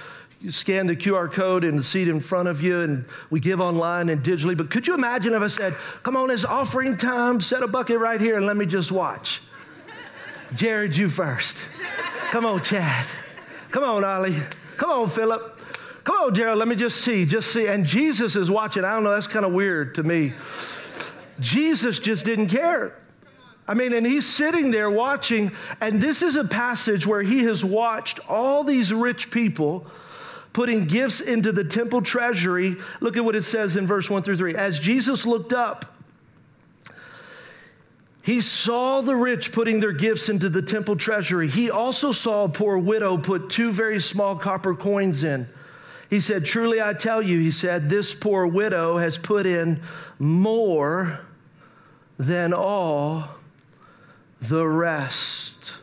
scan 0.51 0.87
the 0.87 0.95
QR 0.95 1.33
code 1.33 1.65
in 1.65 1.77
the 1.77 1.83
seat 1.83 2.09
in 2.09 2.21
front 2.21 2.49
of 2.49 2.61
you, 2.61 2.81
and 2.83 3.07
we 3.31 3.41
give 3.41 3.59
online 3.59 4.11
and 4.11 4.23
digitally. 4.23 4.55
But 4.55 4.69
could 4.69 4.87
you 4.87 4.93
imagine 4.93 5.33
if 5.33 5.41
I 5.41 5.47
said, 5.47 5.75
Come 6.03 6.15
on, 6.15 6.31
it's 6.31 6.45
offering 6.45 6.99
time, 6.99 7.41
set 7.41 7.63
a 7.63 7.69
bucket 7.69 7.99
right 7.99 8.21
here, 8.21 8.37
and 8.37 8.45
let 8.45 8.59
me 8.59 8.67
just 8.67 8.93
watch? 8.93 9.41
Jared, 10.55 10.95
you 10.95 11.09
first. 11.09 11.57
Come 12.33 12.45
on, 12.45 12.61
Chad. 12.61 13.07
Come 13.71 13.83
on, 13.83 14.05
Ollie. 14.05 14.37
Come 14.77 14.91
on, 14.91 15.09
Philip. 15.09 15.61
Come 16.05 16.17
on, 16.17 16.35
Gerald, 16.35 16.59
let 16.59 16.69
me 16.69 16.77
just 16.77 17.01
see, 17.01 17.27
just 17.27 17.53
see. 17.53 17.67
And 17.67 17.85
Jesus 17.85 18.37
is 18.37 18.51
watching. 18.51 18.85
I 18.85 18.93
don't 18.93 19.03
know, 19.05 19.15
that's 19.15 19.27
kind 19.27 19.45
of 19.45 19.53
weird 19.53 19.97
to 19.97 20.03
me. 20.03 20.35
Jesus 21.41 21.99
just 21.99 22.25
didn't 22.25 22.49
care. 22.49 22.97
I 23.69 23.75
mean, 23.75 23.93
and 23.93 24.07
he's 24.07 24.27
sitting 24.27 24.71
there 24.71 24.89
watching, 24.89 25.51
and 25.81 26.01
this 26.01 26.23
is 26.23 26.37
a 26.37 26.45
passage 26.45 27.07
where 27.07 27.23
he 27.23 27.41
has 27.45 27.65
watched 27.65 28.21
all 28.31 28.63
these 28.63 28.93
rich 28.93 29.31
people 29.33 29.87
putting 30.53 30.85
gifts 30.85 31.21
into 31.21 31.51
the 31.51 31.65
temple 31.65 32.01
treasury. 32.01 32.77
Look 33.01 33.17
at 33.17 33.25
what 33.25 33.35
it 33.35 33.43
says 33.43 33.77
in 33.77 33.87
verse 33.87 34.09
1 34.09 34.23
through 34.23 34.37
3. 34.37 34.55
As 34.55 34.79
Jesus 34.79 35.27
looked 35.27 35.53
up, 35.53 35.96
he 38.27 38.41
saw 38.41 39.03
the 39.03 39.15
rich 39.15 39.53
putting 39.53 39.79
their 39.79 39.93
gifts 39.93 40.29
into 40.29 40.49
the 40.49 40.61
temple 40.61 40.97
treasury. 40.97 41.47
He 41.47 41.71
also 41.71 42.11
saw 42.11 42.43
a 42.43 42.49
poor 42.49 42.77
widow 42.77 43.19
put 43.19 43.51
two 43.51 43.71
very 43.71 44.01
small 44.01 44.35
copper 44.35 44.75
coins 44.75 45.23
in. 45.23 45.49
He 46.11 46.21
said, 46.21 46.45
Truly 46.45 46.83
I 46.83 46.93
tell 46.93 47.23
you, 47.23 47.39
he 47.39 47.53
said, 47.53 47.89
this 47.89 48.17
poor 48.17 48.45
widow 48.45 48.97
has 48.97 49.17
put 49.17 49.47
in 49.47 49.81
more 50.19 51.21
than 52.19 52.53
all 52.53 53.29
the 54.41 54.67
rest. 54.67 55.75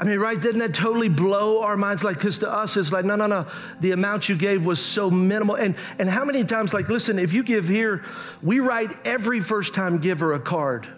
I 0.00 0.04
mean, 0.04 0.20
right? 0.20 0.40
Didn't 0.40 0.60
that 0.60 0.74
totally 0.74 1.08
blow 1.08 1.62
our 1.62 1.76
minds? 1.76 2.04
Like, 2.04 2.18
because 2.18 2.38
to 2.38 2.50
us, 2.50 2.76
it's 2.76 2.92
like, 2.92 3.04
no, 3.04 3.16
no, 3.16 3.26
no. 3.26 3.46
The 3.80 3.90
amount 3.90 4.28
you 4.28 4.36
gave 4.36 4.64
was 4.64 4.84
so 4.84 5.10
minimal. 5.10 5.56
And, 5.56 5.74
and 5.98 6.08
how 6.08 6.24
many 6.24 6.44
times, 6.44 6.72
like, 6.72 6.88
listen, 6.88 7.18
if 7.18 7.32
you 7.32 7.42
give 7.42 7.68
here, 7.68 8.04
we 8.40 8.60
write 8.60 8.90
every 9.04 9.40
first 9.40 9.74
time 9.74 9.98
giver 9.98 10.34
a 10.34 10.40
card. 10.40 10.88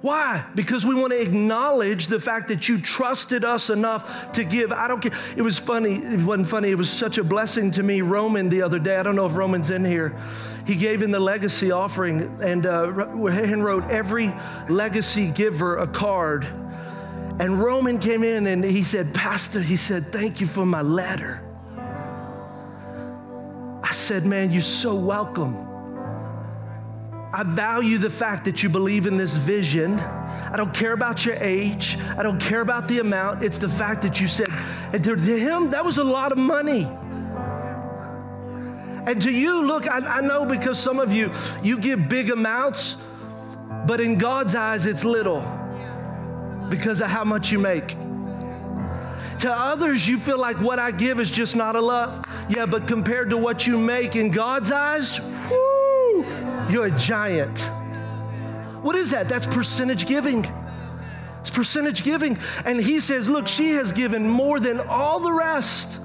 Why? 0.00 0.44
Because 0.56 0.84
we 0.84 0.96
want 0.96 1.12
to 1.12 1.20
acknowledge 1.20 2.08
the 2.08 2.18
fact 2.18 2.48
that 2.48 2.68
you 2.68 2.80
trusted 2.80 3.44
us 3.44 3.70
enough 3.70 4.32
to 4.32 4.44
give. 4.44 4.72
I 4.72 4.88
don't 4.88 5.00
care. 5.00 5.16
It 5.36 5.42
was 5.42 5.60
funny. 5.60 5.94
It 5.94 6.20
wasn't 6.20 6.48
funny. 6.48 6.70
It 6.70 6.74
was 6.74 6.90
such 6.90 7.18
a 7.18 7.24
blessing 7.24 7.70
to 7.72 7.84
me. 7.84 8.00
Roman 8.00 8.48
the 8.48 8.62
other 8.62 8.80
day, 8.80 8.96
I 8.96 9.04
don't 9.04 9.14
know 9.14 9.26
if 9.26 9.36
Roman's 9.36 9.70
in 9.70 9.84
here. 9.84 10.16
He 10.66 10.74
gave 10.74 11.02
in 11.02 11.12
the 11.12 11.20
legacy 11.20 11.70
offering 11.70 12.36
and 12.42 12.66
uh, 12.66 12.92
and 12.92 13.64
wrote 13.64 13.90
every 13.90 14.32
legacy 14.68 15.28
giver 15.28 15.76
a 15.76 15.86
card. 15.86 16.61
And 17.40 17.60
Roman 17.60 17.98
came 17.98 18.22
in 18.22 18.46
and 18.46 18.64
he 18.64 18.82
said, 18.82 19.14
Pastor, 19.14 19.60
he 19.60 19.76
said, 19.76 20.12
thank 20.12 20.40
you 20.40 20.46
for 20.46 20.66
my 20.66 20.82
letter. 20.82 21.42
I 23.82 23.92
said, 23.92 24.26
man, 24.26 24.52
you're 24.52 24.62
so 24.62 24.94
welcome. 24.94 25.56
I 27.34 27.42
value 27.44 27.98
the 27.98 28.10
fact 28.10 28.44
that 28.44 28.62
you 28.62 28.68
believe 28.68 29.06
in 29.06 29.16
this 29.16 29.38
vision. 29.38 29.98
I 29.98 30.56
don't 30.56 30.74
care 30.74 30.92
about 30.92 31.24
your 31.24 31.36
age. 31.36 31.96
I 32.16 32.22
don't 32.22 32.40
care 32.40 32.60
about 32.60 32.88
the 32.88 32.98
amount. 32.98 33.42
It's 33.42 33.58
the 33.58 33.68
fact 33.68 34.02
that 34.02 34.20
you 34.20 34.28
said, 34.28 34.48
and 34.92 35.02
to 35.02 35.16
him, 35.16 35.70
that 35.70 35.84
was 35.84 35.96
a 35.96 36.04
lot 36.04 36.30
of 36.30 36.38
money. 36.38 36.84
And 39.04 39.20
to 39.22 39.32
you, 39.32 39.64
look, 39.66 39.88
I, 39.88 40.18
I 40.18 40.20
know 40.20 40.44
because 40.44 40.78
some 40.78 41.00
of 41.00 41.10
you, 41.12 41.32
you 41.62 41.78
give 41.78 42.08
big 42.08 42.30
amounts, 42.30 42.96
but 43.86 44.00
in 44.00 44.18
God's 44.18 44.54
eyes, 44.54 44.84
it's 44.86 45.04
little 45.04 45.40
because 46.68 47.00
of 47.00 47.08
how 47.08 47.24
much 47.24 47.50
you 47.50 47.58
make. 47.58 47.96
To 49.40 49.50
others, 49.50 50.06
you 50.06 50.18
feel 50.18 50.38
like 50.38 50.60
what 50.60 50.78
I 50.78 50.92
give 50.92 51.18
is 51.18 51.30
just 51.30 51.56
not 51.56 51.74
enough. 51.74 52.24
Yeah, 52.48 52.66
but 52.66 52.86
compared 52.86 53.30
to 53.30 53.36
what 53.36 53.66
you 53.66 53.76
make 53.76 54.14
in 54.14 54.30
God's 54.30 54.70
eyes, 54.70 55.18
you're 56.70 56.86
a 56.86 56.98
giant. 56.98 57.58
What 58.82 58.94
is 58.94 59.10
that? 59.10 59.28
That's 59.28 59.48
percentage 59.48 60.06
giving. 60.06 60.46
It's 61.40 61.50
percentage 61.50 62.04
giving. 62.04 62.38
And 62.64 62.80
he 62.80 63.00
says, 63.00 63.28
Look, 63.28 63.48
she 63.48 63.70
has 63.70 63.92
given 63.92 64.28
more 64.28 64.60
than 64.60 64.78
all 64.80 65.18
the 65.18 65.32
rest. 65.32 65.98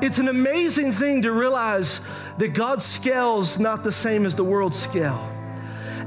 It's 0.00 0.18
an 0.18 0.28
amazing 0.28 0.92
thing 0.92 1.22
to 1.22 1.32
realize 1.32 2.00
that 2.38 2.54
God's 2.54 2.84
scale's 2.84 3.58
not 3.58 3.84
the 3.84 3.92
same 3.92 4.24
as 4.24 4.34
the 4.34 4.44
world's 4.44 4.78
scale 4.78 5.30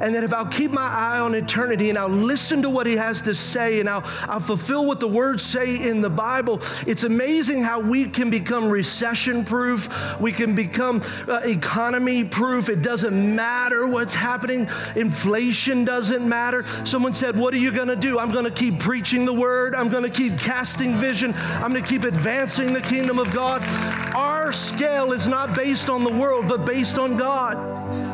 and 0.02 0.14
that 0.16 0.24
if 0.24 0.34
I'll 0.34 0.46
keep 0.46 0.72
my 0.72 0.88
eye 0.88 1.20
on 1.20 1.36
eternity 1.36 1.90
and 1.90 1.98
I'll 1.98 2.08
listen 2.08 2.62
to 2.62 2.70
what 2.70 2.88
he 2.88 2.96
has 2.96 3.22
to 3.24 3.36
say 3.36 3.80
and 3.80 3.90
I'll, 3.90 4.04
I'll 4.24 4.40
fulfill 4.40 4.86
what 4.86 5.00
the 5.00 5.08
words 5.08 5.44
say 5.44 5.76
in 5.76 6.02
the 6.02 6.10
Bible, 6.10 6.62
it's 6.86 7.04
amazing 7.04 7.64
how 7.64 7.80
we 7.80 8.06
can 8.06 8.30
become 8.30 8.70
recession 8.70 9.44
proof. 9.44 10.20
We 10.20 10.32
can 10.32 10.56
become 10.56 11.02
uh, 11.28 11.42
economy 11.44 12.24
proof. 12.24 12.70
It 12.70 12.82
doesn't 12.82 13.36
matter 13.36 13.88
what's 13.88 14.14
happening, 14.14 14.70
inflation 14.96 15.86
doesn't 15.86 16.28
matter. 16.28 16.66
Someone 16.86 17.14
said, 17.14 17.38
What 17.38 17.54
are 17.54 17.58
you 17.58 17.72
going 17.72 17.88
to 17.88 17.96
do? 17.96 18.20
I'm 18.20 18.32
going 18.32 18.46
to 18.46 18.52
keep 18.52 18.80
preaching 18.80 19.26
the 19.26 19.34
word, 19.34 19.76
I'm 19.76 19.90
going 19.90 20.04
to 20.04 20.10
keep 20.10 20.38
casting 20.38 20.96
vision, 20.96 21.34
I'm 21.36 21.72
going 21.72 21.84
to 21.84 21.90
keep 21.90 22.04
advancing 22.04 22.74
the 22.74 22.82
kingdom 22.82 23.20
of 23.20 23.32
God. 23.34 23.64
Our 24.16 24.52
scale 24.52 25.12
is 25.12 25.28
not 25.28 25.56
based 25.56 25.90
on 25.90 26.04
the 26.04 26.12
world, 26.12 26.48
but 26.48 26.66
based 26.66 26.98
on 26.98 27.18
God. 27.18 28.07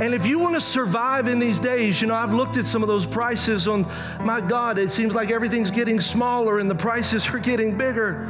And 0.00 0.12
if 0.12 0.26
you 0.26 0.38
want 0.38 0.54
to 0.54 0.60
survive 0.60 1.26
in 1.26 1.38
these 1.38 1.58
days, 1.58 2.02
you 2.02 2.06
know, 2.06 2.14
I've 2.14 2.34
looked 2.34 2.58
at 2.58 2.66
some 2.66 2.82
of 2.82 2.86
those 2.86 3.06
prices 3.06 3.66
on, 3.66 3.90
my 4.20 4.42
God, 4.42 4.76
it 4.76 4.90
seems 4.90 5.14
like 5.14 5.30
everything's 5.30 5.70
getting 5.70 6.00
smaller 6.00 6.58
and 6.58 6.70
the 6.70 6.74
prices 6.74 7.26
are 7.30 7.38
getting 7.38 7.78
bigger. 7.78 8.26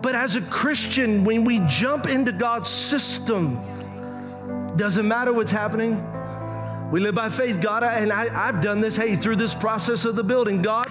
But 0.00 0.14
as 0.14 0.34
a 0.36 0.40
Christian, 0.40 1.24
when 1.24 1.44
we 1.44 1.60
jump 1.66 2.06
into 2.06 2.32
God's 2.32 2.70
system, 2.70 3.56
doesn't 4.76 5.06
matter 5.06 5.32
what's 5.32 5.50
happening. 5.50 6.15
We 6.90 7.00
live 7.00 7.16
by 7.16 7.30
faith. 7.30 7.60
God, 7.60 7.82
and 7.82 8.12
I, 8.12 8.48
I've 8.48 8.62
done 8.62 8.80
this, 8.80 8.96
hey, 8.96 9.16
through 9.16 9.36
this 9.36 9.54
process 9.54 10.04
of 10.04 10.14
the 10.14 10.22
building. 10.22 10.62
God, 10.62 10.86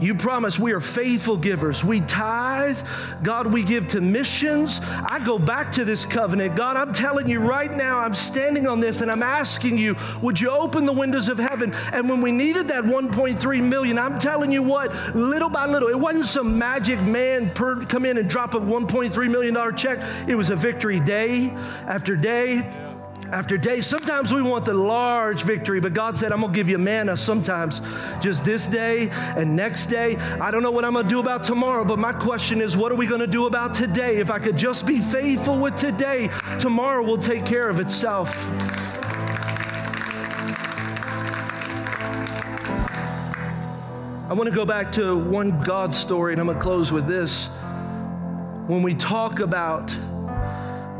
you 0.00 0.16
promise 0.16 0.58
we 0.58 0.72
are 0.72 0.80
faithful 0.80 1.36
givers. 1.36 1.84
We 1.84 2.00
tithe. 2.00 2.78
God, 3.22 3.46
we 3.52 3.62
give 3.62 3.86
to 3.88 4.00
missions. 4.00 4.80
I 4.82 5.24
go 5.24 5.38
back 5.38 5.70
to 5.72 5.84
this 5.84 6.04
covenant. 6.04 6.56
God, 6.56 6.76
I'm 6.76 6.92
telling 6.92 7.28
you 7.28 7.40
right 7.40 7.70
now, 7.70 7.98
I'm 7.98 8.14
standing 8.14 8.66
on 8.66 8.80
this 8.80 9.00
and 9.00 9.10
I'm 9.10 9.22
asking 9.22 9.78
you, 9.78 9.94
would 10.22 10.40
you 10.40 10.50
open 10.50 10.86
the 10.86 10.92
windows 10.92 11.28
of 11.28 11.38
heaven? 11.38 11.72
And 11.92 12.08
when 12.08 12.20
we 12.20 12.32
needed 12.32 12.66
that 12.68 12.82
1.3 12.82 13.62
million, 13.62 13.96
I'm 13.96 14.18
telling 14.18 14.50
you 14.50 14.64
what, 14.64 15.14
little 15.14 15.50
by 15.50 15.66
little, 15.66 15.88
it 15.88 15.98
wasn't 15.98 16.26
some 16.26 16.58
magic 16.58 17.00
man 17.00 17.50
per, 17.50 17.84
come 17.84 18.04
in 18.04 18.18
and 18.18 18.28
drop 18.28 18.54
a 18.54 18.60
1.3 18.60 19.30
million 19.30 19.54
dollar 19.54 19.72
check. 19.72 20.00
It 20.28 20.34
was 20.34 20.50
a 20.50 20.56
victory 20.56 20.98
day 20.98 21.50
after 21.86 22.16
day 22.16 22.87
after 23.32 23.58
day. 23.58 23.80
Sometimes 23.80 24.32
we 24.32 24.42
want 24.42 24.64
the 24.64 24.74
large 24.74 25.42
victory, 25.42 25.80
but 25.80 25.94
God 25.94 26.16
said, 26.16 26.32
I'm 26.32 26.40
going 26.40 26.52
to 26.52 26.56
give 26.56 26.68
you 26.68 26.78
manna 26.78 27.16
sometimes 27.16 27.80
just 28.20 28.44
this 28.44 28.66
day 28.66 29.08
and 29.10 29.54
next 29.54 29.86
day. 29.86 30.16
I 30.16 30.50
don't 30.50 30.62
know 30.62 30.70
what 30.70 30.84
I'm 30.84 30.92
going 30.92 31.04
to 31.04 31.10
do 31.10 31.20
about 31.20 31.44
tomorrow, 31.44 31.84
but 31.84 31.98
my 31.98 32.12
question 32.12 32.60
is, 32.60 32.76
what 32.76 32.92
are 32.92 32.96
we 32.96 33.06
going 33.06 33.20
to 33.20 33.26
do 33.26 33.46
about 33.46 33.74
today? 33.74 34.16
If 34.16 34.30
I 34.30 34.38
could 34.38 34.56
just 34.56 34.86
be 34.86 35.00
faithful 35.00 35.58
with 35.58 35.76
today, 35.76 36.30
tomorrow 36.60 37.02
will 37.02 37.18
take 37.18 37.44
care 37.44 37.68
of 37.68 37.80
itself. 37.80 38.46
I 44.28 44.34
want 44.34 44.48
to 44.48 44.54
go 44.54 44.66
back 44.66 44.92
to 44.92 45.16
one 45.16 45.62
God 45.62 45.94
story, 45.94 46.32
and 46.32 46.40
I'm 46.40 46.46
going 46.46 46.58
to 46.58 46.62
close 46.62 46.92
with 46.92 47.06
this. 47.06 47.46
When 48.66 48.82
we 48.82 48.94
talk 48.94 49.40
about 49.40 49.96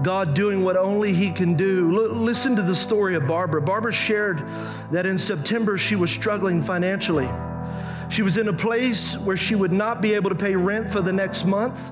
God 0.03 0.35
doing 0.35 0.63
what 0.63 0.77
only 0.77 1.13
He 1.13 1.31
can 1.31 1.55
do. 1.55 2.07
L- 2.07 2.15
listen 2.15 2.57
to 2.57 2.63
the 2.63 2.77
story 2.77 3.15
of 3.15 3.27
Barbara. 3.27 3.61
Barbara 3.61 3.93
shared 3.93 4.45
that 4.91 5.07
in 5.07 5.19
September 5.19 5.79
she 5.79 5.97
was 5.97 6.11
struggling 6.11 6.63
financially. 6.63 7.29
She 8.09 8.23
was 8.23 8.37
in 8.37 8.49
a 8.49 8.53
place 8.53 9.17
where 9.19 9.37
she 9.37 9.55
would 9.55 9.73
not 9.73 10.01
be 10.01 10.15
able 10.15 10.31
to 10.31 10.37
pay 10.37 10.57
rent 10.57 10.91
for 10.91 11.03
the 11.03 11.13
next 11.13 11.45
month, 11.45 11.91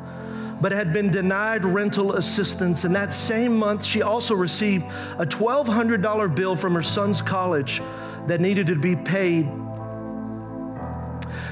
but 0.60 0.72
had 0.72 0.92
been 0.92 1.10
denied 1.10 1.64
rental 1.64 2.12
assistance. 2.12 2.84
And 2.84 2.94
that 2.96 3.12
same 3.12 3.56
month, 3.56 3.84
she 3.84 4.02
also 4.02 4.34
received 4.34 4.84
a 5.18 5.26
$1,200 5.26 6.34
bill 6.34 6.56
from 6.56 6.74
her 6.74 6.82
son's 6.82 7.20
college 7.20 7.82
that 8.26 8.40
needed 8.40 8.68
to 8.68 8.76
be 8.76 8.96
paid 8.96 9.46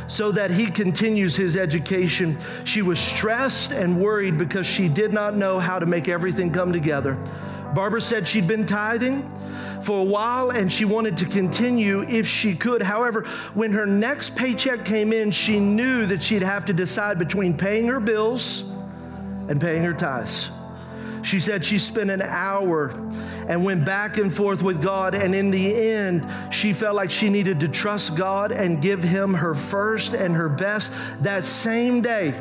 so 0.06 0.32
that 0.32 0.50
he 0.50 0.66
continues 0.66 1.36
his 1.36 1.56
education. 1.56 2.38
She 2.64 2.82
was 2.82 2.98
stressed 2.98 3.72
and 3.72 4.00
worried 4.00 4.38
because 4.38 4.66
she 4.66 4.88
did 4.88 5.12
not 5.12 5.36
know 5.36 5.58
how 5.58 5.78
to 5.78 5.86
make 5.86 6.08
everything 6.08 6.52
come 6.52 6.72
together. 6.72 7.18
Barbara 7.74 8.00
said 8.00 8.28
she'd 8.28 8.46
been 8.46 8.66
tithing 8.66 9.28
for 9.82 10.00
a 10.00 10.04
while 10.04 10.50
and 10.50 10.72
she 10.72 10.84
wanted 10.84 11.16
to 11.18 11.26
continue 11.26 12.02
if 12.02 12.26
she 12.26 12.54
could. 12.54 12.82
However, 12.82 13.22
when 13.54 13.72
her 13.72 13.86
next 13.86 14.36
paycheck 14.36 14.84
came 14.84 15.12
in, 15.12 15.30
she 15.30 15.58
knew 15.58 16.06
that 16.06 16.22
she'd 16.22 16.42
have 16.42 16.64
to 16.66 16.72
decide 16.72 17.18
between 17.18 17.56
paying 17.56 17.86
her 17.86 18.00
bills 18.00 18.62
and 19.48 19.60
paying 19.60 19.82
her 19.82 19.92
tithes. 19.92 20.50
She 21.24 21.40
said 21.40 21.64
she 21.64 21.78
spent 21.78 22.10
an 22.10 22.22
hour 22.22 22.90
and 23.48 23.64
went 23.64 23.84
back 23.84 24.18
and 24.18 24.32
forth 24.32 24.62
with 24.62 24.82
God. 24.82 25.14
And 25.14 25.34
in 25.34 25.50
the 25.50 25.74
end, 25.74 26.26
she 26.52 26.72
felt 26.72 26.94
like 26.94 27.10
she 27.10 27.30
needed 27.30 27.60
to 27.60 27.68
trust 27.68 28.14
God 28.14 28.52
and 28.52 28.80
give 28.80 29.02
Him 29.02 29.34
her 29.34 29.54
first 29.54 30.12
and 30.12 30.34
her 30.34 30.48
best 30.48 30.92
that 31.22 31.46
same 31.46 32.02
day. 32.02 32.32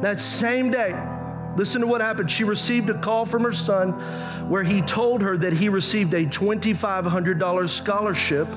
That 0.00 0.18
same 0.18 0.70
day. 0.70 1.11
Listen 1.56 1.82
to 1.82 1.86
what 1.86 2.00
happened. 2.00 2.30
She 2.30 2.44
received 2.44 2.88
a 2.88 2.98
call 2.98 3.26
from 3.26 3.42
her 3.42 3.52
son 3.52 3.92
where 4.48 4.62
he 4.62 4.80
told 4.82 5.22
her 5.22 5.36
that 5.36 5.52
he 5.52 5.68
received 5.68 6.14
a 6.14 6.24
$2,500 6.24 7.68
scholarship 7.68 8.48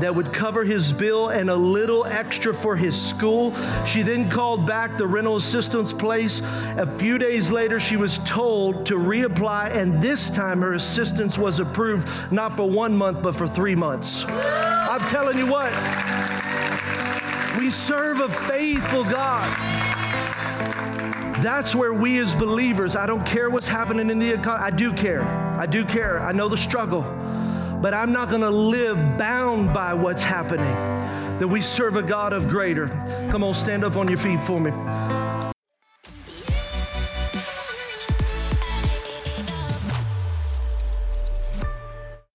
that 0.00 0.14
would 0.14 0.32
cover 0.32 0.64
his 0.64 0.92
bill 0.92 1.28
and 1.28 1.48
a 1.48 1.54
little 1.54 2.04
extra 2.06 2.52
for 2.52 2.76
his 2.76 3.00
school. 3.00 3.54
She 3.84 4.02
then 4.02 4.28
called 4.28 4.66
back 4.66 4.98
the 4.98 5.06
rental 5.06 5.36
assistance 5.36 5.92
place. 5.92 6.40
A 6.76 6.86
few 6.86 7.18
days 7.18 7.50
later, 7.50 7.78
she 7.78 7.96
was 7.96 8.18
told 8.18 8.86
to 8.86 8.96
reapply, 8.96 9.76
and 9.76 10.02
this 10.02 10.30
time 10.30 10.60
her 10.60 10.74
assistance 10.74 11.38
was 11.38 11.60
approved 11.60 12.32
not 12.32 12.56
for 12.56 12.68
one 12.68 12.96
month, 12.96 13.22
but 13.22 13.34
for 13.34 13.46
three 13.46 13.74
months. 13.74 14.24
I'm 14.26 15.00
telling 15.08 15.38
you 15.38 15.46
what, 15.46 15.72
we 17.58 17.70
serve 17.70 18.20
a 18.20 18.28
faithful 18.28 19.04
God. 19.04 19.79
That's 21.42 21.74
where 21.74 21.94
we 21.94 22.18
as 22.18 22.34
believers, 22.34 22.96
I 22.96 23.06
don't 23.06 23.24
care 23.24 23.48
what's 23.48 23.68
happening 23.68 24.10
in 24.10 24.18
the 24.18 24.30
economy. 24.30 24.62
I 24.62 24.70
do 24.70 24.92
care. 24.92 25.22
I 25.22 25.64
do 25.64 25.86
care. 25.86 26.20
I 26.20 26.32
know 26.32 26.48
the 26.48 26.56
struggle. 26.56 27.02
But 27.80 27.94
I'm 27.94 28.12
not 28.12 28.28
going 28.28 28.42
to 28.42 28.50
live 28.50 29.16
bound 29.16 29.72
by 29.72 29.94
what's 29.94 30.22
happening. 30.22 30.66
That 31.38 31.48
we 31.48 31.62
serve 31.62 31.96
a 31.96 32.02
God 32.02 32.34
of 32.34 32.48
greater. 32.48 32.88
Come 33.30 33.42
on, 33.42 33.54
stand 33.54 33.84
up 33.84 33.96
on 33.96 34.08
your 34.08 34.18
feet 34.18 34.40
for 34.40 34.60
me. 34.60 34.70